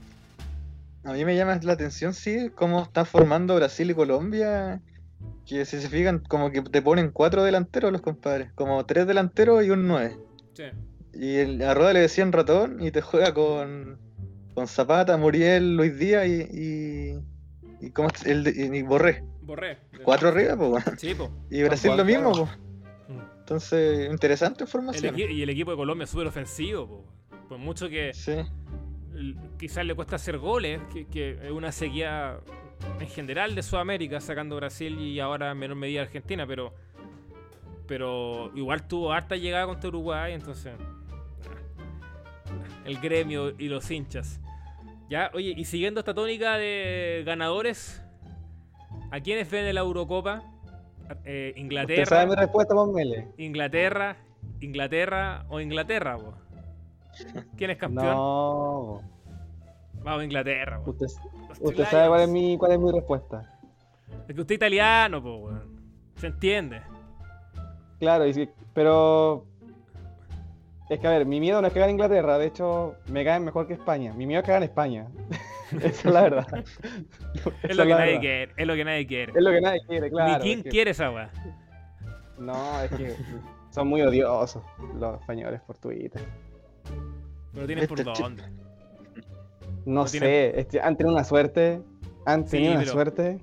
[1.04, 4.80] me, a mí me llama la atención, sí, cómo está formando Brasil y Colombia.
[5.46, 8.50] Que si se fijan, como que te ponen cuatro delanteros los compadres.
[8.54, 10.16] Como tres delanteros y un nueve.
[10.54, 10.64] Sí.
[11.14, 13.98] Y el, a Roda le decían ratón y te juega con,
[14.54, 16.42] con Zapata, Muriel, Luis Díaz y.
[16.42, 17.18] y,
[17.86, 18.24] y, ¿cómo es?
[18.24, 19.24] El de- y Borré.
[19.42, 19.78] Borré.
[20.04, 20.84] Cuatro arriba, pues.
[20.98, 21.30] Sí, po.
[21.50, 22.50] Y Brasil lo mismo, pues.
[23.40, 25.18] Entonces, interesante formación.
[25.18, 26.86] y el equipo de Colombia es súper ofensivo.
[26.86, 27.04] po.
[27.53, 28.32] Por mucho que Sí.
[29.59, 32.38] quizás le cuesta hacer goles, que, que es una sequía
[32.98, 36.72] en general de Sudamérica, sacando Brasil y ahora en menor medida Argentina, pero
[37.86, 40.72] pero igual tuvo harta llegada contra Uruguay, entonces
[42.86, 44.40] el gremio y los hinchas.
[45.11, 48.03] Ya, oye, y siguiendo esta tónica de ganadores,
[49.11, 50.42] ¿a quiénes ven en la Eurocopa?
[51.26, 52.74] Eh, ¿Usted Inglaterra, sabe mi respuesta?
[53.36, 54.16] Inglaterra,
[54.61, 56.41] Inglaterra o Inglaterra, po?
[57.56, 58.06] ¿Quién es campeón?
[58.06, 59.00] No.
[60.02, 60.96] Vamos a Inglaterra, weón.
[61.60, 63.48] Usted, sabe cuál es mi, cuál es mi respuesta.
[64.28, 65.80] Es que usted es italiano, po, weón.
[66.16, 66.82] Se entiende.
[67.98, 69.46] Claro, y sí, pero
[70.90, 73.44] es que a ver, mi miedo no es que gane Inglaterra, de hecho me caen
[73.44, 74.12] mejor que España.
[74.12, 75.06] Mi miedo es que gane España.
[75.72, 76.46] Esa es la verdad.
[77.62, 78.52] Es lo que nadie quiere.
[78.56, 79.32] Es lo que nadie quiere.
[79.34, 80.34] Es lo que nadie quiere, claro.
[80.38, 81.30] Ni quién es que- quiere esa weá.
[82.38, 83.16] No, es que
[83.70, 84.62] son muy odiosos
[84.98, 86.22] los españoles por Twitter.
[87.53, 88.42] Pero tienen por dónde.
[89.84, 91.82] No No sé, han tenido una suerte.
[92.24, 93.38] Han Sí, tenido una pero- suerte.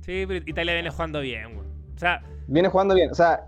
[0.00, 1.66] Sí, pero Italia viene jugando bien, weón.
[1.94, 3.10] O sea, Viene jugando bien.
[3.10, 3.46] O sea,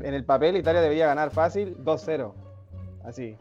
[0.00, 2.34] en el papel Italia debería ganar fácil 2-0.
[3.04, 3.36] Así.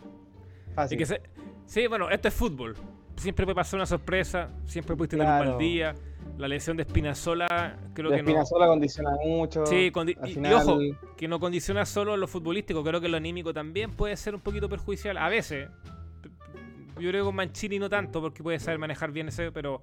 [0.70, 0.98] y Fácil.
[0.98, 1.22] que se-
[1.66, 2.76] sí, bueno, esto es fútbol.
[3.18, 5.50] Siempre puede pasar una sorpresa, siempre puedes tener un Claro.
[5.52, 5.96] mal día.
[6.38, 8.30] La lesión de Spinazzola, creo que no.
[8.30, 9.66] Spinazzola condiciona mucho.
[9.66, 10.78] Sí, condi- y- y ojo,
[11.18, 14.70] que no condiciona solo lo futbolístico, creo que lo anímico también puede ser un poquito
[14.70, 15.18] perjudicial.
[15.18, 15.68] A veces.
[17.00, 19.82] Yo creo que con Mancini no tanto, porque puede saber manejar bien ese, pero.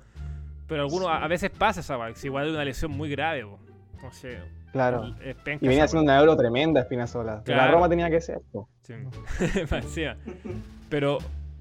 [0.66, 3.58] Pero algunos, a, a veces pasa esa igual de una lesión muy grave, po.
[3.94, 4.38] Entonces,
[4.74, 5.14] Claro.
[5.24, 7.42] es penca Y venía haciendo una euro tremenda Spinazzola.
[7.44, 7.68] De La.
[7.68, 8.40] Roma tenía que ser.
[8.82, 8.94] Sí.
[10.88, 11.18] Pero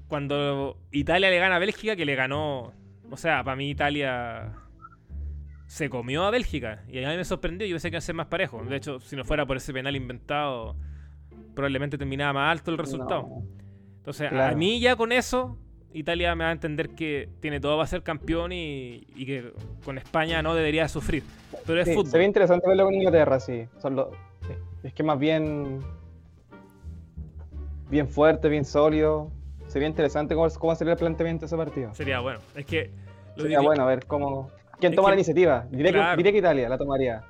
[0.08, 2.72] cuando Italia le gana a Bélgica, que le ganó.
[3.10, 4.52] O sea, para mí Italia
[5.66, 6.82] se comió a Bélgica.
[6.88, 7.66] Y a mí me sorprendió.
[7.68, 8.62] Yo pensé que iba a ser más parejo.
[8.64, 10.76] De hecho, si no fuera por ese penal inventado,
[11.54, 13.22] probablemente terminaba más alto el resultado.
[13.28, 13.42] No.
[14.04, 15.56] Entonces, a mí ya con eso,
[15.94, 19.52] Italia me va a entender que tiene todo para ser campeón y, y que
[19.82, 21.22] con España no debería sufrir.
[21.66, 22.10] Pero es Sí, fútbol.
[22.10, 23.66] se ve interesante verlo con Inglaterra, sí.
[23.80, 24.08] Son los-
[24.82, 25.80] es que más bien.
[27.90, 29.30] Bien fuerte, bien sólido.
[29.68, 31.94] Sería interesante cómo, cómo sería el planteamiento de ese partido.
[31.94, 32.40] Sería bueno.
[32.54, 32.90] Es que.
[33.36, 34.50] lo Sería diría- bueno a ver cómo.
[34.78, 35.66] ¿Quién toma que- la iniciativa?
[35.70, 36.22] Diré, Claro.
[36.22, 37.22] que, Italia la tomaría.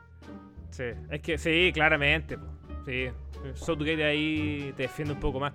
[0.70, 2.36] Sí, es que sí, claramente.
[2.38, 2.44] po.
[2.84, 3.06] Sí,
[3.54, 5.52] Southgate ahí te defiende un poco más.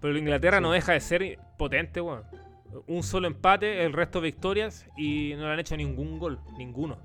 [0.00, 0.62] Pero Inglaterra Sí.
[0.62, 2.22] no deja de ser potente, weón.
[2.86, 6.98] Un solo empate, el resto victorias y no le han hecho ningún gol, ninguno.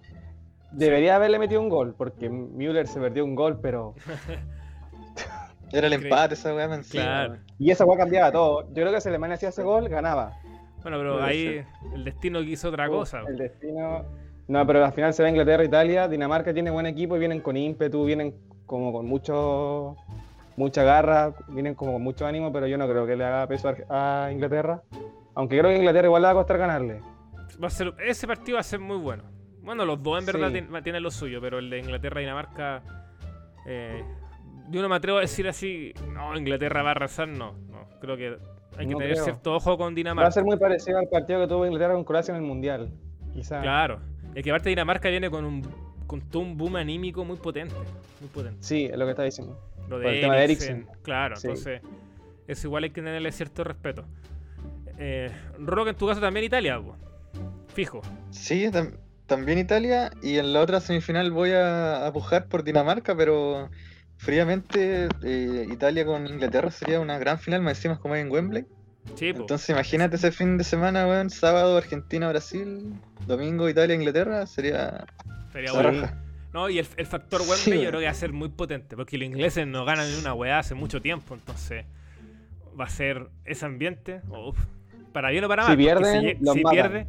[0.72, 3.96] Debería haberle metido un gol, porque Müller se perdió un gol, pero.
[5.72, 7.38] Era el empate esa weá Claro.
[7.58, 8.68] Y esa weá cambiaba todo.
[8.70, 10.38] Yo creo que si Alemania hacía ese gol, ganaba.
[10.84, 11.66] Bueno, pero Puede ahí
[11.96, 13.22] el destino quiso otra cosa.
[13.28, 14.06] El destino.
[14.48, 16.08] No, pero al final se ve Inglaterra, Italia.
[16.08, 18.36] Dinamarca tiene buen equipo y vienen con ímpetu, vienen
[18.68, 19.96] como con mucho.
[20.58, 23.74] Mucha garra, vienen como con mucho ánimo, pero yo no creo que le haga peso
[23.90, 24.82] a Inglaterra.
[25.34, 27.02] Aunque creo que Inglaterra igual le va a costar ganarle.
[27.62, 29.24] Va a ser, ese partido va a ser muy bueno.
[29.62, 30.82] Bueno, los dos en verdad Sí.
[30.84, 32.84] tienen lo suyo, pero el de Inglaterra-Dinamarca.
[33.66, 34.04] Eh,
[34.70, 37.54] yo no me atrevo a decir así, no, Inglaterra va a arrasar, no.
[37.70, 38.38] no creo que
[38.78, 39.24] hay que No tener creo.
[39.24, 40.32] cierto ojo con Va a Dinamarca.
[40.32, 42.92] ser muy parecido al partido que tuvo Inglaterra con Croacia en el Mundial.
[43.62, 44.00] Claro.
[44.34, 45.62] Es que aparte Dinamarca viene con un
[46.08, 47.74] con todo un boom anímico muy potente.
[48.22, 48.58] Muy potente.
[48.62, 49.60] Sí, es lo que está diciendo.
[49.90, 50.96] Lo de tema de Eriksen, Eriksen.
[51.04, 51.48] Claro, Sí.
[51.48, 51.82] entonces.
[52.48, 54.06] Eso igual hay que tenerle cierto respeto.
[54.98, 56.96] Eh, Rock, en tu caso también Italia, po.
[57.74, 58.02] fijo.
[58.30, 60.12] Sí, tam- también Italia.
[60.22, 63.70] Y en la otra semifinal voy a, a pujar por Dinamarca, pero
[64.18, 68.66] fríamente eh, Italia con Inglaterra sería una gran final, me decimos como es en Wembley.
[69.16, 69.28] Sí.
[69.30, 72.94] Entonces imagínate ese fin de semana, weón, sábado Argentina-Brasil,
[73.28, 75.06] domingo Italia-Inglaterra, sería
[75.52, 76.08] Sería la bueno.
[76.56, 78.96] No, y el, el factor Sí, Wembley yo creo que va a ser muy potente,
[78.96, 81.84] porque los ingleses no ganan ni una weá hace mucho tiempo, entonces
[82.80, 84.22] va a ser ese ambiente.
[84.30, 84.58] uf,
[85.12, 85.78] para bien o para Si mal.
[85.78, 86.74] porque pierden, los si matan.
[86.92, 87.08] pierde,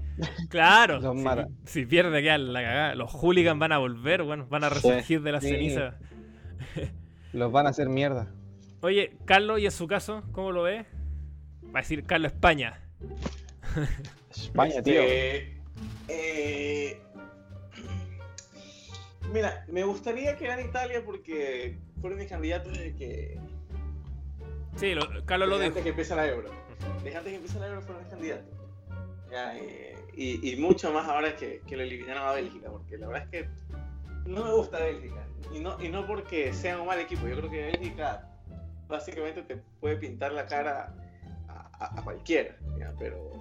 [0.48, 0.98] claro.
[1.00, 1.48] Los si, matan.
[1.64, 2.94] si pierde, queda la cagada.
[2.96, 5.48] Los hooligans van a volver, bueno, van a resurgir de la Sí.
[5.50, 5.94] ceniza.
[7.32, 8.26] Los van a hacer mierda.
[8.80, 10.86] Oye, Carlos, ¿y en su caso, cómo lo ve?
[11.72, 12.80] Va a decir Carlos España.
[14.30, 15.00] España, tío.
[15.02, 15.62] Este,
[16.08, 16.65] eh,
[19.36, 23.38] mira, me gustaría que gane Italia porque fueron mis candidatos de que.
[24.76, 25.68] Sí, lo- Carlos lo dijo.
[25.68, 26.50] antes que empiece la euro.
[27.02, 28.54] Desde antes que empiece la euro fueron mis candidatos.
[29.30, 33.08] Ya, eh, y, y mucho más ahora que, que lo eliminaron a Bélgica, porque la
[33.08, 33.48] verdad es que
[34.28, 35.26] no me gusta Bélgica.
[35.52, 38.28] Y no, y no porque sea un mal equipo, yo creo que Bélgica
[38.88, 40.94] básicamente te puede pintar la cara
[41.48, 43.32] a, a- a cualquiera, ya, pero,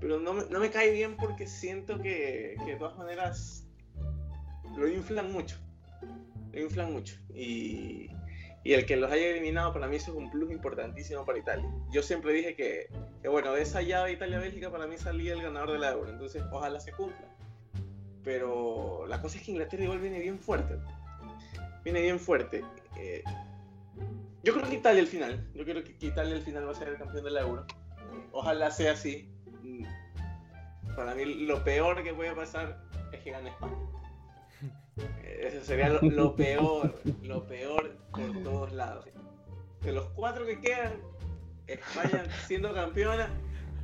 [0.00, 3.67] pero no, me, no me cae bien porque siento que, que de todas maneras
[4.78, 5.56] lo inflan mucho.
[6.52, 7.16] Lo inflan mucho.
[7.34, 8.10] Y,
[8.64, 11.68] y el que los haya eliminado para mí eso es un plus importantísimo para Italia.
[11.90, 12.88] Yo siempre dije que,
[13.22, 16.42] que bueno, de esa llave Italia-Bélgica para mí salía el ganador de la Euro, entonces
[16.52, 17.26] ojalá se cumpla.
[18.24, 20.78] Pero la cosa es que Inglaterra igual viene bien fuerte.
[21.84, 22.62] Viene bien fuerte.
[22.98, 23.22] Eh,
[24.42, 25.48] yo creo que Italia al final.
[25.54, 27.66] Yo creo que, Italia al final va a ser el campeón de la Euro.
[28.32, 29.30] Ojalá sea así.
[29.62, 29.84] Mm,
[30.94, 33.78] Para mí lo peor que puede pasar es que gane España.
[35.40, 39.04] Eso sería lo, lo peor, lo peor por todos lados.
[39.82, 40.94] De los cuatro que quedan,
[41.66, 43.28] España siendo campeona,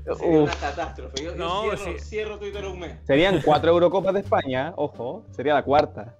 [0.04, 0.42] Sería Uf.
[0.50, 1.22] una catástrofe.
[1.24, 2.04] Yo, yo No, cierro, sí.
[2.04, 2.98] cierro Twitter un mes.
[3.06, 6.14] Serían cuatro Eurocopas de España, ojo, sería la cuarta.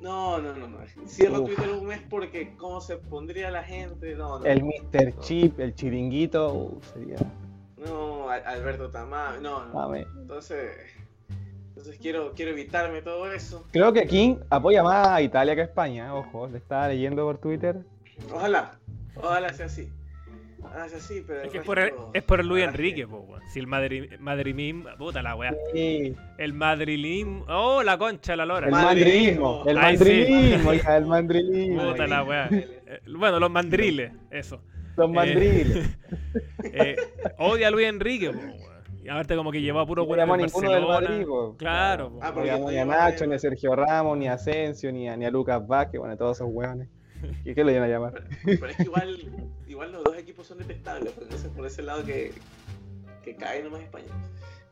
[0.00, 0.78] No, no, no, no.
[1.06, 1.46] Cierro Uf.
[1.54, 4.14] Twitter un mes porque cómo se pondría la gente.
[4.16, 4.44] No, no.
[4.46, 5.16] El Mr.
[5.20, 7.18] Chip, el chiringuito, uh, sería.
[7.76, 9.36] No, Al- Alberto Tamá.
[9.40, 9.74] No, no.
[9.74, 10.06] mame.
[10.18, 10.72] Entonces,
[11.80, 13.66] entonces quiero, quiero evitarme todo eso.
[13.72, 17.38] Creo que King apoya más a Italia que a España, ojo, le estaba leyendo por
[17.38, 17.76] Twitter.
[18.32, 18.72] Ojalá,
[19.16, 19.88] ojalá sea así.
[20.62, 21.42] Ojalá sea así, pero.
[21.42, 21.78] Es que es por
[22.12, 23.40] es por Luis es Enrique, po, weón.
[23.52, 25.54] Si el Madrid, Madridim, puta la weá.
[25.72, 28.66] Sí, El Madrilim, oh, la concha, la lora.
[28.66, 29.64] el Madridismo.
[29.64, 31.90] mandrilismo, el mandrilismo, hija, el mandrilismo.
[31.90, 32.48] Puta la weá.
[32.52, 34.60] Eh, Bueno, los mandriles, eso.
[34.96, 35.88] Los mandriles.
[36.62, 36.94] Eh,
[37.38, 38.69] odia a Luis Enrique, po, weón.
[39.02, 40.86] Y aparte como que llevó a puro No weón llama a ninguno del.
[40.86, 41.56] Madrid, po.
[41.56, 42.18] Claro, po.
[42.22, 45.08] Ah, No porque llamó ni a Nacho, ni a Sergio Ramos, ni a Asensio, ni
[45.08, 46.88] a, ni a Lucas Vázquez, bueno, todos esos hueones.
[47.44, 48.24] ¿Qué, qué lo iban a llamar?
[48.44, 49.18] Pero es que igual,
[49.66, 52.32] igual los dos equipos son detestables, pues, entonces por ese lado que,
[53.22, 54.08] que cae nomás España.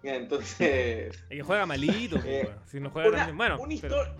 [0.03, 0.61] Ya, entonces.
[0.61, 2.59] Es que juega malito, po, Eh, weón.
[2.67, 4.15] Si no juega Una, también, bueno, una pero historia.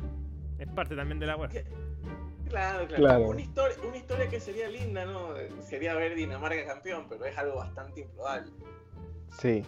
[0.59, 1.37] es parte también de la.
[1.37, 2.87] Claro, claro.
[2.97, 3.29] Claro.
[3.29, 5.35] Una, historia, una historia que sería linda, ¿no?
[5.63, 8.51] Sería ver Dinamarca campeón, pero es algo bastante improbable.
[9.39, 9.63] Sí.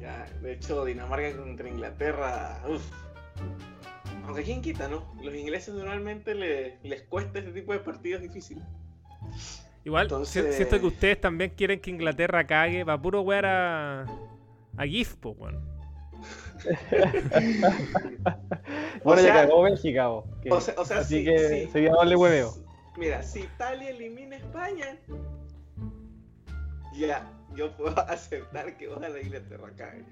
[0.00, 2.82] Ya, de hecho, Dinamarca contra Inglaterra, uff.
[4.26, 5.12] Aunque quién quita, ¿no?
[5.22, 8.62] Los ingleses normalmente le- les cuesta este tipo de partidos difíciles.
[9.84, 14.02] Igual, Entonces- si- siento que ustedes también quieren que Inglaterra cague, va puro wear a.
[14.76, 15.34] a GIF, po.
[19.04, 20.24] Bueno, sea- ya cagó Bélgica, O
[20.60, 22.52] sea, o sea, así si- que si- sería doble hueveo.
[22.96, 24.98] Mira, si Italia elimina a España,
[26.98, 30.04] ya, yo puedo aceptar que ojalá Inglaterra cague.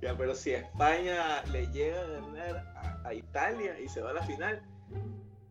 [0.00, 4.14] Ya, pero si España le llega a ganar a, a Italia y se va a
[4.14, 4.60] la final,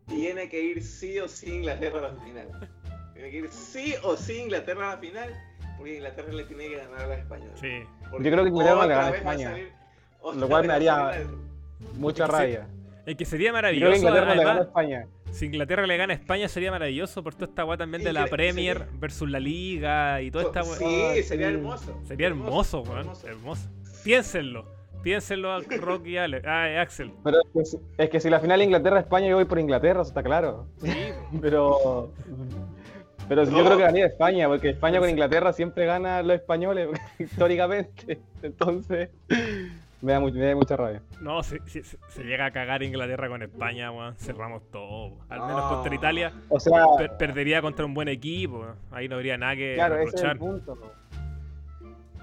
[0.06, 2.70] tiene que ir sí o sí Inglaterra a la final.
[3.14, 5.34] Tiene que ir sí o sí Inglaterra a la final,
[5.76, 7.52] porque Inglaterra le tiene que ganar a la española.
[7.56, 7.82] Sí.
[8.10, 9.50] Porque Yo creo que Inglaterra gana a vez va España.
[9.50, 9.72] salir-
[10.40, 11.26] Lo cual me va a haría-
[11.96, 12.66] Mucha rabia.
[13.06, 15.06] El que sería Yo creo que maravilloso, Inglaterra le gana a España.
[15.34, 18.26] Si Inglaterra le gana a España sería maravilloso por toda esta weá también de la
[18.26, 20.74] Premier sería- versus la Liga y toda esta weá.
[20.76, 22.00] Sí, Ay, sería hermoso.
[22.04, 22.98] Sería hermoso, weón.
[23.00, 23.26] hermoso.
[23.28, 23.68] Hermoso.
[24.04, 24.72] Piénsenlo.
[25.02, 26.40] Piénsenlo a Rock y Ale.
[26.46, 27.12] Ah, Axel.
[27.22, 30.00] Pero es que, si- es que si la final es Inglaterra-España, yo voy por Inglaterra,
[30.00, 30.66] eso está claro.
[30.78, 30.90] Sí.
[31.42, 32.10] Pero.
[33.28, 36.88] Pero yo creo que ganaría España, porque España con Inglaterra siempre gana a los españoles,
[37.18, 38.20] históricamente.
[38.42, 39.08] Entonces,
[40.04, 41.02] me da, mu- me da mucha rabia.
[41.20, 45.16] No, si, si- si se llega a cagar Inglaterra con España, weón, cerramos todo.
[45.28, 45.68] Al menos No.
[45.70, 46.32] contra Italia.
[46.48, 48.66] O sea, per- perdería contra un buen equipo.
[48.90, 50.38] Ahí no habría nada que claro, ese es el reprochar.
[50.38, 50.92] punto.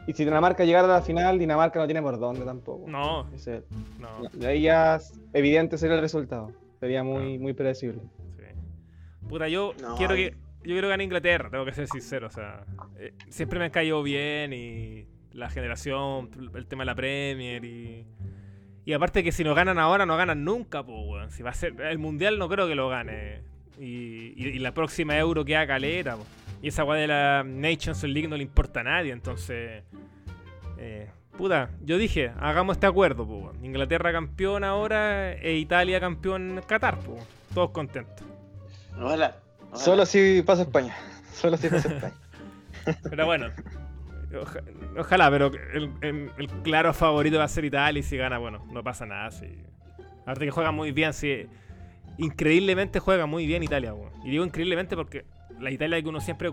[0.07, 2.87] Y si Dinamarca llegara a la final, Dinamarca no tiene por dónde tampoco.
[2.89, 3.63] No, Ese-
[3.99, 4.27] no.
[4.33, 6.51] de ahí ya es evidente sería el resultado.
[6.79, 8.01] Sería muy, muy predecible.
[8.37, 9.27] sí.
[9.29, 10.31] Puta, yo No, quiero que.
[10.63, 12.27] Yo quiero ganar Inglaterra, tengo que ser sincero.
[12.27, 12.63] O sea,
[12.99, 18.05] eh, siempre me han caído bien y la generación, el tema de la Premier y.
[18.83, 21.31] Y aparte que si no ganan ahora, no ganan nunca, pues, weón.
[21.31, 21.79] Si va a ser.
[21.81, 23.41] El mundial no creo que lo gane.
[23.79, 26.25] Y, y- y la próxima euro queda caleta, po.
[26.61, 29.83] Y esa weá de la Nations League no le importa a nadie, entonces.
[30.77, 33.63] eh, puta, yo dije, hagamos este acuerdo, pues, weón.
[33.65, 37.23] Inglaterra campeón ahora e Italia campeón en Qatar, pues.
[37.53, 38.25] Todos contentos.
[38.99, 39.37] Ojalá.
[39.75, 40.95] Solo si pasa España.
[41.33, 42.13] Solo si pasa España.
[43.09, 43.47] Pero bueno,
[44.39, 44.63] oja-
[44.97, 49.05] ojalá, pero el, claro favorito va a ser Italia y si gana, bueno, no pasa
[49.05, 49.31] nada.
[49.31, 49.47] Sí.
[50.21, 51.47] Aparte que juega muy bien, sí.
[52.17, 54.11] Increíblemente juega muy bien Italia, weón.
[54.25, 55.25] Y digo increíblemente porque
[55.59, 56.49] la Italia que uno siempre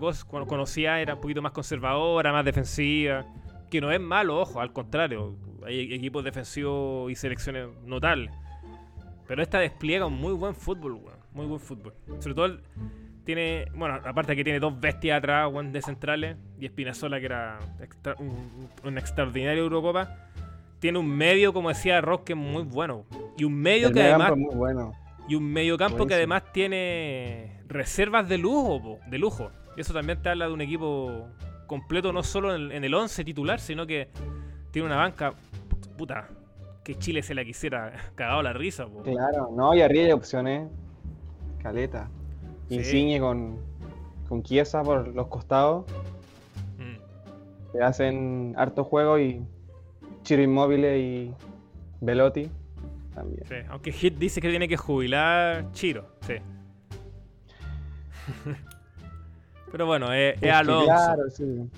[0.47, 3.25] conocía era un poquito más conservadora, más defensiva.
[3.69, 5.35] Que no es malo, ojo, al contrario.
[5.65, 8.31] Hay equipos defensivos y selecciones notables.
[9.27, 11.19] Pero esta despliega un muy buen fútbol, weón.
[11.33, 11.93] Muy buen fútbol.
[12.19, 12.61] Sobre todo el-
[13.35, 17.59] tiene, bueno, aparte que tiene dos bestias atrás, weón, de centrales, y Espinazola, que era
[17.79, 20.15] extra- un, un extraordinario Eurocopa,
[20.79, 23.05] tiene un medio, como decía Rock, que es muy bueno.
[23.37, 24.93] Y un medio El que mediocampo además, muy bueno.
[25.27, 26.33] y un mediocampo que buenísimo.
[26.33, 29.51] además tiene reservas de lujo, po, de lujo.
[29.77, 31.27] Y eso también te habla de un equipo
[31.67, 34.09] completo, no solo en, en el 11 titular, sino que
[34.71, 35.35] tiene una banca,
[35.99, 36.29] puta,
[36.83, 39.03] que Chile se la quisiera cagado la risa, po.
[39.03, 40.67] Claro, no, y arriba hay opciones.
[41.61, 42.09] Caleta.
[42.69, 42.75] Sí.
[42.75, 43.57] Insigne con,
[44.27, 45.85] con Chiesa por los costados.
[46.77, 47.71] Mm.
[47.73, 49.41] que hacen harto juego y
[50.23, 51.33] Chiro Inmóvil y
[52.01, 52.49] Velotti
[53.13, 53.45] también.
[53.47, 56.35] Sí, aunque Hit dice que tiene que jubilar Chiro, sí.
[59.71, 60.85] Pero bueno, es, es Es que Alonso.
[60.85, 61.43] Claro, sí.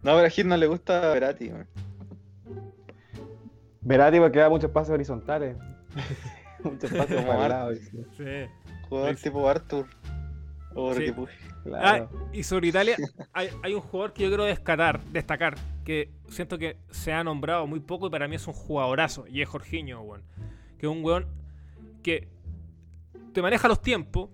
[0.00, 1.50] No, pero a Hit no le gusta Verati.
[3.80, 5.56] Verati porque da muchos pases horizontales.
[6.64, 7.74] muchos pases Como para el Ar- lado,
[8.16, 8.24] sí.
[8.88, 9.22] Jugador Sí.
[9.24, 9.86] tipo Arthur.
[10.96, 11.12] Sí.
[11.64, 12.08] Claro.
[12.12, 12.96] Ah, y sobre Italia,
[13.32, 17.66] hay, hay un jugador que yo quiero destacar, destacar, que siento que se ha nombrado
[17.66, 20.22] muy poco y para mí es un jugadorazo, y es Jorginho, weón.
[20.78, 21.26] Que es un weón
[22.02, 22.28] que
[23.32, 24.30] te maneja los tiempos,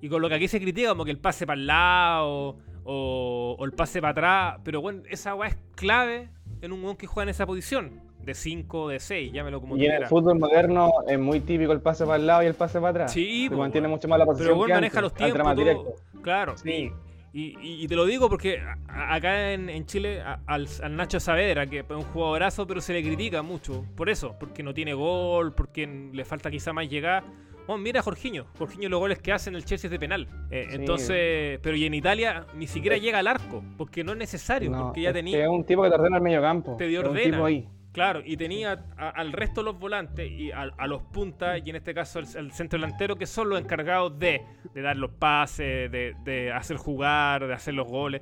[0.00, 3.56] y con lo que aquí se critica, como que el pase para el lado, o,
[3.58, 6.30] o el pase para atrás, pero bueno, esa weá es clave
[6.62, 9.86] en un weón que juega en esa posición, de 5, de 6, llámelo como Y
[9.86, 12.78] en el fútbol moderno es muy típico el pase para el lado y el pase
[12.78, 13.12] para atrás.
[13.12, 14.54] Sí, Se po, mantiene mucho más la posición.
[14.56, 15.94] Pero que maneja los tiempos, todo.
[16.22, 16.90] Claro, Sí.
[17.32, 21.66] y, y- y te lo digo porque acá en, en Chile al, al Nacho Saavedra,
[21.66, 25.52] que es un jugadorazo, pero se le critica mucho por eso, porque no tiene gol,
[25.52, 27.24] porque le falta quizá más llegar.
[27.66, 30.28] Bueno, mira a Jorginho, Jorginho los goles que hace en el Chelsea es de penal.
[30.50, 30.76] Eh, Sí.
[30.76, 34.82] Entonces, pero y en Italia ni siquiera llega al arco, porque no es necesario, No,
[34.84, 35.42] porque ya tenía...
[35.42, 36.76] es un tipo que te ordena el medio campo.
[36.76, 37.36] Te dio Es un ordena.
[37.38, 37.66] tipo ahí.
[37.94, 41.70] Claro, y tenía a- al resto de los volantes y a, a los puntas, y
[41.70, 44.42] en este caso el, centro delantero, que son los encargados de,
[44.74, 48.20] dar los pases, de, hacer jugar, de hacer los goles.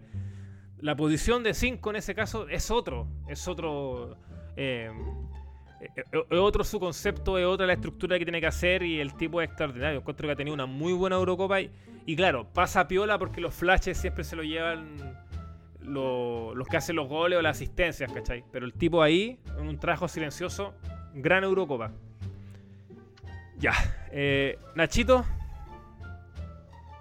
[0.79, 4.19] La posición de 5 en ese caso es otro, es otro.
[4.57, 4.91] eh,
[5.81, 9.15] eh, eh, otro su concepto, es otra la estructura que tiene que hacer y el
[9.15, 10.01] tipo es extraordinario.
[10.01, 11.71] Encuentro que ha tenido una muy buena Eurocopa y,
[12.05, 14.97] y claro, pasa piola porque los flashes siempre se lo llevan
[15.85, 18.45] lo- los que hacen los goles o las asistencias, ¿cachai?
[18.53, 20.75] Pero el tipo ahí, en un trabajo silencioso,
[21.15, 21.91] gran Eurocopa.
[23.59, 23.73] Ya.
[24.11, 25.25] eh, Nachito.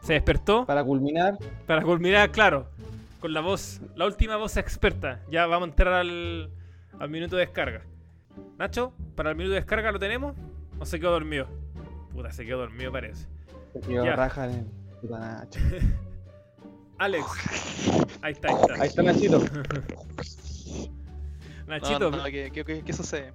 [0.01, 1.37] Se despertó Para culminar,
[1.67, 2.67] para culminar, claro,
[3.19, 5.19] con la voz, la última voz experta.
[5.29, 6.49] Ya vamos a entrar al,
[6.99, 7.81] al minuto de descarga.
[8.57, 10.35] Nacho, para el minuto de descarga lo tenemos
[10.79, 11.47] o se quedó dormido.
[12.13, 13.27] Puta, se quedó dormido parece.
[13.73, 14.67] se quedó raja en
[15.01, 15.59] puta Nacho.
[17.01, 17.25] Alex.
[18.21, 18.73] Ahí está, ahí está.
[18.75, 19.39] Ahí está Nachito.
[21.67, 23.33] Nachito, No, no, ¿qué, qué, qué- qué sucede?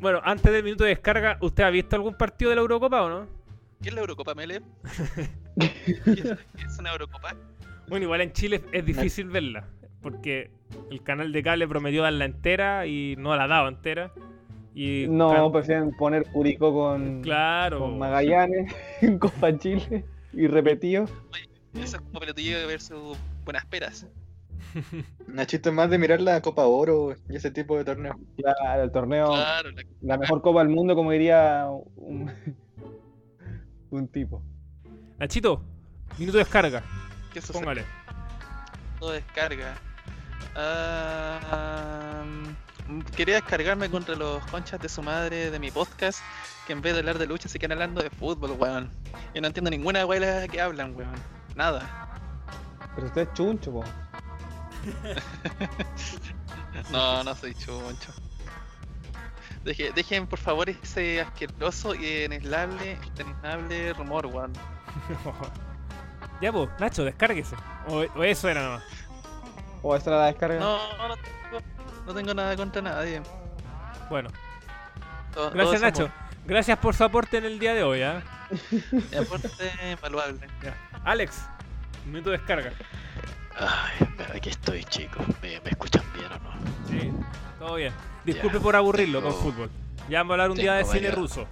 [0.00, 3.08] bueno, antes del minuto de descarga, ¿usted ha visto algún partido de la Eurocopa o
[3.08, 3.26] no?
[3.82, 4.60] ¿Qué es la Eurocopa, Mele?
[5.58, 7.34] ¿Qué es, qué es una Eurocopa?
[7.88, 9.64] Bueno, igual en Chile es difícil verla,
[10.02, 10.50] porque
[10.90, 14.12] el canal de cable prometió darla entera y no la ha dado entera.
[14.74, 17.78] Y No, can- prefieren poner Curicó con, claro.
[17.80, 21.06] con Magallanes en Copa Chile y repetido.
[21.74, 24.06] Eso es como pelotillo versus buenas peras.
[25.26, 28.14] Nachito es más de mirar la Copa Oro y ese tipo de torneo.
[28.36, 31.66] Claro, el torneo, Claro, la- la mejor Copa del mundo, como diría
[31.96, 32.30] un,
[33.90, 34.42] un tipo.
[35.18, 35.62] Nachito,
[36.18, 36.82] minuto de descarga,
[37.32, 37.58] ¿qué sucede?
[37.58, 37.84] póngale.
[38.98, 39.74] Todo descarga.
[40.54, 42.24] Ah,
[42.88, 46.20] mm, quería descargarme contra los conchas de su madre de mi podcast,
[46.66, 48.90] que en vez de hablar de lucha se quedan hablando de fútbol, weón.
[49.34, 51.14] Yo no entiendo ninguna abuela que hablan, weón.
[51.54, 52.08] Nada.
[52.94, 53.84] Pero usted es chuncho, po.
[56.90, 58.12] No, no soy chuncho.
[59.64, 64.52] Deje- dejen por favor ese asqueroso y ineslable, ineslable rumor, weón.
[66.40, 67.54] ya, pues, Nacho, descárguese.
[67.86, 68.82] O, o eso era nomás.
[69.82, 70.58] O esa era la descarga.
[70.58, 71.60] No, no tengo,
[72.06, 73.22] no tengo nada contra nadie.
[74.10, 74.30] Bueno,
[75.32, 76.10] Todo- gracias Nacho.
[76.44, 78.20] Gracias por su aporte en el día de hoy, ¿ah?
[78.20, 78.41] Mi
[79.18, 80.46] aporte invaluable.
[80.62, 80.74] Ya.
[81.04, 81.42] Alex,
[82.06, 82.72] minuto de descarga.
[83.56, 85.24] Ay, aquí estoy, chicos.
[85.42, 86.50] ¿Me, me escuchan bien o no?
[86.88, 87.12] Sí,
[87.58, 87.92] todo bien.
[88.24, 89.70] Disculpe Ya, por aburrirlo tengo- con fútbol.
[90.08, 91.46] Ya vamos a hablar un día de tengo cine varias- ruso.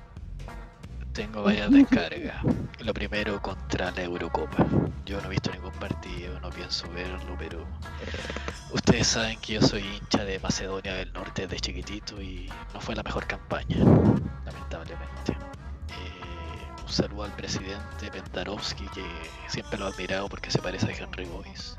[1.12, 2.36] Tengo varias descargas.
[2.78, 4.64] Lo primero contra la Eurocopa.
[5.04, 7.66] Yo no he visto ningún partido, no pienso verlo, pero
[8.72, 12.94] ustedes saben que yo soy hincha de Macedonia del Norte desde chiquitito y no fue
[12.94, 13.76] la mejor campaña,
[14.44, 15.32] lamentablemente.
[15.32, 16.19] Eh,
[16.90, 19.04] un saludo al presidente Pendarovsky, que
[19.46, 21.76] siempre lo he admirado porque se parece a Henry Boyce.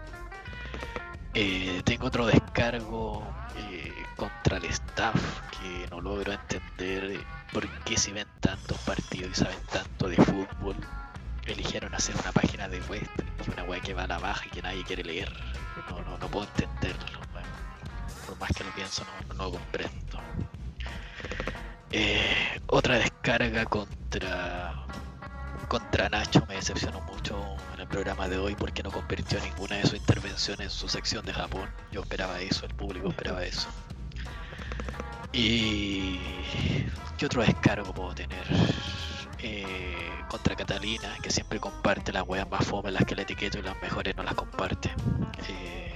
[1.33, 3.21] Eh, tengo otro descargo
[3.57, 5.21] eh, contra el staff
[5.51, 7.19] que no logro entender
[7.51, 10.77] por qué si ven tantos partidos y saben tanto de fútbol
[11.45, 13.09] eligieron hacer una página de web
[13.45, 15.29] y una web que va a la baja y que nadie quiere leer.
[15.89, 17.19] No, no, no puedo entenderlo.
[17.33, 17.47] weón.
[18.27, 20.21] Por más que lo pienso, no, no lo comprendo.
[21.91, 24.73] Eh, otra descarga contra
[25.67, 29.83] contra Nacho me decepcionó mucho en el programa de hoy porque no convirtió ninguna de
[29.83, 31.69] sus intervenciones en su sección de Japón.
[31.91, 33.69] Yo esperaba eso, el público esperaba eso.
[35.31, 36.19] Y
[37.17, 38.45] ¿qué otro descargo puedo tener?
[39.39, 39.95] Eh,
[40.27, 43.81] contra Catalina, que siempre comparte las weas más fome, las que le etiqueto y las
[43.81, 44.91] mejores no las comparte.
[45.47, 45.90] Eh,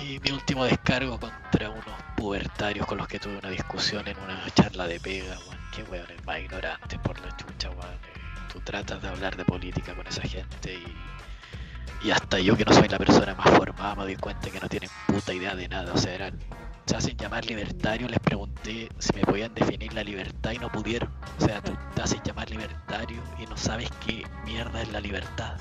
[0.00, 1.84] y mi último descargo contra unos
[2.16, 5.58] pubertarios con los que tuve una discusión en una charla de pega, weón.
[5.74, 7.94] Qué weones más ignorantes por la chucha, weón.
[7.94, 8.20] Eh,
[8.52, 12.72] tú tratas de hablar de política con esa gente y, y hasta yo que no
[12.72, 15.92] soy la persona más formada me doy cuenta que no tienen puta idea de nada.
[15.92, 16.38] O sea, eran,
[16.86, 21.12] se hacen llamar libertarios, les pregunté si me podían definir la libertad y no pudieron.
[21.38, 25.58] O sea, tú te haces llamar libertario y no sabes qué mierda es la libertad.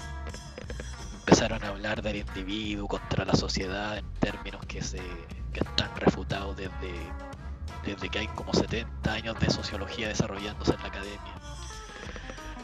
[1.28, 5.02] Empezaron a hablar del individuo contra la sociedad en términos que, se,
[5.52, 6.94] que están refutados desde,
[7.86, 11.34] desde que hay como 70 años de sociología desarrollándose en la academia.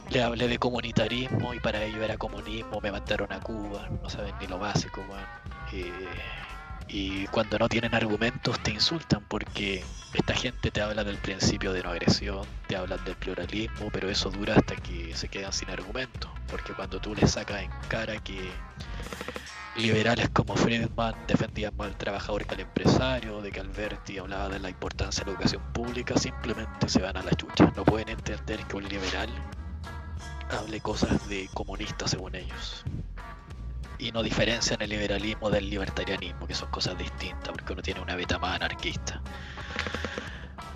[0.09, 4.33] Le hablé de comunitarismo y para ello era comunismo, me mandaron a Cuba, no saben
[4.39, 5.01] ni lo básico.
[5.73, 5.91] Eh,
[6.93, 9.83] y cuando no tienen argumentos te insultan porque
[10.13, 14.29] esta gente te habla del principio de no agresión, te hablan del pluralismo, pero eso
[14.29, 16.29] dura hasta que se quedan sin argumentos.
[16.51, 18.39] Porque cuando tú les sacas en cara que
[19.75, 24.59] liberales como Friedman defendían más al trabajador que al empresario, de que Alberti hablaba de
[24.59, 27.73] la importancia de la educación pública, simplemente se van a la chucha.
[27.75, 29.29] No pueden entender que un liberal
[30.51, 32.85] hable cosas de comunista según ellos
[34.03, 38.15] y no diferencian el liberalismo del libertarianismo, que son cosas distintas, porque uno tiene una
[38.15, 39.21] beta más anarquista.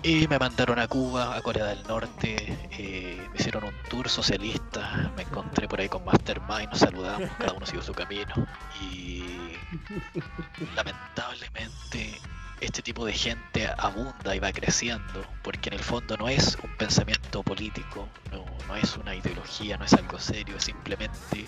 [0.02, 5.12] Y me mandaron a Cuba, a Corea del Norte, eh, me hicieron un tour socialista,
[5.14, 8.34] me encontré por ahí con Mastermind, nos saludamos, cada uno siguió su camino.
[8.80, 9.24] Y
[10.74, 12.18] lamentablemente
[12.60, 16.74] este tipo de gente abunda y va creciendo, porque en el fondo no es un
[16.76, 21.46] pensamiento político, no, no es una ideología, no es algo serio, es simplemente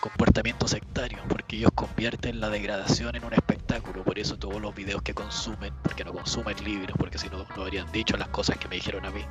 [0.00, 5.02] comportamiento sectario, porque ellos convierten la degradación en un espectáculo, por eso todos los videos
[5.02, 8.68] que consumen, porque no consumen libros, porque si no, no habrían dicho las cosas que
[8.68, 9.24] me dijeron a mí,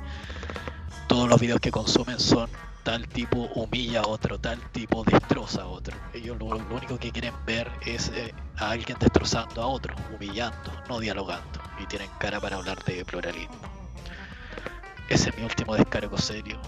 [1.06, 2.50] todos los videos que consumen son
[2.82, 5.96] tal tipo humilla a otro, tal tipo destroza a otro.
[6.14, 10.98] Ellos lo, único que quieren ver es eh, a alguien destrozando a otro, humillando, no
[11.00, 13.56] dialogando, y tienen cara para hablar de pluralismo.
[15.08, 16.60] Ese es mi último descargo serio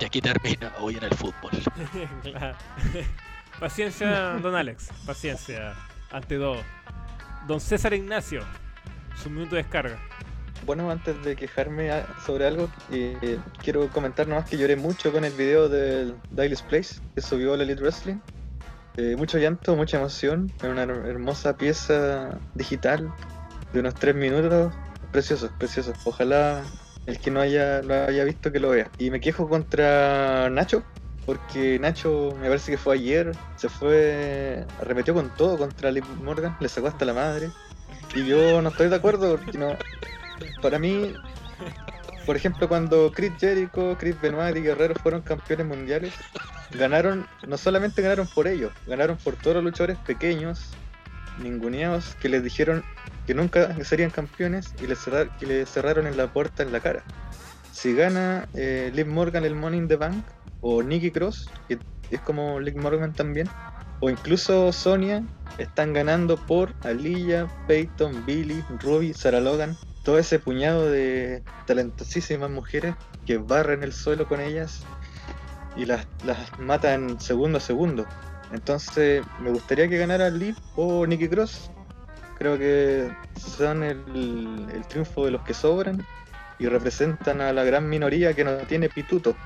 [0.00, 1.50] y aquí termina hoy en el fútbol.
[2.22, 2.56] Claro.
[3.60, 4.88] Paciencia, don Alex.
[5.06, 5.74] Paciencia.
[6.10, 6.56] Ante todo.
[7.46, 8.42] Don César Ignacio.
[9.22, 9.98] Su minuto de descarga.
[10.66, 15.24] Bueno, antes de quejarme a- sobre algo, eh, quiero comentar nomás que lloré mucho con
[15.24, 18.16] el video del Daily's Place que subió la Elite Wrestling.
[18.96, 20.50] Eh, mucho llanto, mucha emoción.
[20.58, 23.12] Es una her- hermosa pieza digital
[23.72, 24.72] de unos 3 minutos.
[25.12, 25.92] Precioso, precioso.
[26.04, 26.62] Ojalá
[27.06, 28.90] el que no haya, lo haya visto que lo vea.
[28.98, 30.82] Y me quejo contra Nacho,
[31.26, 36.56] porque Nacho me parece que fue ayer, se fue, arremetió con todo contra Liv Morgan,
[36.60, 37.50] le sacó hasta la madre.
[38.14, 39.76] Y yo no estoy de acuerdo, porque no,
[40.62, 41.14] para mí,
[42.26, 46.14] por ejemplo, cuando Chris Jericho, Chris Benoit y Guerrero fueron campeones mundiales,
[46.72, 50.70] ganaron, no solamente ganaron por ellos, ganaron por todos los luchadores pequeños,
[51.38, 52.84] ninguneados, que les dijeron
[53.26, 54.98] que nunca serían campeones y les,
[55.68, 57.02] cerraron en la puerta en la cara.
[57.72, 60.24] Si gana eh, Liv Morgan el Money in the Bank,
[60.60, 61.78] o Nikki Cross, que
[62.10, 63.48] es como Liv Morgan también,
[64.00, 65.22] o incluso Sonia,
[65.58, 72.94] están ganando por Aliyah, Peyton, Billy, Ruby, Sarah Logan, todo ese puñado de talentosísimas mujeres
[73.26, 74.84] que barren el suelo con ellas
[75.76, 78.06] y las, las matan segundo a segundo.
[78.52, 81.70] Entonces, me gustaría que ganara Liv o Nikki Cross.
[82.38, 86.04] Creo que son el, el triunfo de los que sobran
[86.58, 89.36] y representan a la gran minoría que no tiene pituto.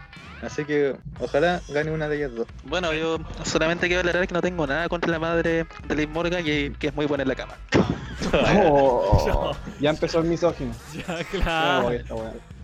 [0.43, 2.47] Así que ojalá gane una de ellas dos.
[2.65, 6.43] Bueno, yo solamente quiero aclarar que no tengo nada contra la madre de Liv Morgan
[6.47, 7.55] y que es muy buena en la cama.
[8.33, 10.75] Oh, ya empezó el misógino.
[10.93, 11.85] Ya, claro.
[11.85, 12.03] voy,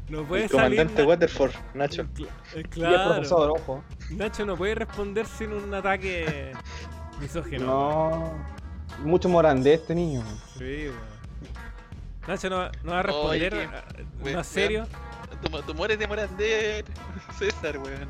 [0.08, 0.50] El salir.
[0.50, 2.02] comandante Na- Waterford, Nacho.
[2.14, 3.12] Cl- eh, Y el Claro.
[3.14, 3.82] profesor, ojo.
[4.10, 6.52] Nacho no puede responder sin un ataque
[7.20, 7.66] misógino.
[7.66, 8.32] No.
[9.04, 10.22] Mucho morandé este niño.
[10.58, 11.14] Sí, weón.
[12.28, 13.54] Nacho no, no va a responder.
[13.54, 14.86] Oye, ah, ¿No serio?
[15.42, 16.84] Tu, tu mueres de Morander,
[17.38, 18.08] César, weón.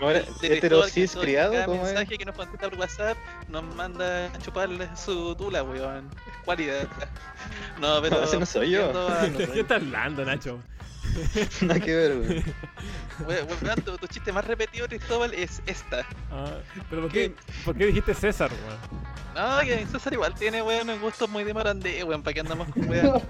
[0.00, 1.52] ¿No era Director hetero que cis todo- criado?
[1.52, 1.92] Cada ¿Cómo es?
[1.94, 3.16] mensaje que nos contesta por WhatsApp
[3.48, 6.08] nos manda a chuparle su tula, weón.
[6.44, 6.86] Cualidad.
[7.80, 8.16] No, pero.
[8.18, 8.90] No, ese no soy yo.
[8.90, 9.52] a- no ¿De sé.
[9.52, 10.58] qué estás hablando, Nacho?
[11.60, 12.44] Nada que ver, güey.
[13.26, 16.04] Weón, weón, tu, tu chiste más repetido, Cristóbal, es esta.
[16.32, 16.54] Ah,
[16.90, 17.34] ¿Pero por qué,
[17.64, 18.78] por qué dijiste César, weón?
[19.34, 22.68] No, que César igual tiene, weón, un gusto muy de Morandé, weón, para que andamos
[22.70, 23.22] con weón.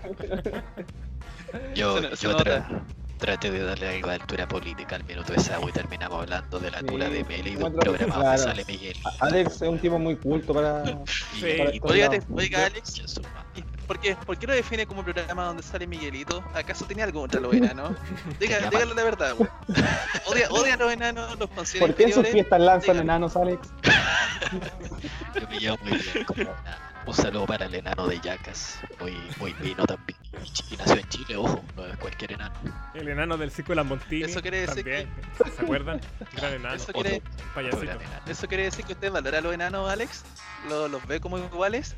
[1.75, 2.69] Yo, Se no- se yo nota.
[3.17, 6.59] Tra- traté de darle algo de altura política al minuto de esa y terminamos hablando
[6.59, 8.43] de la Sí, tula de Meli y de un programa donde claro.
[8.43, 8.97] sale Miguel.
[9.21, 10.85] Alex es un tipo muy culto para.
[11.41, 11.55] Sí.
[11.59, 13.37] para Y, estos Oiga, oiga, Alex, y su madre.
[13.57, 16.43] ¿y ¿por qué, ¿por qué lo define como programa donde sale Miguelito?
[16.55, 17.93] ¿Acaso tenía algo contra los enanos?
[18.41, 19.51] Dígale la verdad, weón.
[20.27, 23.69] Odia, odia a los enanos, los considera ¿Por qué en sus fiestas lanzan enanos, Alex?
[25.41, 26.27] Yo me llevo muy bien
[27.07, 30.19] Un saludo para el enano de Yacas, muy, muy vino también.
[30.45, 32.55] Y, y nació en Chile, ojo, no es cualquier enano.
[32.95, 34.23] El enano del circo de las Montini.
[34.25, 35.09] Eso quiere decir también.
[35.57, 36.01] ¿Se acuerdan?
[36.35, 36.75] Gran enano.
[36.75, 37.83] Eso quiere, otro Payasito.
[37.83, 38.23] gran enano.
[38.27, 40.25] ¿Eso quiere decir que usted valora a los enanos, Alex?
[40.69, 41.97] ¿Lo- ¿Los ve como iguales?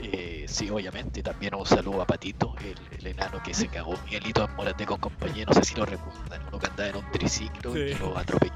[0.00, 4.44] Eh, sí, obviamente, también un saludo a Patito, el, el enano que se cagó Miguelito
[4.44, 7.76] en Morate con compañía, no sé si lo recuerdan, uno que andaba en un triciclo
[7.76, 7.98] y Sí.
[8.00, 8.52] lo atropelló.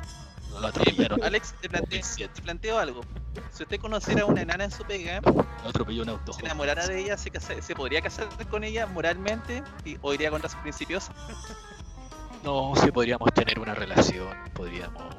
[0.61, 1.23] Lo atropellaron.
[1.23, 2.01] Alex, te planteo,
[2.35, 3.01] te planteo algo.
[3.53, 6.33] Si usted conociera a una enana en su pega, Lo atropelló un auto.
[6.33, 10.31] se enamorara de ella, se, casa- se podría casar con ella moralmente y, o iría
[10.31, 11.09] contra sus principios.
[12.45, 15.13] No, sí podríamos tener una relación, podríamos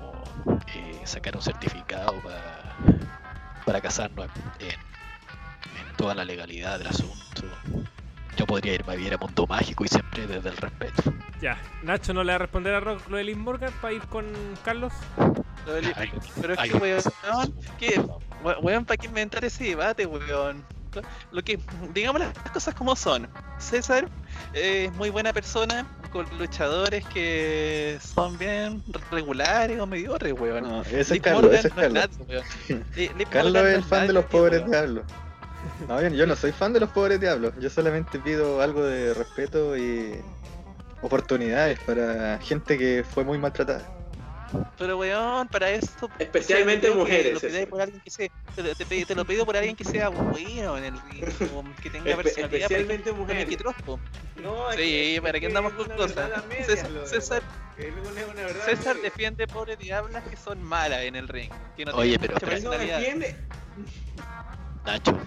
[0.73, 2.77] eh, sacar un certificado para,
[3.65, 4.29] para casarnos
[4.59, 7.43] en, en toda la legalidad del asunto.
[8.37, 11.13] Yo podría irme a vivir a Mundo Mágico y siempre desde el respeto.
[11.41, 14.01] Ya, Nacho no le va a responder a Rock lo de Liz Morgan para ir
[14.03, 14.25] con
[14.63, 14.93] Carlos.
[15.65, 16.11] Lo del- Ay,
[16.41, 17.01] Pero es ay, que, weón,
[17.77, 18.01] ¿qué?
[18.43, 20.63] We- Weón, ¿para qué inventar ese debate, weón?
[21.31, 21.59] Lo que,
[21.93, 23.27] digamos las cosas como son.
[23.59, 24.07] César
[24.53, 28.81] eh, es muy buena persona, con luchadores que son bien
[29.11, 30.63] regulares o mediocres, weón.
[30.63, 32.19] No, ese es Liv Carlos, Morgan ese es no es Carlos.
[32.27, 32.85] weón.
[33.43, 35.03] Morgan es no el fan de los pobres diablos.
[35.87, 37.53] No, bien, yo no soy fan de los pobres diablos.
[37.59, 40.19] Yo solamente pido algo de respeto y
[41.01, 43.87] oportunidades para gente que fue muy maltratada.
[44.79, 46.09] Pero weón, para eso.
[46.17, 47.67] Especialmente yo mujeres, Lo pidáis ese.
[47.67, 50.09] por alguien que sea, te, lo- te pe- te lo pido por alguien que sea
[50.09, 51.23] bueno en el ring,
[51.53, 52.61] o que tenga Espe- personalidad.
[52.61, 53.59] especialmente ejemplo, mujeres.
[54.41, 56.31] No, Sí, que- ¿para que andamos con cosas?
[56.65, 57.43] César, lo César,
[58.95, 61.51] verdad defiende pobres diablas que son malas en el ring.
[61.77, 63.35] Que no Oye, pero mucha no defiende.
[64.85, 65.19] Nacho,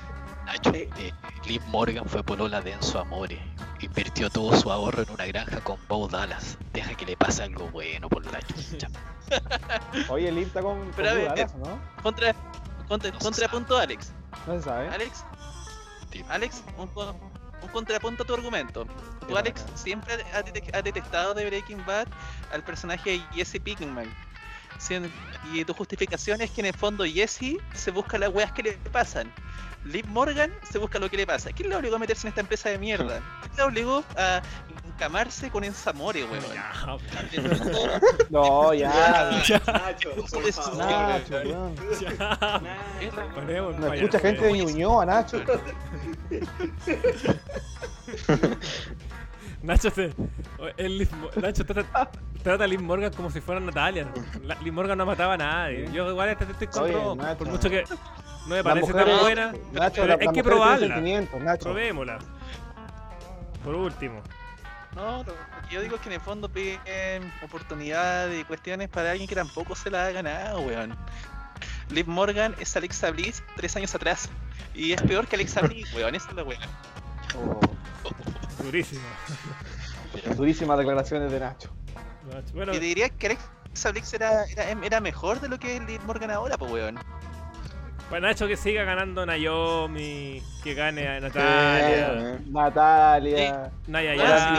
[0.45, 0.89] Nacho, Eh.
[0.99, 1.13] eh,
[1.47, 3.41] Liv Morgan fue polola de Enzo Amore.
[3.81, 6.57] Invirtió todo su ahorro en una granja con Bo Dallas.
[6.73, 8.89] Deja que le pase algo bueno por chucha.
[10.09, 11.81] Oye, el está con, con Pero a ver, Dallas, ¿no?
[12.03, 12.35] Contra,
[12.89, 14.13] contra, No contrapunto, Alex.
[14.47, 14.89] No se sabe.
[14.89, 15.25] Alex,
[16.11, 16.27] Dime.
[16.29, 17.15] Alex, un, co-
[17.63, 18.87] un contrapunto a tu argumento.
[19.27, 22.07] Tú, Alex, siempre has detectado de Breaking Bad
[22.53, 24.13] al personaje de Jesse Pinkman.
[25.53, 28.73] Y tu justificación es que en el fondo Jesse se busca las weas que le
[28.91, 29.33] pasan.
[29.85, 31.51] Liv Morgan se busca lo que le pasa.
[31.53, 33.21] ¿Quién le obligó a meterse en esta empresa de mierda?
[33.43, 34.41] ¿Quién le obligó a
[34.87, 36.45] encamarse con Enzamore, weón?
[36.55, 36.99] Ya,
[38.31, 38.89] No, ya.
[39.67, 40.77] Nacho, por favor.
[40.77, 41.75] Nacho, weón.
[43.81, 45.43] No escucha gente de Ñuñoa, Nacho.
[49.63, 50.13] Nacho, te,
[50.59, 51.09] o- el
[51.41, 52.11] Nacho trata,
[52.43, 54.09] trata a Liv Morgan como si fuera Natalia.
[54.43, 55.89] La, Liv Morgan no mataba a nadie.
[55.93, 57.39] Yo igual este estoy con Nacho.
[57.39, 57.85] por mucho que
[58.47, 59.53] no me parece tan buena.
[59.73, 61.01] Nacho, pero la- hay que probarla.
[61.41, 61.65] Nacho.
[61.65, 62.19] Probémosla.
[63.65, 64.21] Por último.
[64.97, 68.89] No, lo lo que yo digo es que en el fondo piden oportunidades y cuestiones
[68.89, 70.97] para alguien que tampoco se la ha ganado, weón.
[71.91, 74.29] Liv Morgan es Alexa Bliss tres años atrás.
[74.75, 76.61] Y es peor que Alexa Bliss, weón, esa es la weón.
[77.37, 77.61] Oh,
[78.63, 79.03] Durísimo.
[80.37, 81.71] durísimas declaraciones de Nacho.
[82.33, 82.53] Nacho.
[82.55, 85.83] Bueno, Y te diría que Alexa Bliss era, era, era mejor de lo que es
[85.87, 86.99] Liv Morgan ahora, pues weón.
[88.11, 93.71] para Nacho que siga ganando Naomi, que gane a Natalia, Natalia.
[93.87, 94.13] Naya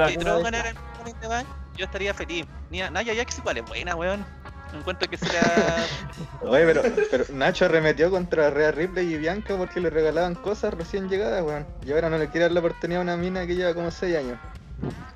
[0.10, 1.48] si ganara el Money in the Bank,
[1.78, 2.46] yo estaría feliz.
[2.72, 4.26] Ni- Naya Jax igual es buena, weón.
[4.74, 5.86] Encuentro que será.
[6.42, 11.10] Oye, pero, pero Nacho arremetió contra Rhea Ripley y Bianca porque le regalaban cosas recién
[11.10, 11.66] llegadas, weón.
[11.86, 14.16] Y ahora no le quiere dar la oportunidad a una mina que lleva como 6
[14.18, 14.40] años.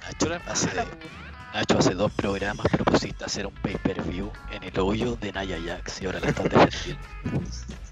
[0.02, 0.70] Nacho, hace,
[1.54, 6.06] Nacho, hace dos programas propusiste hacer un pay-per-view en el hoyo de Naya Jax y
[6.06, 7.04] ahora la estás defendiendo.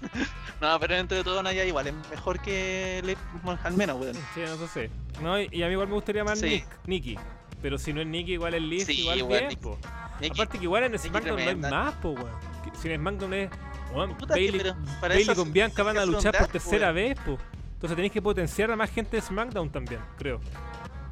[0.58, 3.18] No, pero dentro de todo Naya igual es mejor que Liv
[3.62, 4.14] al menos, weón.
[4.34, 4.90] Sí, no sé.
[5.20, 6.46] No, y a mí igual me gustaría más Sí.
[6.46, 7.18] Nick, Nikki.
[7.62, 9.56] Pero si no es Nikki, igual es Liz, Sí, igual bien, Nikki.
[9.56, 9.78] po.
[10.20, 12.30] Nikki, Aparte que igual en SmackDown no hay más, po, weón.
[12.80, 13.50] Si en SmackDown es...
[13.92, 16.94] weón, puta que, Bailey, Bailey con Bianca van a luchar por tercera weón.
[16.94, 17.38] vez, po.
[17.74, 20.40] Entonces tenéis que potenciar a más gente en SmackDown también, creo.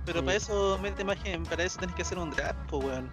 [0.06, 3.10] Pero para eso, mete imagen, para eso tenés que hacer un draft, po, weón.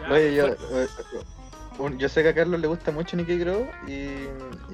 [0.00, 3.66] Ya, Oye, yo, fue- eh, yo sé que a Carlos le gusta mucho Nicky Cross
[3.86, 3.92] y,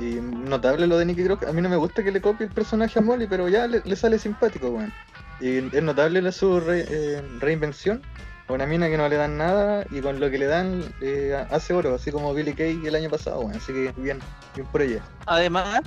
[0.02, 1.42] y notable lo de Nicky Cross.
[1.44, 3.82] A mí no me gusta que le copie el personaje a Molly, pero ya le,
[3.84, 4.92] le sale simpático, weón.
[5.40, 8.02] Y es notable la, su re- eh, reinvención.
[8.48, 11.74] Una mina que no le dan nada y con lo que le dan eh, hace
[11.74, 13.54] oro, así como Billy Kay el año pasado, weón.
[13.56, 14.20] Así que bien,
[14.54, 15.02] bien por ella.
[15.26, 15.82] Además,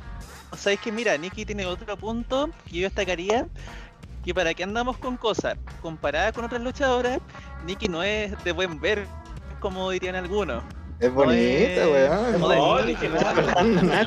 [0.55, 3.47] sabes que mira, Nikki tiene otro punto que yo destacaría.
[4.23, 7.17] Que para que andamos con cosas, comparada con otras luchadoras,
[7.65, 9.07] Nikki no es de buen ver,
[9.59, 10.63] como dirían algunos.
[10.99, 12.39] Es bonita, weón.
[12.39, 12.47] No,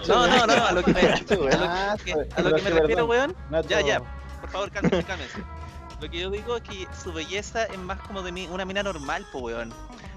[0.06, 1.44] No, no, no, a lo que me, a lo
[2.36, 3.34] a lo que me refiero, weón,
[3.68, 4.00] ya, ya.
[4.44, 5.42] Por favor, cálmense, cálmense.
[6.00, 8.82] Lo que yo digo es que su belleza es más como de mi- una mina
[8.82, 9.72] normal, po weón.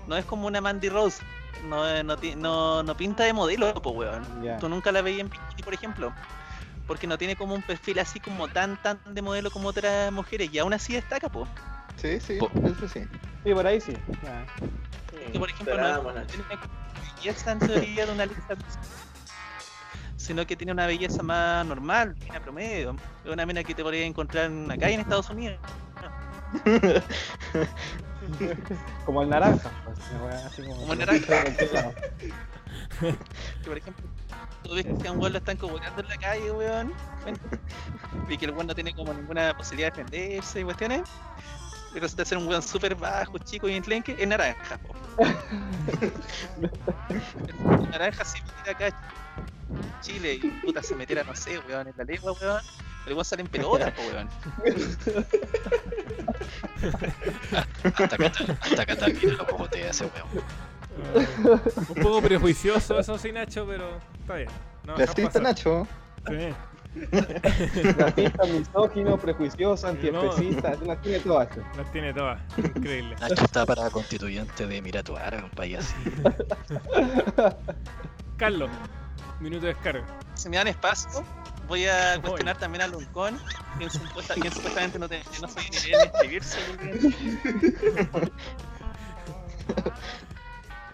[0.08, 1.22] No es como una Mandy Rose.
[1.64, 4.44] No, eh, no, no, no pinta de modelo, po weón.
[4.44, 4.58] Ya.
[4.58, 6.14] Tú nunca la veías en bikini, por ejemplo.
[6.88, 10.50] Porque no tiene como un perfil así como tan, tan de modelo como otras mujeres.
[10.54, 11.48] Y aún así destaca, po.
[11.96, 13.02] Sí, sí, Po- eso sí.
[13.44, 13.94] Sí, por ahí sí.
[14.24, 14.46] Ya.
[15.32, 16.44] Que por ejemplo no, tiene
[17.18, 18.56] belleza en teoría de una lista.
[20.28, 22.98] Sino que tiene una belleza más normal, una promedio.
[23.24, 25.58] Es una mina que te podría encontrar en una calle en Estados Unidos.
[29.06, 29.72] Como el naranja.
[29.86, 29.98] Pues,
[30.44, 31.46] así como, Como el naranja.
[33.00, 34.06] Que por ejemplo,
[34.64, 36.92] tú ves que a un weón lo están convocando en la calle, weón.
[38.30, 41.04] Y que el weón no tiene como ninguna posibilidad de defenderse y cuestiones.
[41.96, 44.80] Y resulta ser un weón súper bajo, chico y enclenque, es naranja,
[47.92, 48.94] naranja si metiera acá en
[50.02, 52.62] Chile y puta se metiera, no sé, weón, en la lengua, weón.
[53.06, 54.30] El weón sale en pelotas, po, weón.
[57.84, 60.44] Hasta que hasta que Ataque lo cogotea ese weón.
[61.90, 64.50] Un poco prejuicioso eso sí, Nacho, pero está bien.
[64.84, 65.40] No, Racista.
[65.40, 65.88] Nacho.
[66.28, 66.50] Sí.
[67.98, 71.50] Racista, misógino, prejuicioso, antiespecista, las tiene todas.
[71.76, 72.42] Las tiene todas.
[72.58, 73.16] Increíble.
[73.20, 75.96] Nacho está para constituyente de Miratuara, un país así.
[78.38, 78.70] Carlos,
[79.40, 80.06] minuto de descarga.
[80.36, 81.24] Si me dan espacio,
[81.68, 83.38] voy a cuestionar también a Luncón,
[83.78, 86.60] quien, supuesta- quien supuestamente no, te, no sabe ni leer ni escribirse.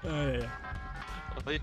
[1.45, 1.61] Oye,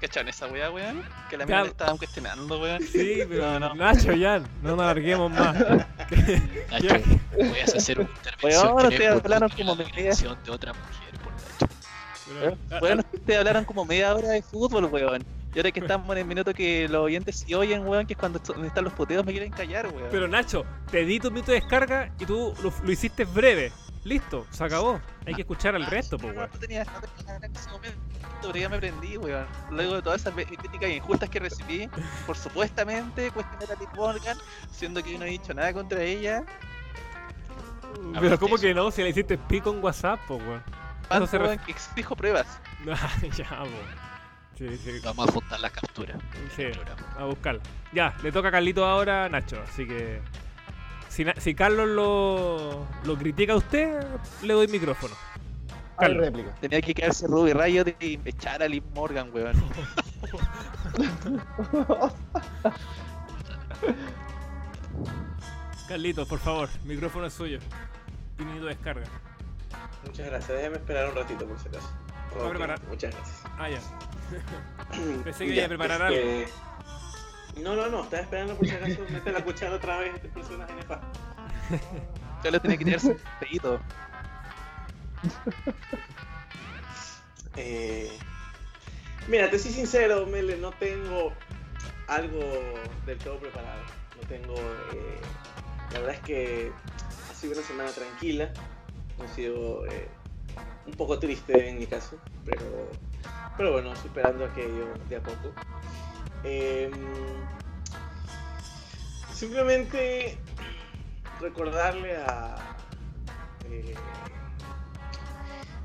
[0.00, 1.02] ¿cachan esa weá, weón?
[1.28, 2.82] Que la mina le estaban cuestionando, weón.
[2.82, 3.74] Sí, pero No, no.
[3.74, 5.54] Nacho ya, no nos alarguemos más.
[6.70, 6.88] Nacho,
[7.36, 8.74] voy a hacer una intervención.
[8.74, 11.74] Weón, ustedes es hablaron como media- atención de otra mujer, por Nacho.
[12.40, 15.24] Pero- ah, Weón, ustedes hablaron como media hora de fútbol, weón.
[15.52, 18.18] Y ahora que estamos en el minuto que los oyentes sí oyen, weón, que es
[18.18, 20.08] cuando están los puteos, me quieren callar, weón.
[20.10, 23.72] Pero Nacho, te di tu minuto de descarga y tú lo, lo hiciste breve.
[24.04, 24.98] Listo, se acabó.
[25.26, 26.48] Hay que escuchar al Ah, resto, pues, weón.
[26.52, 27.98] No tenía, no tenía nada en ese momento,
[28.40, 29.46] pero ya me prendí, weón.
[29.70, 31.88] Luego de todas esas críticas injustas que recibí
[32.26, 34.38] por supuestamente cuestionar a Liv Morgan,
[34.72, 36.44] siendo que yo no he dicho nada contra ella.
[38.18, 38.90] Pero ¿cómo que no?
[38.90, 40.62] Si le hiciste pico en WhatsApp, pues, weón.
[41.08, 42.46] Tanto, se weón, que exijo pruebas.
[42.90, 43.66] Ah, ya, po.
[44.56, 46.16] Sí, sí, Vamos a juntar las capturas.
[46.56, 46.64] Sí.
[47.18, 47.60] a buscarla.
[47.92, 50.20] Ya, le toca a Carlito ahora a Nacho, así que.
[51.10, 54.02] Si, Carlos lo, lo critica a usted,
[54.42, 55.14] le doy micrófono.
[55.98, 56.24] Carlos.
[56.24, 56.54] réplica.
[56.60, 59.52] Tenía que quedarse Ruby Riot y echar a Liv Morgan, weón.
[65.88, 67.58] Carlito, por favor, micrófono es suyo.
[68.38, 69.06] De descarga.
[70.06, 70.56] Muchas gracias.
[70.56, 71.90] Déjame esperar un ratito por si acaso.
[72.88, 73.42] Muchas gracias.
[73.58, 73.80] Ah, ya.
[75.24, 76.52] Pensé que Ya, iba a preparar este,
[77.56, 78.04] No, no, no.
[78.04, 81.06] Estaba esperando por si acaso mete la cuchara otra vez este personaje nefasto.
[82.44, 83.80] Yo le tenía que un pedito.
[87.56, 88.10] Eh,
[89.28, 91.32] mira, te soy sincero, Mele, no tengo
[92.06, 92.40] algo
[93.06, 93.82] del todo preparado.
[94.16, 94.54] No tengo.
[94.54, 95.20] eh,
[95.92, 96.72] la verdad es que
[97.30, 98.50] ha sido una semana tranquila.
[99.22, 100.08] Ha sido eh,
[100.86, 102.90] un poco triste en mi caso, pero,
[103.56, 105.52] pero bueno, superando aquello de a poco.
[106.44, 106.90] Em,
[109.32, 110.38] simplemente
[111.40, 112.56] recordarle a.
[113.64, 113.94] eh,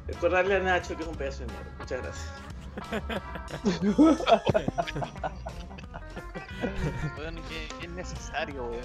[0.07, 1.72] Recordarle a Nacho que es un pedazo de mierda.
[1.80, 2.30] Muchas gracias.
[7.18, 8.84] Weón, que, es necesario, weón.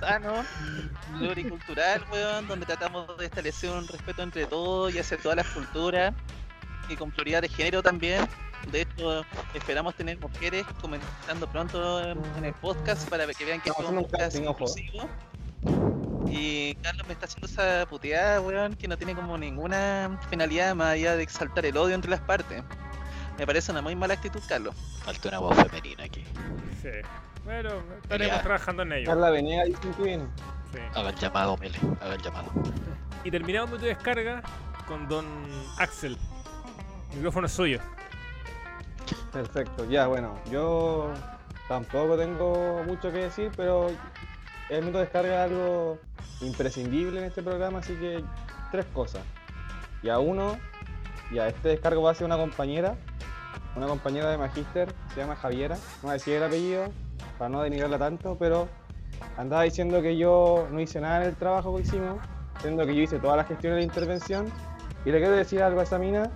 [0.00, 0.44] Sano,
[1.18, 2.04] pluricultural,
[2.48, 6.14] donde tratamos de establecer un respeto entre todos y hacer todas las culturas
[6.92, 8.26] y con pluralidad de género también.
[8.70, 9.24] De hecho,
[9.54, 14.36] esperamos tener mujeres comentando pronto en, el podcast para que vean que es un podcast
[14.36, 15.08] inclusivo.
[16.26, 20.92] Y Carlos me está haciendo esa puteada, weón, que no tiene como ninguna finalidad más
[20.94, 22.62] allá de exaltar el odio entre las partes.
[23.38, 24.74] Me parece una muy mala actitud, Carlos.
[25.04, 26.24] Falta una voz femenina aquí.
[26.80, 26.90] Sí.
[27.44, 27.70] Bueno,
[28.02, 28.42] estaremos Ya.
[28.42, 29.06] trabajando en ello.
[29.06, 30.24] Carla dice que viene.
[30.72, 30.78] Sí.
[30.94, 31.78] Haga el llamado, Mele.
[32.00, 32.52] Haga el llamado.
[33.24, 34.42] Y terminamos de descarga
[34.86, 35.26] con Don
[35.78, 36.16] Axel.
[37.12, 37.78] El micrófono es suyo.
[39.32, 41.12] Perfecto, ya bueno, yo
[41.68, 43.88] tampoco tengo mucho que decir, pero
[44.68, 45.98] el minuto de descarga es algo
[46.40, 48.24] imprescindible en este programa, así que
[48.70, 49.22] tres cosas.
[50.02, 50.58] Ya uno,
[51.32, 52.96] ya este descargo va a ser una compañera,
[53.76, 56.84] una compañera de Magister, se llama Javiera, no voy a decir el apellido
[57.38, 58.68] para no denigrarla tanto, pero
[59.36, 62.18] andaba diciendo que yo no hice nada en el trabajo que hicimos,
[62.60, 64.46] siendo que yo hice toda la gestión de la intervención,
[65.04, 66.30] y le quiero decir algo a esa mina,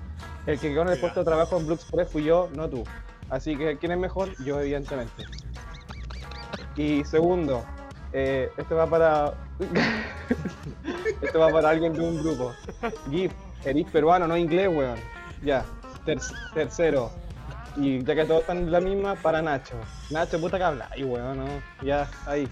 [0.47, 2.85] el que quedó en el puesto de trabajo en Blue Express fui yo, no tú.
[3.31, 4.31] Así que, ¿quién es mejor?
[4.44, 5.24] Yo, evidentemente.
[6.77, 7.64] Y segundo,
[8.12, 9.35] eh, esto va para.
[11.23, 12.52] esto va para alguien de un grupo.
[13.10, 13.32] GIF,
[13.64, 14.98] eres peruano, no inglés, weón.
[15.43, 15.64] Ya.
[16.05, 16.20] Ter-
[16.55, 17.10] tercero.
[17.77, 19.74] Y ya que todos están en la misma, para Nacho.
[20.10, 20.89] Nacho, puta que habla.
[20.93, 21.47] Ay, weón, no.
[21.82, 22.48] Ya, ahí.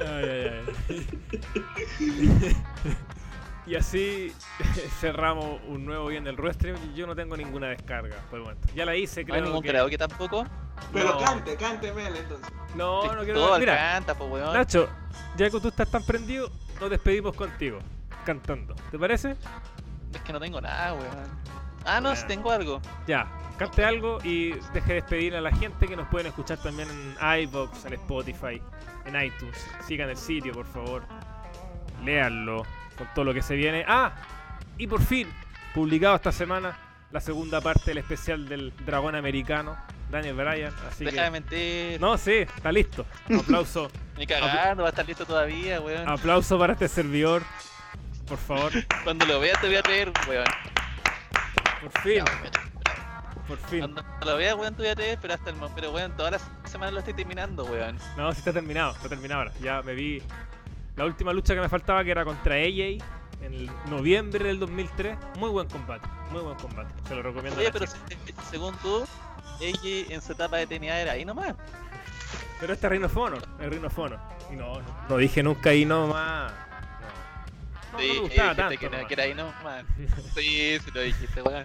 [0.00, 2.56] Ay, ay, ay.
[3.66, 4.32] y así
[5.00, 6.76] cerramos un nuevo bien del Restream.
[6.94, 8.68] Yo no tengo ninguna descarga por el momento.
[8.74, 9.68] Ya la hice, No hay creo ningún que...
[9.68, 10.44] karaoke tampoco.
[10.92, 11.18] Pero No.
[11.18, 12.48] cante, cante Mel entonces.
[12.74, 13.40] No, no quiero...
[13.40, 14.52] Todo Mira, canta, pues weón.
[14.52, 14.88] Nacho,
[15.36, 16.50] ya que tú estás tan prendido,
[16.80, 17.78] nos despedimos contigo,
[18.26, 18.74] cantando.
[18.90, 19.36] ¿Te parece?
[20.12, 21.44] Es que no tengo nada, weón.
[21.86, 22.26] Ah, no, Ya.
[22.26, 22.80] tengo algo.
[23.06, 23.26] Ya,
[23.58, 27.84] cante algo y deje despedir a la gente que nos pueden escuchar también en iVoox,
[27.86, 28.60] en Spotify,
[29.06, 29.66] en iTunes.
[29.86, 31.02] Sigan el sitio, por favor.
[32.04, 32.64] Léanlo
[32.96, 33.84] con todo lo que se viene.
[33.86, 34.12] Ah,
[34.78, 35.28] y por fin,
[35.74, 36.76] publicado esta semana
[37.10, 39.76] la segunda parte del especial del dragón americano,
[40.10, 40.74] Daniel Bryan.
[40.88, 41.30] Así Deja de que.
[41.30, 42.00] mentir.
[42.00, 43.06] No, sí, está listo.
[43.40, 46.08] Aplauso, Ni cagando, va a estar listo todavía, weón.
[46.08, 47.42] aplauso para este servidor.
[48.26, 48.72] Por favor,
[49.04, 50.46] Cuando lo veas te voy a creer, weón.
[51.82, 52.24] por fin,
[53.46, 53.80] por fin.
[53.80, 56.32] Cuando lo veas, weón, te voy a creer, pero hasta el momento, pero weón, todas
[56.32, 57.98] las semanas lo estoy terminando, weón.
[58.16, 59.52] No, sí está terminado, está terminado ahora.
[59.60, 60.22] Ya me vi
[60.96, 63.02] la última lucha que me faltaba que era contra AJ
[63.42, 65.16] en el noviembre del 2003.
[65.38, 66.88] Muy buen combate, muy buen combate.
[67.08, 67.56] Se lo recomiendo.
[67.56, 67.98] a Oye, la pero se-
[68.50, 69.04] según tú,
[69.60, 71.54] ella en su etapa de TNA era ahí nomás.
[72.60, 74.18] Pero este es Rhino of Honor, el Rhino of Honor.
[74.52, 76.52] Y no, no, no dije nunca ahí nomás.
[77.92, 78.78] No, no, Sí, no me gustaba tanto.
[78.80, 79.06] que, nomás.
[79.06, 79.84] que era ahí nomás.
[80.34, 81.64] Sí, sí lo dijiste, weón.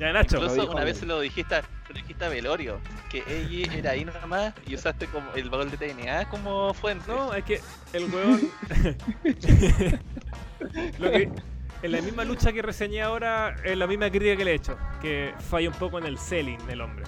[0.00, 0.36] Ya, Nacho.
[0.38, 4.04] Incluso dijo una vez se lo dijiste, lo dijiste a Velorio, que ella era ahí
[4.06, 7.04] nomás y usaste como el valor de TNA como fuente.
[7.06, 7.60] No, es que
[7.92, 8.40] el weón.
[10.98, 11.30] Lo que-
[11.82, 14.76] en la misma lucha que reseñé ahora, es la misma crítica que le he hecho.
[15.00, 17.04] Que falla un poco en el selling del hombre.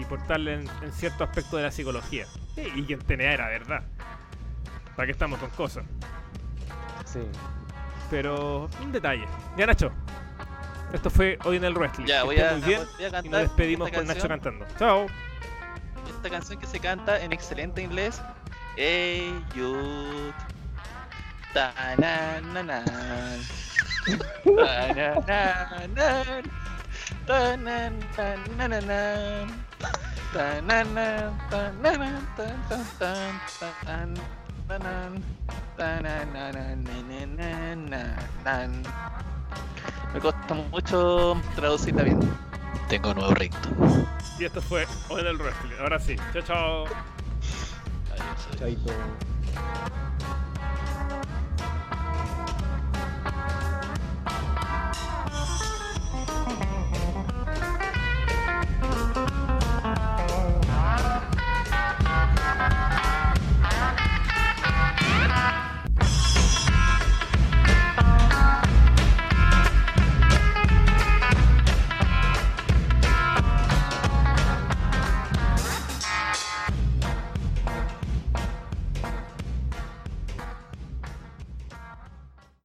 [0.00, 2.26] Y portarle en, en cierto aspecto de la psicología.
[2.56, 3.82] Y, y que en TNA era verdad.
[4.96, 5.84] ¿Para qué estamos con cosas?
[7.04, 7.20] Sí.
[8.10, 9.26] Pero un detalle.
[9.56, 9.92] Ya, Nacho.
[10.92, 12.06] Esto fue hoy en el wrestling.
[12.06, 12.80] Ya, Que voy a, muy bien.
[12.96, 14.66] voy a Y cantar nos despedimos con Nacho cantando.
[14.78, 15.06] Chao.
[16.16, 18.20] Esta canción que se canta en excelente inglés.
[18.76, 20.34] Hey, youth.
[40.12, 42.18] Me cuesta mucho traducirla bien.
[42.88, 43.68] Tengo nuevo recto.
[44.38, 45.76] Y esto fue Hoy del Wrestling.
[45.80, 46.16] Ahora sí.
[46.32, 46.84] Chao, chao.
[48.12, 48.58] Adiós.
[48.58, 48.92] Chaito.